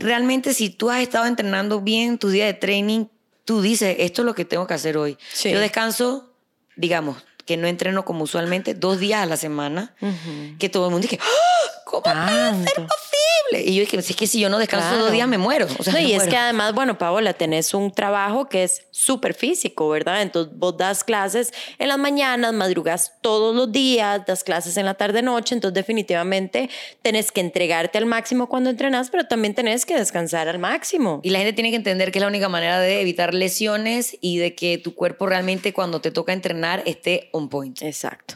realmente 0.00 0.54
si 0.54 0.70
tú 0.70 0.90
has 0.90 1.00
estado 1.00 1.26
entrenando 1.26 1.80
bien 1.80 2.18
tus 2.18 2.32
días 2.32 2.46
de 2.46 2.54
training, 2.54 3.06
tú 3.44 3.62
dices, 3.62 3.96
esto 4.00 4.22
es 4.22 4.26
lo 4.26 4.34
que 4.34 4.44
tengo 4.44 4.66
que 4.66 4.74
hacer 4.74 4.96
hoy. 4.96 5.18
Sí. 5.32 5.50
Yo 5.50 5.60
descanso, 5.60 6.32
digamos, 6.76 7.24
que 7.44 7.56
no 7.56 7.66
entreno 7.66 8.04
como 8.04 8.24
usualmente, 8.24 8.74
dos 8.74 8.98
días 8.98 9.22
a 9.22 9.26
la 9.26 9.36
semana, 9.36 9.94
que 10.58 10.68
todo 10.68 10.86
el 10.86 10.92
mundo 10.92 11.08
dice, 11.08 11.18
¡Ah! 11.22 11.82
¿cómo 11.86 12.02
puede 12.02 12.16
ser 12.16 12.74
Tanto. 12.74 12.94
Y 13.52 13.74
yo 13.74 13.80
dije, 13.80 13.96
es 13.98 14.14
que 14.16 14.26
si 14.26 14.40
yo 14.40 14.48
no 14.48 14.58
descanso 14.58 14.88
Claro. 14.88 15.04
dos 15.04 15.12
días 15.12 15.26
me 15.28 15.38
muero. 15.38 15.66
O 15.78 15.82
sea, 15.82 15.92
No, 15.94 15.98
me 16.00 16.04
y 16.06 16.12
es 16.12 16.18
muero. 16.18 16.30
que 16.30 16.36
además, 16.36 16.74
bueno, 16.74 16.98
Paola, 16.98 17.32
tenés 17.32 17.72
un 17.74 17.90
trabajo 17.92 18.48
que 18.48 18.64
es 18.64 18.86
súper 18.90 19.32
físico, 19.34 19.88
¿verdad? 19.88 20.22
Entonces 20.22 20.52
vos 20.56 20.76
das 20.76 21.02
clases 21.04 21.52
en 21.78 21.88
las 21.88 21.98
mañanas, 21.98 22.52
madrugas 22.52 23.12
todos 23.22 23.54
los 23.56 23.72
días, 23.72 24.22
das 24.26 24.44
clases 24.44 24.76
en 24.76 24.84
la 24.84 24.94
tarde-noche, 24.94 25.54
entonces 25.54 25.74
definitivamente 25.74 26.68
tenés 27.02 27.32
que 27.32 27.40
entregarte 27.40 27.98
al 27.98 28.06
máximo 28.06 28.48
cuando 28.48 28.70
entrenas, 28.70 29.08
pero 29.10 29.26
también 29.26 29.54
tenés 29.54 29.86
que 29.86 29.94
descansar 29.96 30.48
al 30.48 30.58
máximo. 30.58 31.20
Y 31.22 31.30
la 31.30 31.38
gente 31.38 31.52
tiene 31.54 31.70
que 31.70 31.76
entender 31.76 32.12
que 32.12 32.18
es 32.18 32.22
la 32.22 32.28
única 32.28 32.48
manera 32.48 32.78
de 32.80 33.00
evitar 33.00 33.34
lesiones 33.34 34.16
y 34.20 34.38
de 34.38 34.54
que 34.54 34.78
tu 34.78 34.94
cuerpo 34.94 35.26
realmente 35.26 35.72
cuando 35.72 36.00
te 36.00 36.10
toca 36.10 36.32
entrenar 36.32 36.82
esté 36.86 37.30
on 37.32 37.48
point. 37.48 37.80
Exacto. 37.82 38.34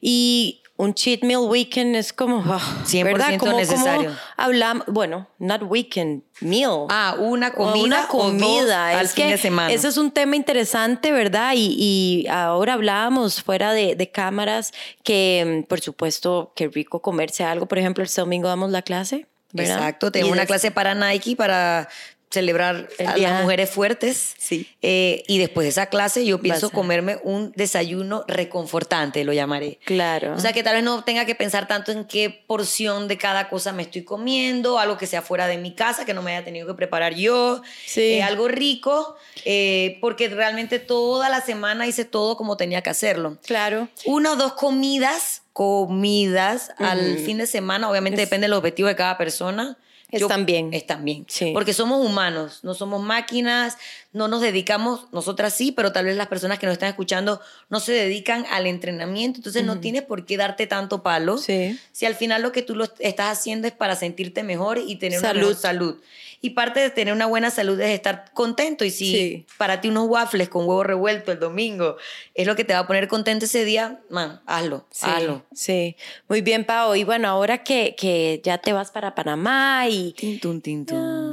Y 0.00 0.60
un 0.76 0.92
cheat 0.92 1.22
meal 1.22 1.42
weekend 1.42 1.94
es 1.94 2.12
como, 2.12 2.42
ah, 2.46 2.82
100% 2.84 3.04
¿verdad? 3.04 3.38
Como, 3.38 3.52
necesario. 3.56 4.08
como 4.08 4.16
hablamos, 4.36 4.86
bueno, 4.88 5.28
not 5.38 5.62
weekend, 5.62 6.22
meal. 6.40 6.86
Ah, 6.88 7.16
una 7.18 7.48
O 7.48 7.52
comida 7.52 7.84
una 7.84 7.98
o 7.98 8.00
dos 8.00 8.08
comida. 8.08 8.88
al 8.88 9.06
es 9.06 9.12
fin 9.12 9.26
que 9.26 9.30
de 9.32 9.38
semana. 9.38 9.72
Ese 9.72 9.86
es 9.86 9.96
un 9.96 10.10
tema 10.10 10.34
interesante, 10.34 11.12
¿verdad? 11.12 11.52
Y, 11.54 11.76
y 11.78 12.26
ahora 12.28 12.72
hablábamos 12.72 13.40
fuera 13.42 13.72
de, 13.72 13.94
de 13.94 14.10
cámaras 14.10 14.72
que, 15.04 15.62
mm, 15.64 15.68
por 15.68 15.80
supuesto, 15.80 16.52
qué 16.56 16.66
rico 16.68 17.00
comerse 17.00 17.44
algo. 17.44 17.66
Por 17.66 17.78
ejemplo, 17.78 18.02
el 18.02 18.10
domingo 18.10 18.48
damos 18.48 18.70
la 18.70 18.82
clase. 18.82 19.26
¿verdad? 19.54 19.76
Exacto, 19.76 20.10
tengo 20.10 20.32
una 20.32 20.46
clase 20.46 20.72
para 20.72 20.96
Nike, 20.96 21.36
para 21.36 21.88
celebrar 22.34 22.88
El 22.98 23.06
a 23.08 23.14
día- 23.14 23.30
las 23.30 23.42
mujeres 23.42 23.70
fuertes. 23.70 24.34
Sí. 24.38 24.68
Eh, 24.82 25.24
y 25.26 25.38
después 25.38 25.64
de 25.64 25.70
esa 25.70 25.86
clase 25.86 26.26
yo 26.26 26.40
pienso 26.40 26.70
comerme 26.70 27.18
un 27.24 27.52
desayuno 27.56 28.24
reconfortante, 28.28 29.24
lo 29.24 29.32
llamaré. 29.32 29.78
Claro. 29.84 30.34
O 30.34 30.38
sea, 30.40 30.52
que 30.52 30.62
tal 30.62 30.74
vez 30.74 30.84
no 30.84 31.02
tenga 31.04 31.24
que 31.24 31.34
pensar 31.34 31.66
tanto 31.66 31.90
en 31.92 32.04
qué 32.04 32.44
porción 32.46 33.08
de 33.08 33.16
cada 33.16 33.48
cosa 33.48 33.72
me 33.72 33.82
estoy 33.82 34.04
comiendo, 34.04 34.78
algo 34.78 34.98
que 34.98 35.06
sea 35.06 35.22
fuera 35.22 35.46
de 35.46 35.56
mi 35.56 35.74
casa, 35.74 36.04
que 36.04 36.12
no 36.14 36.22
me 36.22 36.36
haya 36.36 36.44
tenido 36.44 36.66
que 36.66 36.74
preparar 36.74 37.14
yo, 37.14 37.62
Sí. 37.86 38.00
eh, 38.02 38.22
algo 38.22 38.48
rico, 38.48 39.16
eh, 39.44 39.98
porque 40.00 40.28
realmente 40.28 40.78
toda 40.78 41.28
la 41.28 41.40
semana 41.40 41.86
hice 41.86 42.04
todo 42.04 42.36
como 42.36 42.56
tenía 42.56 42.82
que 42.82 42.90
hacerlo. 42.90 43.38
claro. 43.46 43.88
Una 44.04 44.32
o 44.32 44.36
dos 44.36 44.52
comidas, 44.54 45.42
comidas 45.52 46.70
al 46.78 47.18
fin 47.18 47.38
de 47.38 47.46
semana, 47.46 47.88
obviamente 47.90 48.20
Es- 48.22 48.28
depende 48.28 48.46
del 48.46 48.54
objetivo 48.54 48.88
de 48.88 48.96
cada 48.96 49.16
persona. 49.16 49.76
Están 50.22 50.46
bien. 50.46 50.72
Están 50.72 51.04
bien. 51.04 51.24
Sí. 51.28 51.50
Porque 51.52 51.72
somos 51.72 52.04
humanos, 52.04 52.60
no 52.62 52.74
somos 52.74 53.02
máquinas, 53.02 53.78
no 54.14 54.28
nos 54.28 54.40
dedicamos, 54.40 55.06
nosotras 55.12 55.52
sí, 55.54 55.70
pero 55.72 55.92
tal 55.92 56.06
vez 56.06 56.16
las 56.16 56.28
personas 56.28 56.58
que 56.58 56.64
nos 56.66 56.72
están 56.72 56.88
escuchando 56.88 57.40
no 57.68 57.80
se 57.80 57.92
dedican 57.92 58.46
al 58.50 58.66
entrenamiento, 58.66 59.40
entonces 59.40 59.64
no 59.64 59.80
tienes 59.80 60.02
por 60.02 60.24
qué 60.24 60.36
darte 60.38 60.66
tanto 60.66 61.02
palo. 61.02 61.36
Sí. 61.36 61.78
Si 61.92 62.06
al 62.06 62.14
final 62.14 62.40
lo 62.40 62.52
que 62.52 62.62
tú 62.62 62.74
lo 62.74 62.84
estás 63.00 63.38
haciendo 63.38 63.66
es 63.68 63.74
para 63.74 63.96
sentirte 63.96 64.42
mejor 64.42 64.78
y 64.78 64.96
tener 64.96 65.18
una 65.18 65.28
Salud. 65.28 65.40
mejor 65.40 65.54
salud. 65.56 65.96
Y 66.40 66.50
parte 66.50 66.78
de 66.80 66.90
tener 66.90 67.14
una 67.14 67.24
buena 67.24 67.50
salud 67.50 67.80
es 67.80 67.88
estar 67.90 68.26
contento. 68.34 68.84
Y 68.84 68.90
si 68.90 69.10
Sí. 69.10 69.46
para 69.56 69.80
ti 69.80 69.88
unos 69.88 70.06
waffles 70.08 70.50
con 70.50 70.66
huevo 70.66 70.84
revuelto 70.84 71.32
el 71.32 71.40
domingo 71.40 71.96
es 72.34 72.46
lo 72.46 72.54
que 72.54 72.64
te 72.64 72.74
va 72.74 72.80
a 72.80 72.86
poner 72.86 73.08
contento 73.08 73.46
ese 73.46 73.64
día, 73.64 74.00
man, 74.10 74.42
hazlo, 74.44 74.86
Sí, 74.90 75.06
hazlo. 75.08 75.42
sí. 75.54 75.96
Muy 76.28 76.42
bien, 76.42 76.64
Pau. 76.66 76.94
Y 76.94 77.02
bueno, 77.04 77.28
ahora 77.28 77.64
que, 77.64 77.94
que 77.98 78.42
ya 78.44 78.58
te 78.58 78.74
vas 78.74 78.90
para 78.90 79.14
Panamá 79.14 79.86
y 79.88 80.12
Tin, 80.12 80.38
tun, 80.38 80.60
tin, 80.60 80.84
tun. 80.84 80.98
Ay, 80.98 81.23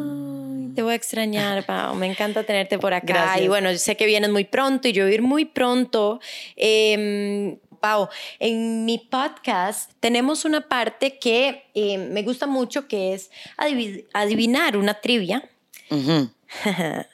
te 0.82 0.84
voy 0.86 0.94
a 0.94 0.96
extrañar, 0.96 1.64
Pau. 1.68 1.94
Me 1.94 2.08
encanta 2.08 2.44
tenerte 2.44 2.80
por 2.80 2.92
acá. 2.94 3.06
Gracias. 3.06 3.42
Y 3.46 3.48
bueno, 3.48 3.72
yo 3.72 3.78
sé 3.78 3.96
que 3.96 4.08
vienes 4.08 4.32
muy 4.32 4.46
pronto 4.46 4.88
y 4.88 4.94
yo 4.94 5.04
voy 5.04 5.12
a 5.12 5.16
ir 5.16 5.22
muy 5.22 5.46
pronto. 5.46 6.20
Em, 6.56 7.58
Pau, 7.80 8.10
en 8.40 8.84
mi 8.86 8.98
podcast 8.98 9.92
tenemos 10.00 10.44
una 10.44 10.68
parte 10.68 11.20
que 11.20 11.66
eh, 11.76 11.98
me 12.00 12.24
gusta 12.24 12.48
mucho 12.48 12.88
que 12.88 13.14
es 13.14 13.30
adivi- 13.58 14.06
adivinar 14.14 14.76
una 14.76 14.96
trivia. 14.96 15.48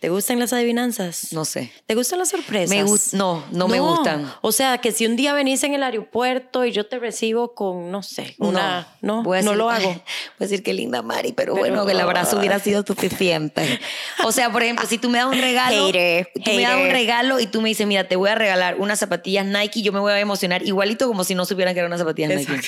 ¿Te 0.00 0.08
gustan 0.08 0.40
las 0.40 0.52
adivinanzas? 0.52 1.32
No 1.32 1.44
sé. 1.44 1.70
¿Te 1.86 1.94
gustan 1.94 2.18
las 2.18 2.30
sorpresas? 2.30 2.70
Me 2.70 2.82
no, 3.18 3.44
no 3.52 3.68
me 3.68 3.78
gustan. 3.78 4.28
O 4.40 4.50
sea, 4.50 4.78
que 4.78 4.90
si 4.90 5.06
un 5.06 5.14
día 5.14 5.32
venís 5.32 5.62
en 5.62 5.74
el 5.74 5.82
aeropuerto 5.84 6.64
y 6.64 6.72
yo 6.72 6.86
te 6.86 6.98
recibo 6.98 7.54
con, 7.54 7.92
no 7.92 8.02
sé, 8.02 8.34
una... 8.38 8.88
No, 9.00 9.22
Voy 9.22 9.38
a 9.38 9.42
no 9.42 9.52
decir- 9.52 9.56
lo 9.58 9.70
hago. 9.70 9.88
Voy 9.92 10.02
a 10.40 10.44
decir 10.44 10.64
que 10.64 10.72
linda 10.72 11.02
Mari, 11.02 11.32
pero, 11.32 11.54
Pero- 11.54 11.66
bueno, 11.66 11.86
que 11.86 11.92
el 11.92 12.00
abrazo 12.00 12.38
hubiera 12.38 12.58
sido 12.58 12.82
suficiente. 12.84 13.78
O 14.24 14.32
sea, 14.32 14.50
por 14.50 14.62
ejemplo, 14.64 14.84
si 14.88 14.98
tú 14.98 15.08
me 15.08 15.18
das 15.18 15.28
un 15.28 15.40
regalo, 15.40 15.86
Hater, 15.86 16.28
tú 16.44 16.50
me 16.50 16.62
das 16.62 16.76
un 16.76 16.90
regalo 16.90 17.38
y 17.38 17.46
tú 17.46 17.60
me 17.60 17.68
dices, 17.68 17.86
mira, 17.86 18.08
te 18.08 18.16
voy 18.16 18.28
a 18.30 18.34
regalar 18.34 18.76
unas 18.80 18.98
zapatillas 18.98 19.46
Nike, 19.46 19.82
yo 19.82 19.92
me 19.92 20.00
voy 20.00 20.12
a 20.12 20.18
emocionar 20.18 20.64
igualito 20.66 21.06
como 21.06 21.22
si 21.22 21.36
no 21.36 21.44
supieran 21.46 21.74
que 21.74 21.80
eran 21.80 21.90
unas 21.90 22.00
zapatillas 22.00 22.30
Nike. 22.34 22.60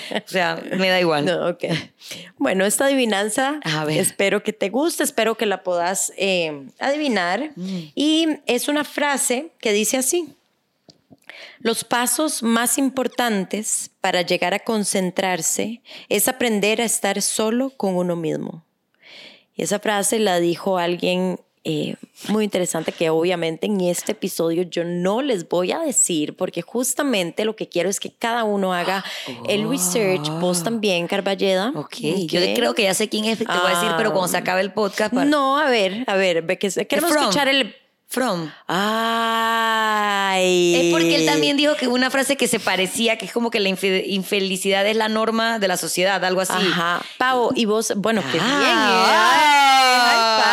O 0.26 0.28
sea, 0.28 0.62
me 0.76 0.88
da 0.88 1.00
igual. 1.00 1.24
No, 1.24 1.48
ok. 1.48 1.64
Bueno, 2.38 2.64
esta 2.64 2.86
adivinanza, 2.86 3.60
A 3.64 3.84
ver. 3.84 3.98
espero 3.98 4.42
que 4.42 4.52
te 4.52 4.68
guste, 4.70 5.02
espero 5.04 5.36
que 5.36 5.46
la 5.46 5.62
puedas 5.62 6.12
eh, 6.16 6.66
adivinar. 6.78 7.50
Mm. 7.56 7.78
Y 7.94 8.28
es 8.46 8.68
una 8.68 8.84
frase 8.84 9.52
que 9.58 9.72
dice 9.72 9.96
así. 9.98 10.34
Los 11.58 11.84
pasos 11.84 12.42
más 12.42 12.76
importantes 12.78 13.90
para 14.00 14.22
llegar 14.22 14.52
a 14.54 14.58
concentrarse 14.58 15.80
es 16.08 16.28
aprender 16.28 16.80
a 16.80 16.84
estar 16.84 17.22
solo 17.22 17.70
con 17.70 17.96
uno 17.96 18.16
mismo. 18.16 18.64
Y 19.54 19.62
esa 19.62 19.78
frase 19.78 20.18
la 20.18 20.40
dijo 20.40 20.78
alguien 20.78 21.38
eh, 21.64 21.94
muy 22.28 22.42
interesante 22.44 22.90
que 22.90 23.08
obviamente 23.10 23.66
en 23.66 23.80
este 23.80 24.12
episodio 24.12 24.62
yo 24.64 24.82
no 24.84 25.22
les 25.22 25.48
voy 25.48 25.70
a 25.72 25.78
decir 25.78 26.34
porque 26.36 26.60
justamente 26.60 27.44
lo 27.44 27.54
que 27.54 27.68
quiero 27.68 27.88
es 27.88 28.00
que 28.00 28.10
cada 28.10 28.42
uno 28.44 28.74
haga 28.74 29.04
el 29.48 29.68
research, 29.68 30.28
vos 30.40 30.64
también, 30.64 31.06
Carballeda. 31.06 31.72
Ok, 31.76 31.94
yo 32.26 32.40
creo 32.54 32.74
que 32.74 32.82
ya 32.82 32.94
sé 32.94 33.08
quién 33.08 33.26
es, 33.26 33.38
te 33.38 33.44
voy 33.44 33.56
a 33.66 33.68
decir, 33.76 33.90
pero 33.96 34.10
cuando 34.12 34.28
se 34.28 34.36
acabe 34.38 34.60
el 34.60 34.72
podcast. 34.72 35.14
para- 35.14 35.24
No, 35.24 35.58
a 35.58 35.70
ver, 35.70 36.04
a 36.08 36.16
ver, 36.16 36.42
ve 36.42 36.58
que 36.58 36.68
queremos 36.86 37.10
escuchar 37.22 37.48
el... 37.48 37.74
From. 38.12 38.50
Ay. 38.68 40.74
Es 40.88 40.92
porque 40.92 41.16
él 41.16 41.24
también 41.26 41.56
dijo 41.56 41.74
que 41.76 41.88
una 41.88 42.10
frase 42.10 42.36
que 42.36 42.46
se 42.46 42.60
parecía, 42.60 43.16
que 43.16 43.24
es 43.26 43.32
como 43.32 43.50
que 43.50 43.58
la 43.60 43.70
infe- 43.70 44.04
infelicidad 44.06 44.86
es 44.86 44.96
la 44.96 45.08
norma 45.08 45.58
de 45.58 45.68
la 45.68 45.76
sociedad, 45.78 46.22
algo 46.24 46.42
así. 46.42 46.52
Ajá. 46.54 47.02
Pau, 47.18 47.50
y 47.54 47.64
vos, 47.64 47.92
bueno, 47.96 48.22
qué 48.30 48.38
Ah. 48.40 48.58
bien. 48.58 48.70
¿eh? 48.70 49.14
Ay, 49.14 50.00
high 50.00 50.42
five. 50.42 50.52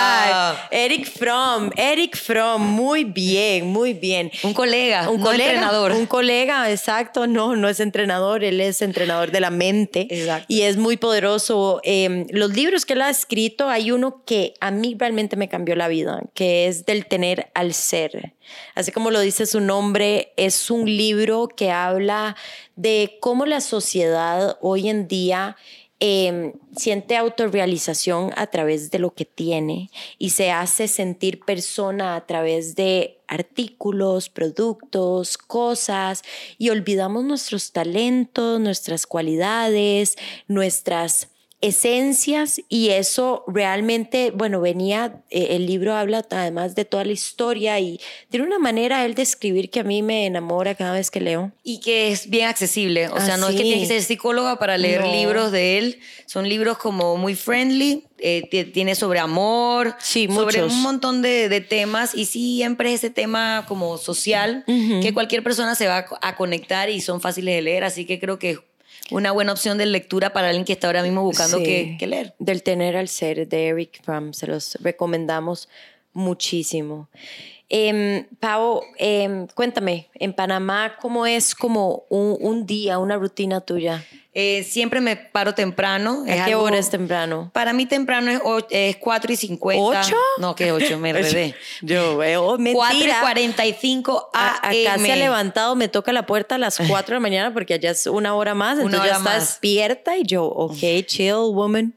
Eric 0.71 1.09
Fromm, 1.11 1.69
Eric 1.75 2.15
Fromm, 2.15 2.61
muy 2.61 3.03
bien, 3.03 3.67
muy 3.67 3.93
bien. 3.93 4.31
Un 4.43 4.53
colega, 4.53 5.09
Un 5.09 5.19
no 5.19 5.25
colega, 5.25 5.45
entrenador. 5.51 5.91
Un 5.91 6.05
colega, 6.05 6.69
exacto. 6.71 7.27
No, 7.27 7.55
no 7.55 7.67
es 7.69 7.79
entrenador, 7.79 8.43
él 8.43 8.61
es 8.61 8.81
entrenador 8.81 9.31
de 9.31 9.39
la 9.41 9.49
mente. 9.49 10.07
Exacto. 10.09 10.45
Y 10.47 10.61
es 10.61 10.77
muy 10.77 10.97
poderoso. 10.97 11.81
Eh, 11.83 12.25
los 12.31 12.51
libros 12.53 12.85
que 12.85 12.93
él 12.93 13.01
ha 13.01 13.09
escrito, 13.09 13.69
hay 13.69 13.91
uno 13.91 14.23
que 14.25 14.53
a 14.61 14.71
mí 14.71 14.95
realmente 14.97 15.35
me 15.35 15.49
cambió 15.49 15.75
la 15.75 15.87
vida, 15.87 16.21
que 16.33 16.67
es 16.67 16.85
del 16.85 17.05
tener 17.07 17.48
al 17.53 17.73
ser. 17.73 18.33
Así 18.75 18.91
como 18.91 19.11
lo 19.11 19.19
dice 19.19 19.45
su 19.45 19.61
nombre, 19.61 20.33
es 20.37 20.69
un 20.71 20.85
libro 20.85 21.47
que 21.47 21.71
habla 21.71 22.35
de 22.75 23.17
cómo 23.21 23.45
la 23.45 23.61
sociedad 23.61 24.57
hoy 24.61 24.89
en 24.89 25.07
día 25.07 25.57
eh, 26.01 26.53
siente 26.77 27.17
autorrealización 27.17 28.31
a 28.37 28.47
través 28.47 28.89
de 28.89 28.99
lo 28.99 29.13
que 29.13 29.25
tiene 29.25 29.89
y 30.17 30.29
se 30.29 30.49
hace 30.49 30.87
sentir 30.87 31.41
persona 31.41 32.15
a 32.15 32.25
través 32.25 32.75
de 32.75 33.19
artículos, 33.27 34.29
productos, 34.29 35.37
cosas 35.37 36.23
y 36.57 36.69
olvidamos 36.69 37.25
nuestros 37.25 37.73
talentos, 37.73 38.61
nuestras 38.61 39.05
cualidades, 39.05 40.15
nuestras 40.47 41.27
esencias 41.61 42.61
y 42.69 42.89
eso 42.89 43.43
realmente, 43.47 44.31
bueno, 44.31 44.61
venía, 44.61 45.21
eh, 45.29 45.47
el 45.51 45.65
libro 45.65 45.93
habla 45.95 46.25
además 46.29 46.75
de 46.75 46.85
toda 46.85 47.05
la 47.05 47.11
historia 47.11 47.79
y 47.79 47.99
tiene 48.29 48.45
una 48.45 48.59
manera 48.59 49.05
él 49.05 49.15
de 49.15 49.21
escribir 49.23 49.69
que 49.69 49.81
a 49.81 49.83
mí 49.83 50.01
me 50.01 50.25
enamora 50.25 50.75
cada 50.75 50.93
vez 50.93 51.09
que 51.11 51.19
leo. 51.21 51.51
Y 51.63 51.79
que 51.79 52.11
es 52.11 52.29
bien 52.29 52.47
accesible. 52.47 53.07
O 53.09 53.15
Ah, 53.15 53.25
sea, 53.25 53.37
no 53.37 53.49
es 53.49 53.55
que 53.55 53.63
tienes 53.63 53.81
que 53.81 53.87
ser 53.95 54.03
psicóloga 54.03 54.57
para 54.59 54.77
leer 54.77 55.01
No. 55.01 55.11
libros 55.11 55.51
de 55.51 55.77
él. 55.77 55.99
Son 56.25 56.47
libros 56.47 56.77
como 56.77 57.17
muy 57.17 57.35
friendly. 57.35 58.03
eh, 58.21 58.49
ti- 58.51 58.65
tiene 58.65 58.95
sobre 58.95 59.19
amor, 59.19 59.95
Sí, 59.99 60.27
sobre 60.27 60.61
un 60.61 60.81
montón 60.81 61.21
de, 61.21 61.47
de 61.47 61.61
temas. 61.61 62.13
Y 62.13 62.25
siempre 62.25 62.91
ese 62.93 63.09
tema 63.09 63.63
como 63.65 63.97
social 63.97 64.65
que 64.67 65.13
cualquier 65.13 65.41
persona 65.41 65.73
se 65.73 65.87
va 65.87 65.99
a, 65.99 66.29
a 66.29 66.35
conectar 66.35 66.89
y 66.89 66.99
son 66.99 67.21
fáciles 67.21 67.55
de 67.55 67.61
leer. 67.61 67.85
Así 67.85 68.03
que 68.05 68.19
creo 68.19 68.37
que 68.37 68.59
una 69.11 69.31
buena 69.31 69.51
opción 69.51 69.77
de 69.77 69.85
lectura 69.85 70.31
para 70.33 70.47
alguien 70.49 70.65
que 70.65 70.73
está 70.73 70.87
ahora 70.87 71.03
mismo 71.03 71.23
buscando 71.23 71.57
Sí. 71.57 71.63
qué, 71.63 71.95
qué 71.99 72.07
leer. 72.07 72.33
Del 72.39 72.63
tener 72.63 72.95
al 72.97 73.07
ser 73.07 73.47
de 73.47 73.67
Eric 73.67 74.01
Fromm, 74.03 74.33
se 74.33 74.47
los 74.47 74.75
recomendamos 74.81 75.69
muchísimo. 76.13 77.09
Em, 77.71 78.25
Pau, 78.39 78.81
em, 78.97 79.45
cuéntame, 79.53 80.09
en 80.15 80.33
Panamá, 80.33 80.95
¿cómo 80.99 81.25
es 81.27 81.53
como 81.53 82.03
un, 82.09 82.35
un 82.39 82.65
día, 82.65 82.97
una 82.97 83.15
rutina 83.15 83.61
tuya? 83.61 84.03
Eh, 84.33 84.63
siempre 84.63 85.01
me 85.01 85.15
paro 85.15 85.53
temprano. 85.53 86.23
¿A 86.25 86.29
es 86.29 86.35
qué 86.45 86.53
algo- 86.53 86.63
hora 86.63 86.77
es 86.77 86.89
temprano? 86.89 87.49
Para 87.53 87.73
mí 87.73 87.85
temprano 87.85 88.31
es, 88.31 88.39
es 88.69 88.95
4 88.97 89.33
y 89.33 89.35
50. 89.35 90.01
¿Ocho? 90.01 90.15
No, 90.37 90.55
que 90.55 90.71
8, 90.71 90.97
me 90.97 91.09
enredé. 91.11 91.55
Yo 91.81 92.17
veo, 92.17 92.57
4 92.57 92.59
y 92.59 92.63
mentira. 92.63 93.17
45 93.21 94.29
A-. 94.33 94.55
Acá 94.69 94.97
se 94.97 95.11
ha 95.11 95.15
levantado, 95.15 95.75
me 95.75 95.89
toca 95.89 96.11
la 96.13 96.25
puerta 96.25 96.55
a 96.55 96.57
las 96.57 96.77
4 96.77 97.07
de 97.07 97.13
la 97.15 97.19
mañana 97.19 97.53
porque 97.53 97.73
allá 97.75 97.91
es 97.91 98.07
una 98.07 98.33
hora 98.35 98.55
más, 98.55 98.75
Una 98.79 98.83
entonces 98.85 98.99
ya 99.11 99.17
hora 99.17 99.17
está 99.17 99.29
más. 99.39 99.47
despierta 99.47 100.17
y 100.17 100.23
yo, 100.23 100.45
ok, 100.45 100.77
chill, 101.05 101.33
woman. 101.51 101.93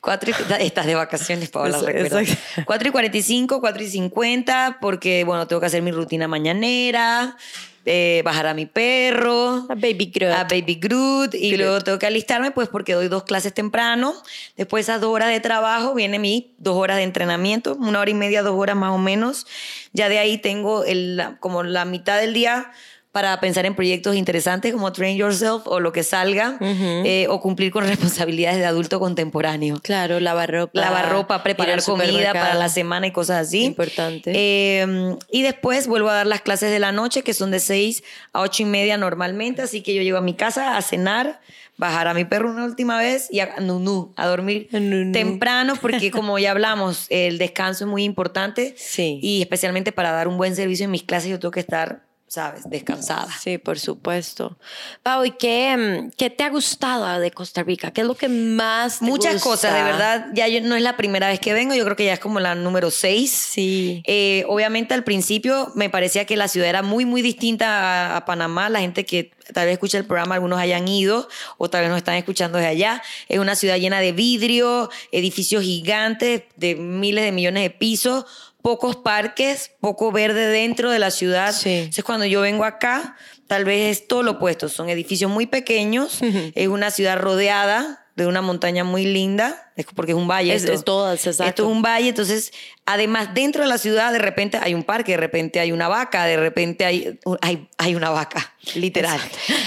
4 0.00 0.30
y, 0.30 0.62
estás 0.64 0.86
de 0.86 0.94
vacaciones, 0.94 1.48
Paola, 1.50 1.78
recuerda. 1.78 2.20
exacto. 2.22 2.62
4 2.66 2.88
y 2.88 2.90
45, 2.92 3.60
4 3.60 3.82
y 3.82 3.86
50, 3.88 4.78
porque, 4.80 5.24
bueno, 5.24 5.46
tengo 5.46 5.60
que 5.60 5.66
hacer 5.66 5.82
mi 5.82 5.90
rutina 5.92 6.28
mañanera, 6.28 7.36
eh, 7.86 8.20
bajar 8.24 8.46
a 8.46 8.54
mi 8.54 8.66
perro, 8.66 9.66
A 9.70 9.74
baby 9.74 10.10
girl. 10.12 10.32
a 10.32 10.44
Baby 10.44 10.74
Groot, 10.80 11.34
y 11.34 11.50
Groot. 11.50 11.60
luego 11.60 11.80
tengo 11.80 11.98
que 11.98 12.06
alistarme, 12.06 12.50
pues, 12.50 12.68
porque 12.68 12.92
doy 12.92 13.08
dos 13.08 13.24
clases 13.24 13.54
temprano. 13.54 14.14
Después 14.56 14.84
esas 14.86 15.00
dos 15.00 15.10
horas 15.10 15.30
de 15.30 15.40
trabajo, 15.40 15.94
viene 15.94 16.18
mi 16.18 16.52
dos 16.58 16.76
horas 16.76 16.98
de 16.98 17.04
entrenamiento, 17.04 17.76
una 17.76 18.00
hora 18.00 18.10
y 18.10 18.14
media, 18.14 18.42
dos 18.42 18.54
horas 18.58 18.76
más 18.76 18.92
o 18.92 18.98
menos. 18.98 19.46
Ya 19.92 20.08
de 20.10 20.18
ahí 20.18 20.36
tengo 20.38 20.84
el, 20.84 21.22
como 21.40 21.62
la 21.62 21.84
mitad 21.86 22.20
del 22.20 22.34
día 22.34 22.70
para 23.12 23.40
pensar 23.40 23.66
en 23.66 23.74
proyectos 23.74 24.14
interesantes 24.14 24.72
como 24.72 24.92
Train 24.92 25.16
Yourself 25.16 25.66
o 25.66 25.80
lo 25.80 25.92
que 25.92 26.04
salga, 26.04 26.58
eh, 26.60 27.26
o 27.28 27.40
cumplir 27.40 27.72
con 27.72 27.84
responsabilidades 27.86 28.58
de 28.58 28.66
adulto 28.66 29.00
contemporáneo. 29.00 29.80
Claro, 29.82 30.20
lavar 30.20 30.50
ropa. 30.52 30.80
Lavar 30.80 31.10
ropa, 31.10 31.42
preparar 31.42 31.82
comida 31.82 32.32
para 32.32 32.54
la 32.54 32.68
semana 32.68 33.08
y 33.08 33.10
cosas 33.10 33.48
así. 33.48 33.64
Importante. 33.64 34.32
Eh, 34.34 35.16
y 35.30 35.42
después 35.42 35.88
vuelvo 35.88 36.08
a 36.08 36.14
dar 36.14 36.26
las 36.26 36.40
clases 36.42 36.70
de 36.70 36.78
la 36.78 36.92
noche, 36.92 37.22
que 37.22 37.34
son 37.34 37.50
de 37.50 37.58
6 37.58 38.04
a 38.32 38.42
8 38.42 38.62
y 38.62 38.66
media 38.66 38.96
normalmente, 38.96 39.62
así 39.62 39.82
que 39.82 39.94
yo 39.94 40.02
llego 40.02 40.18
a 40.18 40.22
mi 40.22 40.34
casa 40.34 40.76
a 40.76 40.82
cenar, 40.82 41.40
bajar 41.76 42.06
a 42.06 42.14
mi 42.14 42.24
perro 42.24 42.50
una 42.50 42.64
última 42.64 42.98
vez 42.98 43.26
y 43.32 43.40
a 43.40 43.56
Nunu, 43.58 44.12
a 44.14 44.26
dormir 44.26 44.68
temprano, 45.12 45.74
porque 45.80 46.10
como 46.12 46.38
ya 46.38 46.52
hablamos, 46.52 47.06
el 47.08 47.38
descanso 47.38 47.84
es 47.84 47.90
muy 47.90 48.04
importante. 48.04 48.74
Sí. 48.76 49.18
Y 49.20 49.42
especialmente 49.42 49.90
para 49.90 50.12
dar 50.12 50.28
un 50.28 50.36
buen 50.36 50.54
servicio 50.54 50.84
en 50.84 50.92
mis 50.92 51.02
clases, 51.02 51.30
yo 51.30 51.40
tengo 51.40 51.50
que 51.50 51.60
estar 51.60 52.09
¿sabes? 52.30 52.62
Descansada. 52.70 53.28
Sí, 53.42 53.58
por 53.58 53.80
supuesto. 53.80 54.56
Pau, 55.02 55.24
¿y 55.24 55.32
qué, 55.32 55.76
mm, 55.76 56.10
qué, 56.16 56.30
te 56.30 56.44
ha 56.44 56.48
gustado 56.48 57.18
de 57.18 57.32
Costa 57.32 57.64
Rica? 57.64 57.90
¿Qué 57.90 58.02
es 58.02 58.06
lo 58.06 58.14
que 58.14 58.28
más 58.28 59.00
te 59.00 59.04
Muchas 59.04 59.42
cosas, 59.42 59.74
de 59.74 59.82
verdad. 59.82 60.26
Ya 60.32 60.46
yo, 60.46 60.60
no 60.60 60.76
es 60.76 60.82
la 60.82 60.96
primera 60.96 61.26
vez 61.26 61.40
que 61.40 61.52
vengo, 61.52 61.74
yo 61.74 61.82
creo 61.84 61.96
que 61.96 62.04
ya 62.04 62.12
es 62.12 62.20
como 62.20 62.38
la 62.38 62.54
número 62.54 62.92
seis. 62.92 63.32
Sí. 63.32 64.04
Eh, 64.06 64.44
obviamente 64.46 64.94
al 64.94 65.02
principio 65.02 65.72
me 65.74 65.90
parecía 65.90 66.24
que 66.24 66.36
la 66.36 66.46
ciudad 66.46 66.68
era 66.68 66.82
muy, 66.82 67.04
muy 67.04 67.20
distinta 67.20 68.12
a, 68.12 68.16
a, 68.18 68.24
Panamá. 68.24 68.68
La 68.68 68.78
gente 68.78 69.04
que 69.04 69.32
tal 69.52 69.66
vez 69.66 69.72
escucha 69.72 69.98
el 69.98 70.04
programa, 70.04 70.36
algunos 70.36 70.60
hayan 70.60 70.86
ido 70.86 71.28
o 71.58 71.68
tal 71.68 71.80
vez 71.80 71.90
nos 71.90 71.98
están 71.98 72.14
escuchando 72.14 72.58
desde 72.58 72.70
allá. 72.70 73.02
Es 73.28 73.40
una 73.40 73.56
ciudad 73.56 73.76
llena 73.76 73.98
de 73.98 74.12
vidrio, 74.12 74.88
edificios 75.10 75.64
gigantes 75.64 76.44
de 76.54 76.76
miles 76.76 77.24
de 77.24 77.32
millones 77.32 77.64
de 77.64 77.70
pisos 77.70 78.24
pocos 78.62 78.96
parques, 78.96 79.72
poco 79.80 80.12
verde 80.12 80.46
dentro 80.46 80.90
de 80.90 80.98
la 80.98 81.10
ciudad. 81.10 81.52
Sí. 81.52 81.70
Entonces, 81.70 82.04
cuando 82.04 82.26
yo 82.26 82.40
vengo 82.40 82.64
acá, 82.64 83.16
tal 83.46 83.64
vez 83.64 83.98
es 83.98 84.08
todo 84.08 84.22
lo 84.22 84.32
opuesto. 84.32 84.68
Son 84.68 84.88
edificios 84.88 85.30
muy 85.30 85.46
pequeños, 85.46 86.20
es 86.22 86.68
una 86.68 86.90
ciudad 86.90 87.18
rodeada 87.18 88.06
de 88.22 88.28
una 88.28 88.42
montaña 88.42 88.84
muy 88.84 89.04
linda, 89.04 89.72
porque 89.94 90.12
es 90.12 90.16
un 90.18 90.28
valle. 90.28 90.54
Es, 90.54 90.62
esto. 90.62 90.72
es 90.74 90.84
todo, 90.84 91.12
exacto. 91.12 91.44
Esto 91.44 91.62
es 91.64 91.68
un 91.68 91.82
valle, 91.82 92.08
entonces, 92.10 92.52
además, 92.86 93.30
dentro 93.34 93.62
de 93.62 93.68
la 93.68 93.78
ciudad, 93.78 94.12
de 94.12 94.18
repente 94.18 94.58
hay 94.60 94.74
un 94.74 94.82
parque, 94.84 95.12
de 95.12 95.18
repente 95.18 95.58
hay 95.60 95.72
una 95.72 95.88
vaca, 95.88 96.24
de 96.26 96.36
repente 96.36 96.84
hay, 96.84 97.18
hay, 97.40 97.68
hay 97.78 97.94
una 97.94 98.10
vaca, 98.10 98.54
literal. 98.74 99.20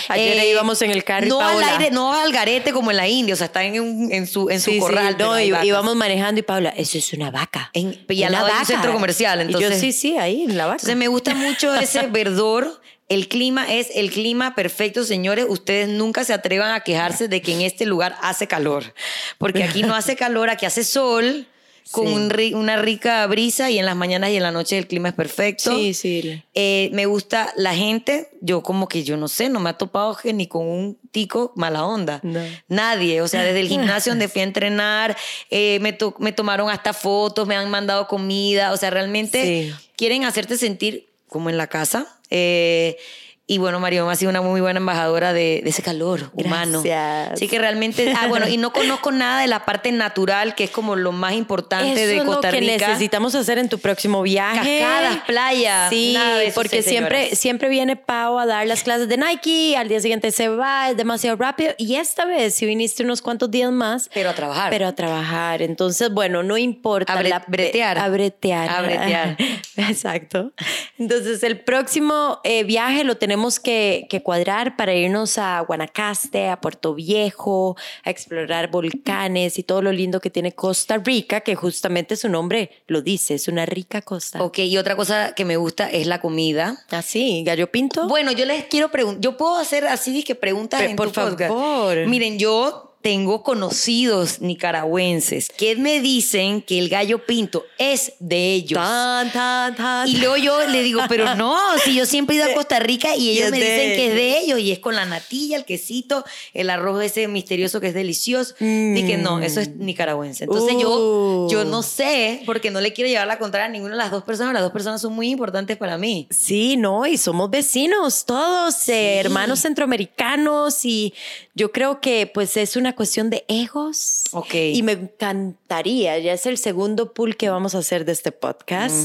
Ayer 0.09 0.37
Eh, 0.37 0.51
íbamos 0.51 0.81
en 0.81 0.91
el 0.91 1.03
carro 1.03 1.25
y 1.25 1.29
no 1.29 1.39
al 1.41 1.63
aire, 1.63 1.89
no 1.91 2.13
al 2.13 2.31
garete 2.31 2.71
como 2.73 2.91
en 2.91 2.97
la 2.97 3.07
India, 3.07 3.33
o 3.33 3.37
sea, 3.37 3.45
está 3.47 3.63
en, 3.63 4.11
en 4.11 4.27
su, 4.27 4.49
en 4.49 4.59
su 4.61 4.69
Sí, 4.71 4.75
sí, 4.75 4.79
corral. 4.79 5.15
no, 5.17 5.39
y- 5.39 5.53
íbamos 5.63 5.95
manejando 5.95 6.39
y 6.39 6.43
Paula, 6.43 6.69
eso 6.69 6.97
es 6.97 7.11
una 7.13 7.31
vaca. 7.31 7.69
En- 7.73 8.05
y 8.07 8.23
al 8.23 8.31
lado 8.33 8.45
hay 8.45 8.51
un 8.51 8.57
vaca. 8.59 8.65
centro 8.67 8.93
comercial, 8.93 9.39
Y 9.49 9.53
yo, 9.53 9.59
entonces- 9.59 9.79
sí, 9.81 9.91
sí, 9.93 10.17
ahí 10.17 10.43
en 10.43 10.57
la 10.57 10.65
vaca. 10.65 10.75
Entonces 10.77 10.97
me 10.97 11.07
gusta 11.07 11.33
mucho 11.33 11.73
ese 11.75 12.07
verdor. 12.07 12.81
El 13.09 13.27
clima 13.27 13.71
es 13.71 13.89
el 13.95 14.11
clima 14.11 14.55
perfecto, 14.55 15.03
señores. 15.03 15.45
Ustedes 15.47 15.87
nunca 15.89 16.23
se 16.23 16.33
atrevan 16.33 16.71
a 16.71 16.81
quejarse 16.81 17.27
de 17.27 17.41
que 17.41 17.53
en 17.53 17.61
este 17.61 17.85
lugar 17.85 18.15
hace 18.21 18.47
calor. 18.47 18.93
Porque 19.37 19.63
aquí 19.63 19.83
no 19.83 19.93
hace 19.95 20.15
calor, 20.15 20.49
aquí 20.49 20.65
hace 20.65 20.83
sol, 20.83 21.47
con 21.91 22.07
Sí. 22.07 22.13
un 22.13 22.29
ri- 22.29 22.55
una 22.55 22.77
rica 22.77 23.27
brisa 23.27 23.69
y 23.69 23.77
en 23.77 23.85
las 23.85 23.95
mañanas 23.97 24.29
y 24.29 24.37
en 24.37 24.43
la 24.43 24.51
noche 24.51 24.77
el 24.77 24.87
clima 24.87 25.09
es 25.09 25.15
perfecto. 25.15 25.75
Sí, 25.75 25.93
sí. 25.93 26.41
Eh, 26.53 26.89
me 26.93 27.05
gusta 27.05 27.51
la 27.57 27.75
gente. 27.75 28.29
Yo 28.39 28.63
como 28.63 28.87
que 28.87 29.03
yo 29.03 29.17
no 29.17 29.27
sé, 29.27 29.49
no 29.49 29.59
me 29.59 29.69
ha 29.71 29.77
topado 29.77 30.15
que 30.15 30.31
ni 30.31 30.47
con 30.47 30.65
un 30.65 30.97
tico 31.11 31.51
mala 31.57 31.85
onda. 31.85 32.21
No. 32.23 32.39
Nadie. 32.69 33.21
O 33.21 33.27
sea, 33.27 33.43
desde 33.43 33.59
el 33.59 33.67
gimnasio 33.67 34.13
donde 34.13 34.29
fui 34.29 34.39
a 34.41 34.43
entrenar, 34.45 35.17
eh, 35.49 35.77
me, 35.81 35.91
to- 35.91 36.15
me 36.19 36.31
tomaron 36.31 36.69
hasta 36.69 36.93
fotos, 36.93 37.45
me 37.47 37.55
han 37.57 37.69
mandado 37.69 38.07
comida. 38.07 38.71
O 38.71 38.77
sea, 38.77 38.89
realmente 38.89 39.43
Sí. 39.43 39.75
quieren 39.97 40.23
hacerte 40.23 40.57
sentir 40.57 41.09
como 41.27 41.49
en 41.49 41.57
la 41.57 41.67
casa. 41.67 42.07
Eh, 42.35 42.97
y 43.45 43.57
bueno, 43.57 43.79
Mario 43.81 44.09
ha 44.09 44.15
sido 44.15 44.29
una 44.29 44.41
muy 44.41 44.61
buena 44.61 44.77
embajadora 44.79 45.33
de, 45.33 45.59
de 45.63 45.69
ese 45.69 45.81
calor 45.83 46.31
humano. 46.33 46.81
Gracias. 46.81 47.33
Así 47.33 47.49
que 47.49 47.59
realmente, 47.59 48.13
ah, 48.17 48.27
bueno, 48.27 48.47
y 48.47 48.55
no 48.55 48.71
conozco 48.73 49.11
nada 49.11 49.41
de 49.41 49.47
la 49.47 49.65
parte 49.65 49.91
natural, 49.91 50.55
que 50.55 50.63
es 50.63 50.69
como 50.71 50.95
lo 50.95 51.11
más 51.11 51.33
importante 51.33 51.91
Eso 51.91 52.07
de 52.07 52.17
es 52.19 52.23
Costa 52.23 52.47
lo 52.51 52.53
que 52.53 52.59
Rica. 52.61 52.87
necesitamos 52.87 53.35
hacer 53.35 53.57
en 53.57 53.67
tu 53.67 53.79
próximo 53.79 54.21
viaje. 54.21 54.79
Cascadas, 54.79 55.17
playa, 55.27 55.89
Sí, 55.89 56.13
nada 56.13 56.37
de 56.37 56.47
eso 56.47 56.55
porque 56.55 56.81
siempre, 56.81 57.35
siempre 57.35 57.67
viene 57.67 57.97
Pau 57.97 58.39
a 58.39 58.45
dar 58.45 58.65
las 58.65 58.81
clases 58.81 59.09
de 59.09 59.17
Nike, 59.17 59.75
al 59.75 59.89
día 59.89 59.99
siguiente 59.99 60.31
se 60.31 60.47
va, 60.47 60.89
es 60.89 60.95
demasiado 60.95 61.35
rápido. 61.35 61.73
Y 61.77 61.95
esta 61.95 62.23
vez, 62.23 62.53
si 62.55 62.65
viniste 62.65 63.03
unos 63.03 63.21
cuantos 63.21 63.51
días 63.51 63.71
más, 63.73 64.09
Pero 64.13 64.29
a 64.29 64.33
trabajar. 64.35 64.69
pero 64.69 64.87
a 64.87 64.93
trabajar. 64.95 65.61
Entonces, 65.61 66.09
bueno, 66.13 66.43
no 66.43 66.57
importa. 66.57 67.11
A 67.11 67.21
bre- 67.21 67.43
bretear. 67.47 67.97
A 67.97 68.07
bretear. 68.07 68.69
A 68.69 68.81
bretear. 68.81 69.37
Exacto. 69.75 70.53
Entonces, 70.97 71.43
el 71.43 71.59
próximo 71.59 72.39
eh, 72.45 72.63
viaje 72.63 73.03
lo 73.03 73.17
tenemos 73.17 73.32
que, 73.59 74.07
que 74.09 74.21
cuadrar 74.21 74.75
para 74.75 74.93
irnos 74.93 75.37
a 75.37 75.59
Guanacaste, 75.61 76.49
a 76.49 76.61
Puerto 76.61 76.93
Viejo, 76.93 77.75
a 78.03 78.09
explorar 78.09 78.69
volcanes 78.69 79.59
y 79.59 79.63
todo 79.63 79.81
lo 79.81 79.91
lindo 79.91 80.19
que 80.19 80.29
tiene 80.29 80.53
Costa 80.53 80.97
Rica, 80.97 81.41
que 81.41 81.55
justamente 81.55 82.15
su 82.15 82.29
nombre 82.29 82.69
lo 82.87 83.01
dice, 83.01 83.35
es 83.35 83.47
una 83.47 83.65
rica 83.65 84.01
costa. 84.01 84.41
Ok, 84.43 84.59
y 84.59 84.77
otra 84.77 84.95
cosa 84.95 85.33
que 85.35 85.45
me 85.45 85.57
gusta 85.57 85.89
es 85.89 86.07
la 86.07 86.21
comida. 86.21 86.85
Así, 86.89 87.43
gallo 87.45 87.71
pinto. 87.71 88.07
Bueno, 88.07 88.31
yo 88.31 88.45
les 88.45 88.65
quiero 88.65 88.91
preguntar, 88.91 89.21
yo 89.21 89.37
puedo 89.37 89.55
hacer 89.55 89.87
así 89.87 90.23
que 90.23 90.35
preguntas 90.35 90.81
en 90.81 90.95
por 90.95 91.07
tu 91.07 91.21
podcast? 91.21 91.49
favor. 91.49 92.05
Miren, 92.07 92.39
yo 92.39 92.92
tengo 93.03 93.43
conocidos 93.43 94.39
nicaragüenses 94.39 95.49
que 95.49 95.75
me 95.75 95.99
dicen 95.99 96.61
que 96.61 96.79
el 96.79 96.87
gallo 96.87 97.25
pinto 97.25 97.65
es 97.77 98.13
de 98.19 98.53
ellos. 98.53 98.79
Tan, 98.79 99.29
tan, 99.33 99.75
tan. 99.75 100.07
Y 100.07 100.15
luego 100.15 100.37
yo 100.37 100.65
le 100.69 100.81
digo, 100.81 101.01
pero 101.09 101.35
no, 101.35 101.57
si 101.83 101.95
yo 101.95 102.05
siempre 102.05 102.37
he 102.37 102.39
ido 102.39 102.49
a 102.49 102.53
Costa 102.53 102.79
Rica 102.79 103.13
y 103.17 103.29
ellos 103.31 103.51
me 103.51 103.59
de 103.59 103.65
dicen 103.65 103.95
que 103.97 104.07
es 104.07 104.15
de 104.15 104.37
ellos 104.39 104.59
y 104.59 104.71
es 104.71 104.79
con 104.79 104.95
la 104.95 105.03
natilla, 105.03 105.57
el 105.57 105.65
quesito, 105.65 106.23
el 106.53 106.69
arroz 106.69 107.03
ese 107.03 107.27
misterioso 107.27 107.81
que 107.81 107.87
es 107.87 107.93
delicioso. 107.93 108.55
Dije, 108.59 109.17
no, 109.17 109.39
eso 109.41 109.59
es 109.59 109.75
nicaragüense. 109.75 110.45
Entonces 110.45 110.77
yo, 110.81 110.93
Uh. 110.93 111.49
yo 111.51 111.65
no 111.65 111.83
sé, 111.83 112.41
porque 112.45 112.71
no 112.71 112.79
le 112.79 112.93
quiero 112.93 113.09
llevar 113.09 113.27
la 113.27 113.37
contraria 113.37 113.65
a 113.65 113.69
ninguna 113.69 113.91
de 113.91 113.97
las 113.97 114.11
dos 114.11 114.23
personas. 114.23 114.53
Las 114.53 114.63
dos 114.63 114.71
personas 114.71 115.01
son 115.01 115.11
muy 115.13 115.29
importantes 115.29 115.75
para 115.75 115.97
mí. 115.97 116.25
Sí, 116.29 116.77
no, 116.77 117.05
y 117.05 117.17
somos 117.17 117.49
vecinos, 117.49 118.23
todos 118.25 118.87
eh, 118.87 119.19
hermanos 119.19 119.59
centroamericanos 119.59 120.85
y 120.85 121.13
yo 121.55 121.71
creo 121.71 122.01
que 122.01 122.25
pues 122.33 122.57
es 122.57 122.75
una 122.75 122.95
cuestión 122.95 123.29
de 123.29 123.45
egos. 123.47 124.23
Ok. 124.31 124.53
Y 124.55 124.81
me 124.83 124.93
encantaría, 124.93 126.17
ya 126.19 126.33
es 126.33 126.45
el 126.45 126.57
segundo 126.57 127.13
pool 127.13 127.37
que 127.37 127.49
vamos 127.49 127.75
a 127.75 127.79
hacer 127.79 128.05
de 128.05 128.11
este 128.11 128.31
podcast, 128.31 128.95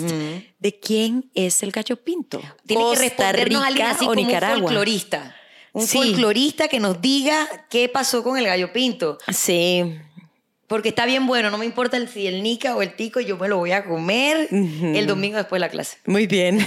de 0.59 0.81
quién 0.81 1.31
es 1.35 1.63
el 1.63 1.73
gallo 1.73 1.97
pinto. 1.97 2.41
Tiene 2.67 2.83
Costa 2.83 3.03
que 3.03 3.09
respondernos 3.09 3.63
alguien 3.65 3.87
Rica 3.87 3.97
así 3.97 4.05
o 4.07 4.15
como 4.15 4.23
un 4.23 4.31
folclorista. 4.63 5.35
Un 5.75 5.87
Sí. 5.87 5.99
folclorista 5.99 6.69
que 6.69 6.81
nos 6.81 7.01
diga 7.01 7.67
qué 7.71 7.89
pasó 7.89 8.23
con 8.23 8.39
el 8.39 8.47
gallo 8.47 8.73
pinto. 8.73 9.19
Sí, 9.33 9.99
Porque 10.69 10.91
está 10.91 11.07
bien 11.07 11.27
bueno, 11.27 11.51
no 11.51 11.57
me 11.57 11.65
importa 11.65 11.97
el, 11.97 12.09
si 12.09 12.27
el 12.27 12.43
nica 12.43 12.77
o 12.77 12.83
el 12.83 12.95
tico, 12.95 13.21
yo 13.21 13.39
me 13.39 13.49
lo 13.49 13.57
voy 13.57 13.73
a 13.73 13.85
comer 13.85 14.49
el 14.51 15.07
domingo 15.07 15.39
después 15.39 15.59
de 15.59 15.67
la 15.67 15.71
clase. 15.71 15.97
Muy 16.05 16.27
bien. 16.27 16.67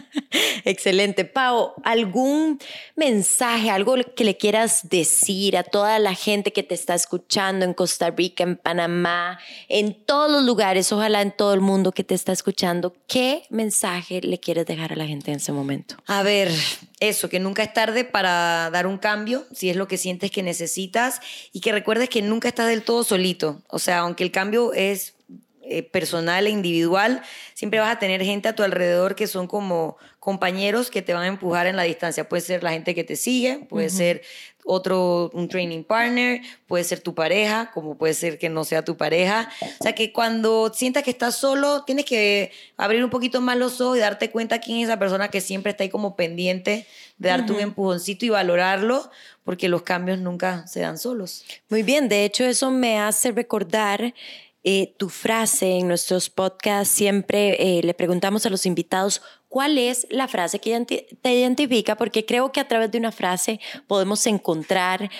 Excelente. 0.64 1.24
Pau, 1.24 1.72
¿algún 1.82 2.58
mensaje, 2.96 3.70
algo 3.70 3.96
que 4.14 4.24
le 4.24 4.36
quieras 4.36 4.90
decir 4.90 5.56
a 5.56 5.62
toda 5.62 5.98
la 5.98 6.14
gente 6.14 6.52
que 6.52 6.62
te 6.62 6.74
está 6.74 6.94
escuchando 6.94 7.64
en 7.64 7.72
Costa 7.72 8.10
Rica, 8.10 8.44
en 8.44 8.56
Panamá, 8.56 9.38
en 9.68 9.94
todos 9.94 10.30
los 10.30 10.44
lugares, 10.44 10.92
ojalá 10.92 11.22
en 11.22 11.32
todo 11.32 11.54
el 11.54 11.60
mundo 11.60 11.92
que 11.92 12.04
te 12.04 12.14
está 12.14 12.32
escuchando? 12.32 12.94
¿Qué 13.06 13.44
mensaje 13.48 14.20
le 14.20 14.38
quieres 14.38 14.66
dejar 14.66 14.92
a 14.92 14.96
la 14.96 15.06
gente 15.06 15.30
en 15.30 15.38
ese 15.38 15.52
momento? 15.52 15.96
A 16.06 16.22
ver, 16.22 16.52
eso, 17.00 17.28
que 17.28 17.40
nunca 17.40 17.62
es 17.62 17.72
tarde 17.72 18.04
para 18.04 18.70
dar 18.70 18.86
un 18.86 18.98
cambio, 18.98 19.46
si 19.52 19.70
es 19.70 19.76
lo 19.76 19.88
que 19.88 19.96
sientes 19.96 20.30
que 20.30 20.42
necesitas, 20.42 21.20
y 21.52 21.60
que 21.60 21.72
recuerdes 21.72 22.08
que 22.08 22.22
nunca 22.22 22.48
estás 22.48 22.68
del 22.68 22.82
todo 22.82 23.02
solito. 23.04 23.62
O 23.68 23.78
sea, 23.78 24.00
aunque 24.00 24.22
el 24.22 24.30
cambio 24.30 24.72
es 24.74 25.14
eh, 25.62 25.82
personal 25.82 26.46
e 26.46 26.50
individual, 26.50 27.22
siempre 27.54 27.80
vas 27.80 27.94
a 27.94 27.98
tener 27.98 28.22
gente 28.22 28.48
a 28.48 28.54
tu 28.54 28.62
alrededor 28.62 29.14
que 29.14 29.26
son 29.26 29.46
como 29.46 29.96
compañeros 30.18 30.90
que 30.90 31.00
te 31.00 31.14
van 31.14 31.22
a 31.22 31.26
empujar 31.28 31.66
en 31.66 31.76
la 31.76 31.84
distancia. 31.84 32.28
Puede 32.28 32.42
ser 32.42 32.62
la 32.62 32.72
gente 32.72 32.94
que 32.94 33.04
te 33.04 33.16
sigue, 33.16 33.66
puede 33.68 33.88
ser 33.88 34.22
otro, 34.64 35.30
un 35.32 35.48
training 35.48 35.84
partner, 35.84 36.42
puede 36.66 36.84
ser 36.84 37.00
tu 37.00 37.14
pareja, 37.14 37.70
como 37.72 37.96
puede 37.96 38.14
ser 38.14 38.38
que 38.38 38.48
no 38.48 38.64
sea 38.64 38.84
tu 38.84 38.96
pareja. 38.96 39.50
O 39.80 39.82
sea, 39.82 39.94
que 39.94 40.12
cuando 40.12 40.72
sientas 40.74 41.02
que 41.02 41.10
estás 41.10 41.36
solo, 41.36 41.84
tienes 41.84 42.04
que 42.04 42.52
abrir 42.76 43.02
un 43.04 43.10
poquito 43.10 43.40
más 43.40 43.56
los 43.56 43.80
ojos 43.80 43.98
y 43.98 44.00
darte 44.00 44.30
cuenta 44.30 44.60
quién 44.60 44.78
es 44.78 44.84
esa 44.84 44.98
persona 44.98 45.28
que 45.28 45.40
siempre 45.40 45.70
está 45.70 45.84
ahí 45.84 45.90
como 45.90 46.16
pendiente 46.16 46.86
de 47.18 47.28
darte 47.28 47.52
un 47.52 47.60
empujoncito 47.60 48.24
y 48.24 48.30
valorarlo, 48.30 49.10
porque 49.44 49.68
los 49.68 49.82
cambios 49.82 50.18
nunca 50.18 50.66
se 50.66 50.80
dan 50.80 50.98
solos. 50.98 51.44
Muy 51.68 51.82
bien, 51.82 52.08
de 52.08 52.24
hecho 52.24 52.44
eso 52.44 52.70
me 52.70 52.98
hace 52.98 53.32
recordar 53.32 54.14
eh, 54.62 54.94
tu 54.98 55.08
frase 55.08 55.78
en 55.78 55.88
nuestros 55.88 56.28
podcasts. 56.28 56.94
Siempre 56.94 57.78
eh, 57.78 57.82
le 57.82 57.94
preguntamos 57.94 58.44
a 58.44 58.50
los 58.50 58.66
invitados 58.66 59.22
cuál 59.50 59.76
es 59.76 60.06
la 60.08 60.28
frase 60.28 60.60
que 60.60 61.18
te 61.20 61.34
identifica, 61.34 61.96
porque 61.96 62.24
creo 62.24 62.52
que 62.52 62.60
a 62.60 62.68
través 62.68 62.90
de 62.90 62.96
una 62.96 63.12
frase 63.12 63.60
podemos 63.86 64.26
encontrar 64.26 65.10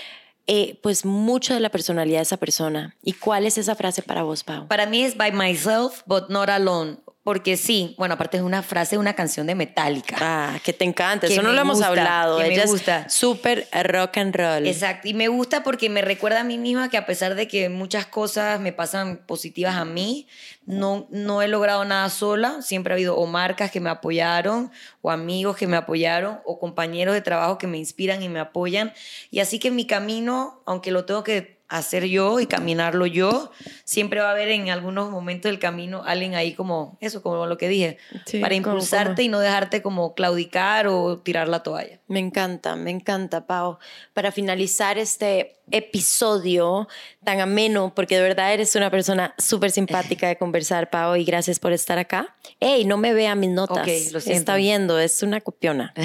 eh, 0.47 0.79
pues 0.83 1.05
mucho 1.05 1.53
de 1.53 1.61
la 1.61 1.69
personalidad 1.69 2.21
de 2.21 2.23
esa 2.23 2.37
persona. 2.39 2.97
¿Y 3.03 3.13
cuál 3.13 3.45
es 3.45 3.59
esa 3.59 3.75
frase 3.75 4.03
para 4.03 4.23
vos, 4.23 4.43
Pau? 4.43 4.67
Para 4.69 4.87
mí 4.87 5.03
es 5.03 5.17
by 5.17 5.33
myself, 5.33 6.03
but 6.07 6.31
not 6.31 6.49
alone. 6.49 6.99
Porque 7.23 7.59
sí, 7.59 7.95
bueno, 7.99 8.15
aparte 8.15 8.39
es 8.39 8.43
una 8.43 8.63
frase 8.63 8.97
de 8.97 8.99
una 8.99 9.15
canción 9.15 9.47
de 9.47 9.55
Metallica. 9.55 10.17
Ah, 10.21 10.59
que 10.65 10.73
te 10.73 10.85
encanta, 10.85 11.27
Que 11.27 11.35
eso 11.35 11.43
no 11.43 11.51
me 11.51 11.55
lo 11.55 11.61
hemos 11.61 11.83
hablado. 11.83 12.39
que 12.39 12.45
me 12.45 12.55
Ella 12.55 12.65
gusta. 12.67 13.05
es 13.07 13.13
súper 13.13 13.69
rock 13.85 14.17
and 14.17 14.35
roll. 14.35 14.67
Exacto, 14.67 15.07
y 15.07 15.13
me 15.13 15.29
gusta 15.29 15.63
porque 15.63 15.91
me 15.91 16.01
recuerda 16.01 16.41
a 16.41 16.45
mí 16.45 16.57
misma 16.57 16.89
que 16.89 16.97
a 16.97 17.05
pesar 17.05 17.35
de 17.35 17.47
que 17.47 17.69
muchas 17.69 18.07
cosas 18.07 18.59
me 18.59 18.73
pasan 18.73 19.19
positivas 19.27 19.75
a 19.77 19.85
mí, 19.85 20.29
no, 20.65 21.07
no 21.11 21.43
he 21.43 21.49
logrado 21.49 21.85
nada 21.85 22.09
sola. 22.09 22.63
Siempre 22.63 22.95
ha 22.95 22.97
habido 22.97 23.17
o 23.17 23.27
marcas 23.27 23.71
que 23.71 23.81
me 23.81 23.91
apoyaron, 23.91 24.71
o 25.03 25.11
amigos 25.11 25.57
que 25.59 25.67
me 25.67 25.77
apoyaron, 25.77 26.41
o 26.47 26.59
compañeros 26.59 27.13
de 27.15 27.21
trabajo 27.21 27.59
que 27.59 27.67
me 27.67 27.77
inspiran 27.77 28.23
y 28.23 28.31
me 28.31 28.41
apoyan. 28.41 28.95
Y 29.31 29.41
así 29.41 29.59
que 29.59 29.71
mi 29.71 29.87
camino, 29.87 30.63
aunque 30.65 30.91
lo 30.91 31.05
tengo 31.05 31.23
que 31.23 31.60
hacer 31.71 32.05
yo 32.07 32.41
y 32.41 32.47
caminarlo 32.47 33.07
yo, 33.07 33.51
siempre 33.85 34.21
va 34.21 34.29
a 34.29 34.33
haber 34.33 34.49
en 34.51 34.69
algunos 34.71 35.11
momentos 35.11 35.51
del 35.51 35.59
camino 35.59 36.03
alguien 36.05 36.35
ahí 36.35 36.53
como 36.53 36.99
eso, 37.01 37.23
como 37.23 37.47
lo 37.47 37.57
que 37.57 37.69
dije, 37.69 37.97
Sí, 38.27 38.41
para 38.41 38.55
como- 38.61 38.75
impulsarte 38.75 39.15
como- 39.15 39.23
y 39.23 39.29
no 39.29 39.41
dejarte 39.41 39.81
como 39.81 40.15
claudicar 40.15 40.89
o 40.89 41.19
tirar 41.19 41.49
la 41.49 41.63
toalla. 41.63 42.01
Me 42.09 42.19
encanta, 42.19 42.75
me 42.77 42.91
encanta, 42.91 43.47
Pau. 43.47 43.79
Para 44.15 44.33
finalizar 44.33 44.99
este 44.99 45.57
episodio 45.71 46.89
tan 47.23 47.39
ameno, 47.41 47.93
porque 47.95 48.17
de 48.17 48.23
verdad 48.23 48.53
eres 48.53 48.75
una 48.75 48.91
persona 48.91 49.35
súper 49.39 49.71
simpática 49.71 50.27
de 50.27 50.37
conversar, 50.37 50.91
Pau, 50.91 51.15
y 51.15 51.25
gracias 51.25 51.61
por 51.61 51.73
estar 51.73 51.99
acá. 51.99 52.35
Ey, 52.59 52.85
no 52.85 52.97
me 52.97 53.13
vea 53.15 53.37
mis 53.37 53.51
notas. 53.51 53.79
Ok, 53.87 54.13
lo 54.13 54.21
siento. 54.21 54.31
Está 54.41 54.57
viendo, 54.57 54.99
es 54.99 55.23
una 55.23 55.41
copiona. 55.41 55.95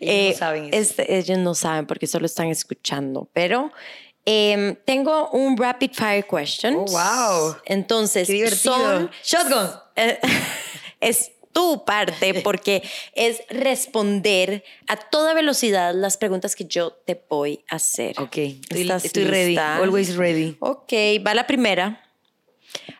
Ellos 0.00 0.34
no 0.34 0.38
saben 0.38 0.64
eso. 0.64 0.76
este, 0.76 1.16
ellos 1.18 1.38
no 1.38 1.54
saben 1.54 1.86
porque 1.86 2.06
solo 2.06 2.26
están 2.26 2.48
escuchando, 2.48 3.28
pero 3.32 3.72
em, 4.26 4.74
tengo 4.84 5.30
un 5.30 5.56
rapid 5.56 5.92
fire 5.94 6.26
question. 6.26 6.74
Oh, 6.76 6.84
wow. 6.86 7.56
Entonces, 7.64 8.26
Qué 8.26 8.34
divertido. 8.34 8.74
son 8.74 9.10
Shotgun. 9.24 9.70
eh, 9.96 10.18
es 11.00 11.32
tu 11.52 11.84
parte 11.86 12.34
porque 12.44 12.82
es 13.14 13.40
responder 13.48 14.62
a 14.88 14.96
toda 14.96 15.32
velocidad 15.32 15.94
las 15.94 16.18
preguntas 16.18 16.54
que 16.54 16.66
yo 16.66 16.92
te 16.92 17.24
voy 17.30 17.64
a 17.70 17.76
hacer. 17.76 18.20
Ok, 18.20 18.36
estoy, 18.36 18.82
¿Estás 18.82 19.04
estoy 19.06 19.24
ready. 19.24 19.46
lista? 19.50 19.76
Always 19.76 20.16
ready. 20.16 20.56
Ok, 20.60 20.92
va 21.26 21.32
la 21.34 21.46
primera. 21.46 22.02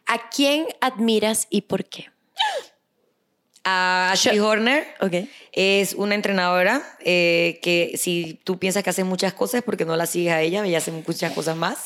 ¿A 0.06 0.30
quién 0.30 0.66
admiras 0.80 1.48
y 1.50 1.62
por 1.62 1.84
qué? 1.84 2.06
A 3.68 4.12
Ashley 4.12 4.38
Horner 4.38 4.86
Ok. 5.00 5.28
es 5.52 5.94
una 5.94 6.14
entrenadora 6.14 6.82
eh, 7.04 7.58
que 7.62 7.94
si 7.96 8.38
tú 8.44 8.58
piensas 8.60 8.84
que 8.84 8.90
hace 8.90 9.02
muchas 9.02 9.32
cosas 9.34 9.58
es 9.58 9.62
porque 9.64 9.84
no 9.84 9.96
la 9.96 10.06
sigues 10.06 10.32
a 10.32 10.40
ella, 10.40 10.64
ella 10.64 10.78
hace 10.78 10.92
muchas 10.92 11.32
cosas 11.32 11.56
más. 11.56 11.78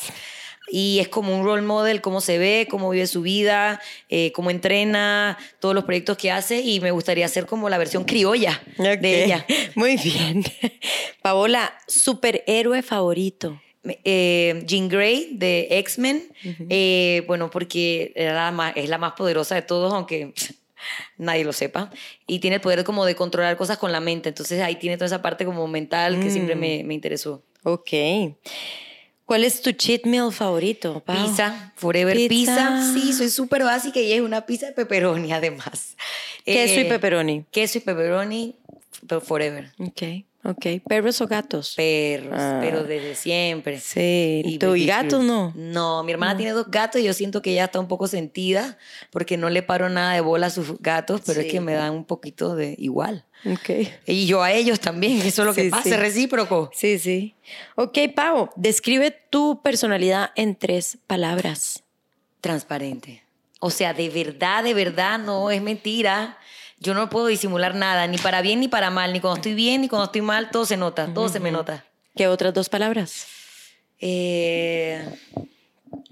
Y 0.73 0.99
es 0.99 1.09
como 1.09 1.35
un 1.37 1.43
role 1.43 1.63
model, 1.63 1.99
cómo 2.01 2.21
se 2.21 2.37
ve, 2.37 2.67
cómo 2.69 2.91
vive 2.91 3.07
su 3.07 3.23
vida, 3.23 3.81
eh, 4.09 4.31
cómo 4.33 4.51
entrena, 4.51 5.37
todos 5.59 5.73
los 5.75 5.83
proyectos 5.83 6.17
que 6.17 6.31
hace 6.31 6.61
y 6.61 6.79
me 6.79 6.91
gustaría 6.91 7.25
hacer 7.25 7.45
como 7.47 7.67
la 7.67 7.77
versión 7.79 8.05
criolla 8.05 8.61
Ok, 8.77 8.85
de 8.99 9.25
ella. 9.25 9.45
Muy 9.75 9.97
bien. 9.97 10.43
Paola, 11.21 11.73
superhéroe 11.87 12.83
favorito. 12.83 13.59
Eh, 13.83 14.61
Jean 14.67 14.87
Grey 14.87 15.29
de 15.33 15.67
X-Men, 15.71 16.29
eh, 16.69 17.23
bueno, 17.25 17.49
porque 17.49 18.13
era 18.15 18.33
la 18.35 18.51
más- 18.51 18.73
es 18.77 18.87
la 18.87 18.99
más 18.99 19.13
poderosa 19.13 19.55
de 19.55 19.63
todos, 19.63 19.91
aunque 19.93 20.33
nadie 21.17 21.43
lo 21.43 21.53
sepa, 21.53 21.89
y 22.27 22.39
tiene 22.39 22.55
el 22.55 22.61
poder 22.61 22.83
como 22.83 23.05
de 23.05 23.15
controlar 23.15 23.57
cosas 23.57 23.77
con 23.77 23.91
la 23.91 23.99
mente, 23.99 24.29
entonces 24.29 24.61
ahí 24.61 24.75
tiene 24.75 24.97
toda 24.97 25.07
esa 25.07 25.21
parte 25.21 25.45
como 25.45 25.67
mental 25.67 26.19
que 26.19 26.29
siempre 26.31 26.55
me, 26.55 26.83
me 26.83 26.93
interesó. 26.93 27.43
Ok. 27.63 27.89
¿Cuál 29.25 29.43
es 29.45 29.61
tu 29.61 29.71
cheat 29.71 30.05
meal 30.05 30.31
favorito, 30.33 30.99
Pau? 31.05 31.15
Pizza, 31.25 31.71
Forever 31.75 32.15
Pizza. 32.17 32.29
Pizza. 32.29 32.93
Sí, 32.93 33.13
soy 33.13 33.29
súper 33.29 33.63
básica 33.63 33.99
y 33.99 34.11
es 34.11 34.19
una 34.21 34.45
pizza 34.45 34.65
de 34.65 34.73
pepperoni 34.73 35.31
además. 35.31 35.95
Queso 36.43 36.79
y 36.79 36.83
Eh, 36.83 36.85
pepperoni. 36.85 37.45
Queso 37.49 37.77
y 37.77 37.81
pepperoni, 37.81 38.55
pero 39.07 39.21
forever. 39.21 39.71
Ok, 39.79 40.01
ok. 40.43 40.65
¿Perros 40.87 41.21
o 41.21 41.27
gatos? 41.27 41.73
Perros, 41.75 42.33
Ah. 42.37 42.59
pero 42.61 42.83
desde 42.83 43.15
siempre. 43.15 43.79
Sí. 43.79 44.41
¿Y, 44.45 44.57
tú, 44.57 44.75
¿y 44.75 44.85
gatos 44.85 45.19
food. 45.19 45.27
no? 45.27 45.53
No, 45.55 46.03
mi 46.03 46.11
hermana 46.11 46.35
tiene 46.37 46.51
dos 46.53 46.69
gatos 46.69 47.01
y 47.01 47.03
yo 47.03 47.13
siento 47.13 47.41
que 47.41 47.51
ella 47.51 47.65
está 47.65 47.79
un 47.79 47.87
poco 47.87 48.07
sentida 48.07 48.77
porque 49.11 49.37
no 49.37 49.49
le 49.49 49.61
paro 49.63 49.89
nada 49.89 50.13
de 50.13 50.21
bola 50.21 50.47
a 50.47 50.49
sus 50.49 50.79
gatos, 50.79 51.21
pero 51.25 51.41
Sí. 51.41 51.47
es 51.47 51.51
que 51.53 51.59
me 51.61 51.73
dan 51.73 51.91
un 51.93 52.05
poquito 52.05 52.55
de 52.55 52.75
igual. 52.77 53.25
Ok. 53.45 53.69
Y 54.05 54.27
yo 54.27 54.43
a 54.43 54.51
ellos 54.51 54.79
también, 54.79 55.13
eso 55.25 55.41
es 55.41 55.45
lo 55.47 55.53
que 55.53 55.63
Sí, 55.63 55.69
pasa, 55.69 55.83
sí. 55.83 55.93
recíproco. 55.95 56.69
Sí, 56.73 56.99
sí. 56.99 57.35
Ok, 57.75 57.97
Pau, 58.15 58.49
describe 58.55 59.11
tu 59.29 59.61
personalidad 59.63 60.29
en 60.35 60.55
tres 60.55 60.97
palabras. 61.07 61.83
Transparente. 62.39 63.23
O 63.59 63.69
sea, 63.69 63.93
de 63.93 64.09
verdad, 64.09 64.63
de 64.63 64.73
verdad, 64.73 65.19
no 65.19 65.51
es 65.51 65.61
mentira. 65.61 66.37
Yo 66.81 66.95
no 66.95 67.09
puedo 67.09 67.27
disimular 67.27 67.75
nada, 67.75 68.07
ni 68.07 68.17
para 68.17 68.41
bien 68.41 68.59
ni 68.59 68.67
para 68.67 68.89
mal, 68.89 69.13
ni 69.13 69.19
cuando 69.19 69.35
estoy 69.35 69.53
bien 69.53 69.81
ni 69.81 69.87
cuando 69.87 70.05
estoy 70.05 70.21
mal, 70.21 70.49
todo 70.49 70.65
se 70.65 70.77
nota, 70.77 71.13
todo 71.13 71.29
se 71.29 71.39
me 71.39 71.51
nota. 71.51 71.85
¿Qué 72.15 72.27
otras 72.27 72.55
dos 72.55 72.69
palabras? 72.69 73.27
Eh, 73.99 75.07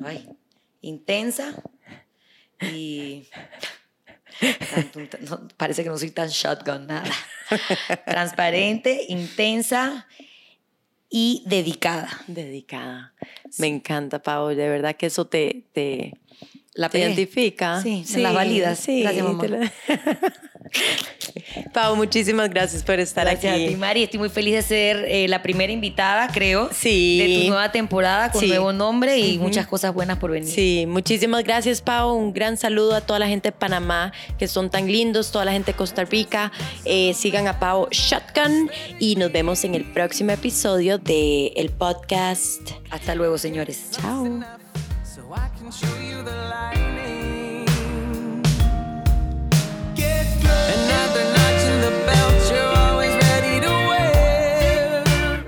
ay, 0.05 0.29
intensa 0.81 1.55
y... 2.61 3.27
no, 5.27 5.47
parece 5.57 5.81
que 5.81 5.89
no 5.89 5.97
soy 5.97 6.11
tan 6.11 6.29
shotgun, 6.29 6.85
nada. 6.85 7.09
Transparente, 8.05 9.05
intensa 9.09 10.05
y 11.09 11.41
dedicada. 11.47 12.09
Dedicada. 12.27 13.15
Me 13.57 13.65
encanta, 13.65 14.21
Pau. 14.21 14.49
De 14.49 14.69
verdad 14.69 14.95
que 14.95 15.07
eso 15.07 15.25
te, 15.25 15.65
te, 15.73 16.13
La 16.79 16.89
identifica. 16.93 17.81
Sí, 17.81 18.05
me 18.13 18.19
la 18.19 18.31
validas. 18.31 18.79
Sí, 18.79 19.01
Gracias, 19.01 19.25
mamá. 19.25 19.41
te 19.41 19.49
la- 19.49 19.71
Pau, 21.73 21.95
muchísimas 21.95 22.49
gracias 22.49 22.83
por 22.83 22.99
estar 22.99 23.25
Gracias 23.25 23.53
aquí. 23.53 23.65
a 23.65 23.69
ti, 23.69 23.75
Mari. 23.75 24.03
Estoy 24.03 24.19
muy 24.19 24.29
feliz 24.29 24.53
de 24.53 24.61
ser 24.61 25.05
eh, 25.07 25.27
la 25.27 25.41
primera 25.41 25.73
invitada, 25.73 26.27
creo, 26.31 26.69
Sí. 26.71 27.17
de 27.19 27.41
tu 27.41 27.47
nueva 27.49 27.71
temporada 27.71 28.31
con 28.31 28.41
Sí. 28.41 28.47
nuevo 28.47 28.71
nombre 28.71 29.17
y 29.19 29.37
muchas 29.39 29.67
cosas 29.67 29.93
buenas 29.93 30.19
por 30.19 30.31
venir. 30.31 30.49
Sí, 30.49 30.85
muchísimas 30.87 31.43
gracias, 31.43 31.81
Pau. 31.81 32.13
Un 32.15 32.31
gran 32.33 32.55
saludo 32.55 32.95
a 32.95 33.01
toda 33.01 33.19
la 33.19 33.27
gente 33.27 33.49
de 33.49 33.51
Panamá 33.51 34.13
que 34.37 34.47
son 34.47 34.69
tan 34.69 34.87
lindos, 34.91 35.31
toda 35.31 35.43
la 35.45 35.51
gente 35.51 35.71
de 35.73 35.77
Costa 35.77 36.05
Rica. 36.05 36.51
Eh, 36.85 37.13
sigan 37.13 37.47
a 37.47 37.59
Pau 37.59 37.87
Shotgun 37.91 38.69
y 38.99 39.15
nos 39.15 39.31
vemos 39.31 39.63
en 39.63 39.75
el 39.75 39.83
próximo 39.85 40.31
episodio 40.31 40.97
del 40.97 41.51
el 41.55 41.69
podcast. 41.71 42.61
Hasta 42.89 43.15
luego, 43.15 43.37
señores. 43.37 43.89
Chao. 43.91 44.68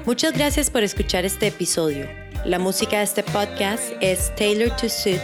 Muchas 0.06 0.34
gracias 0.34 0.70
por 0.70 0.84
escuchar 0.84 1.26
este 1.26 1.48
episodio. 1.48 2.08
La 2.46 2.60
música 2.60 3.00
de 3.00 3.06
este 3.06 3.24
podcast 3.24 3.92
es 4.02 4.32
Taylor 4.36 4.70
to 4.76 4.88
Suit 4.88 5.20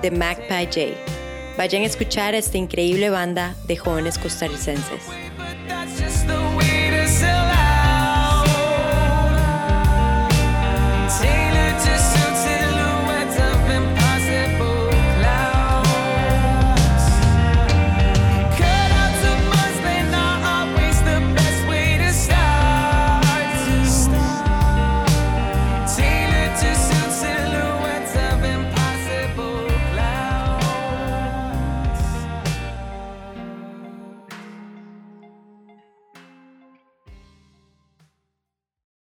de 0.00 0.10
Magpie 0.10 0.64
J. 0.64 0.96
Vayan 1.58 1.82
a 1.82 1.86
escuchar 1.86 2.34
esta 2.34 2.56
increíble 2.56 3.10
banda 3.10 3.54
de 3.66 3.76
jóvenes 3.76 4.16
costarricenses. 4.16 5.21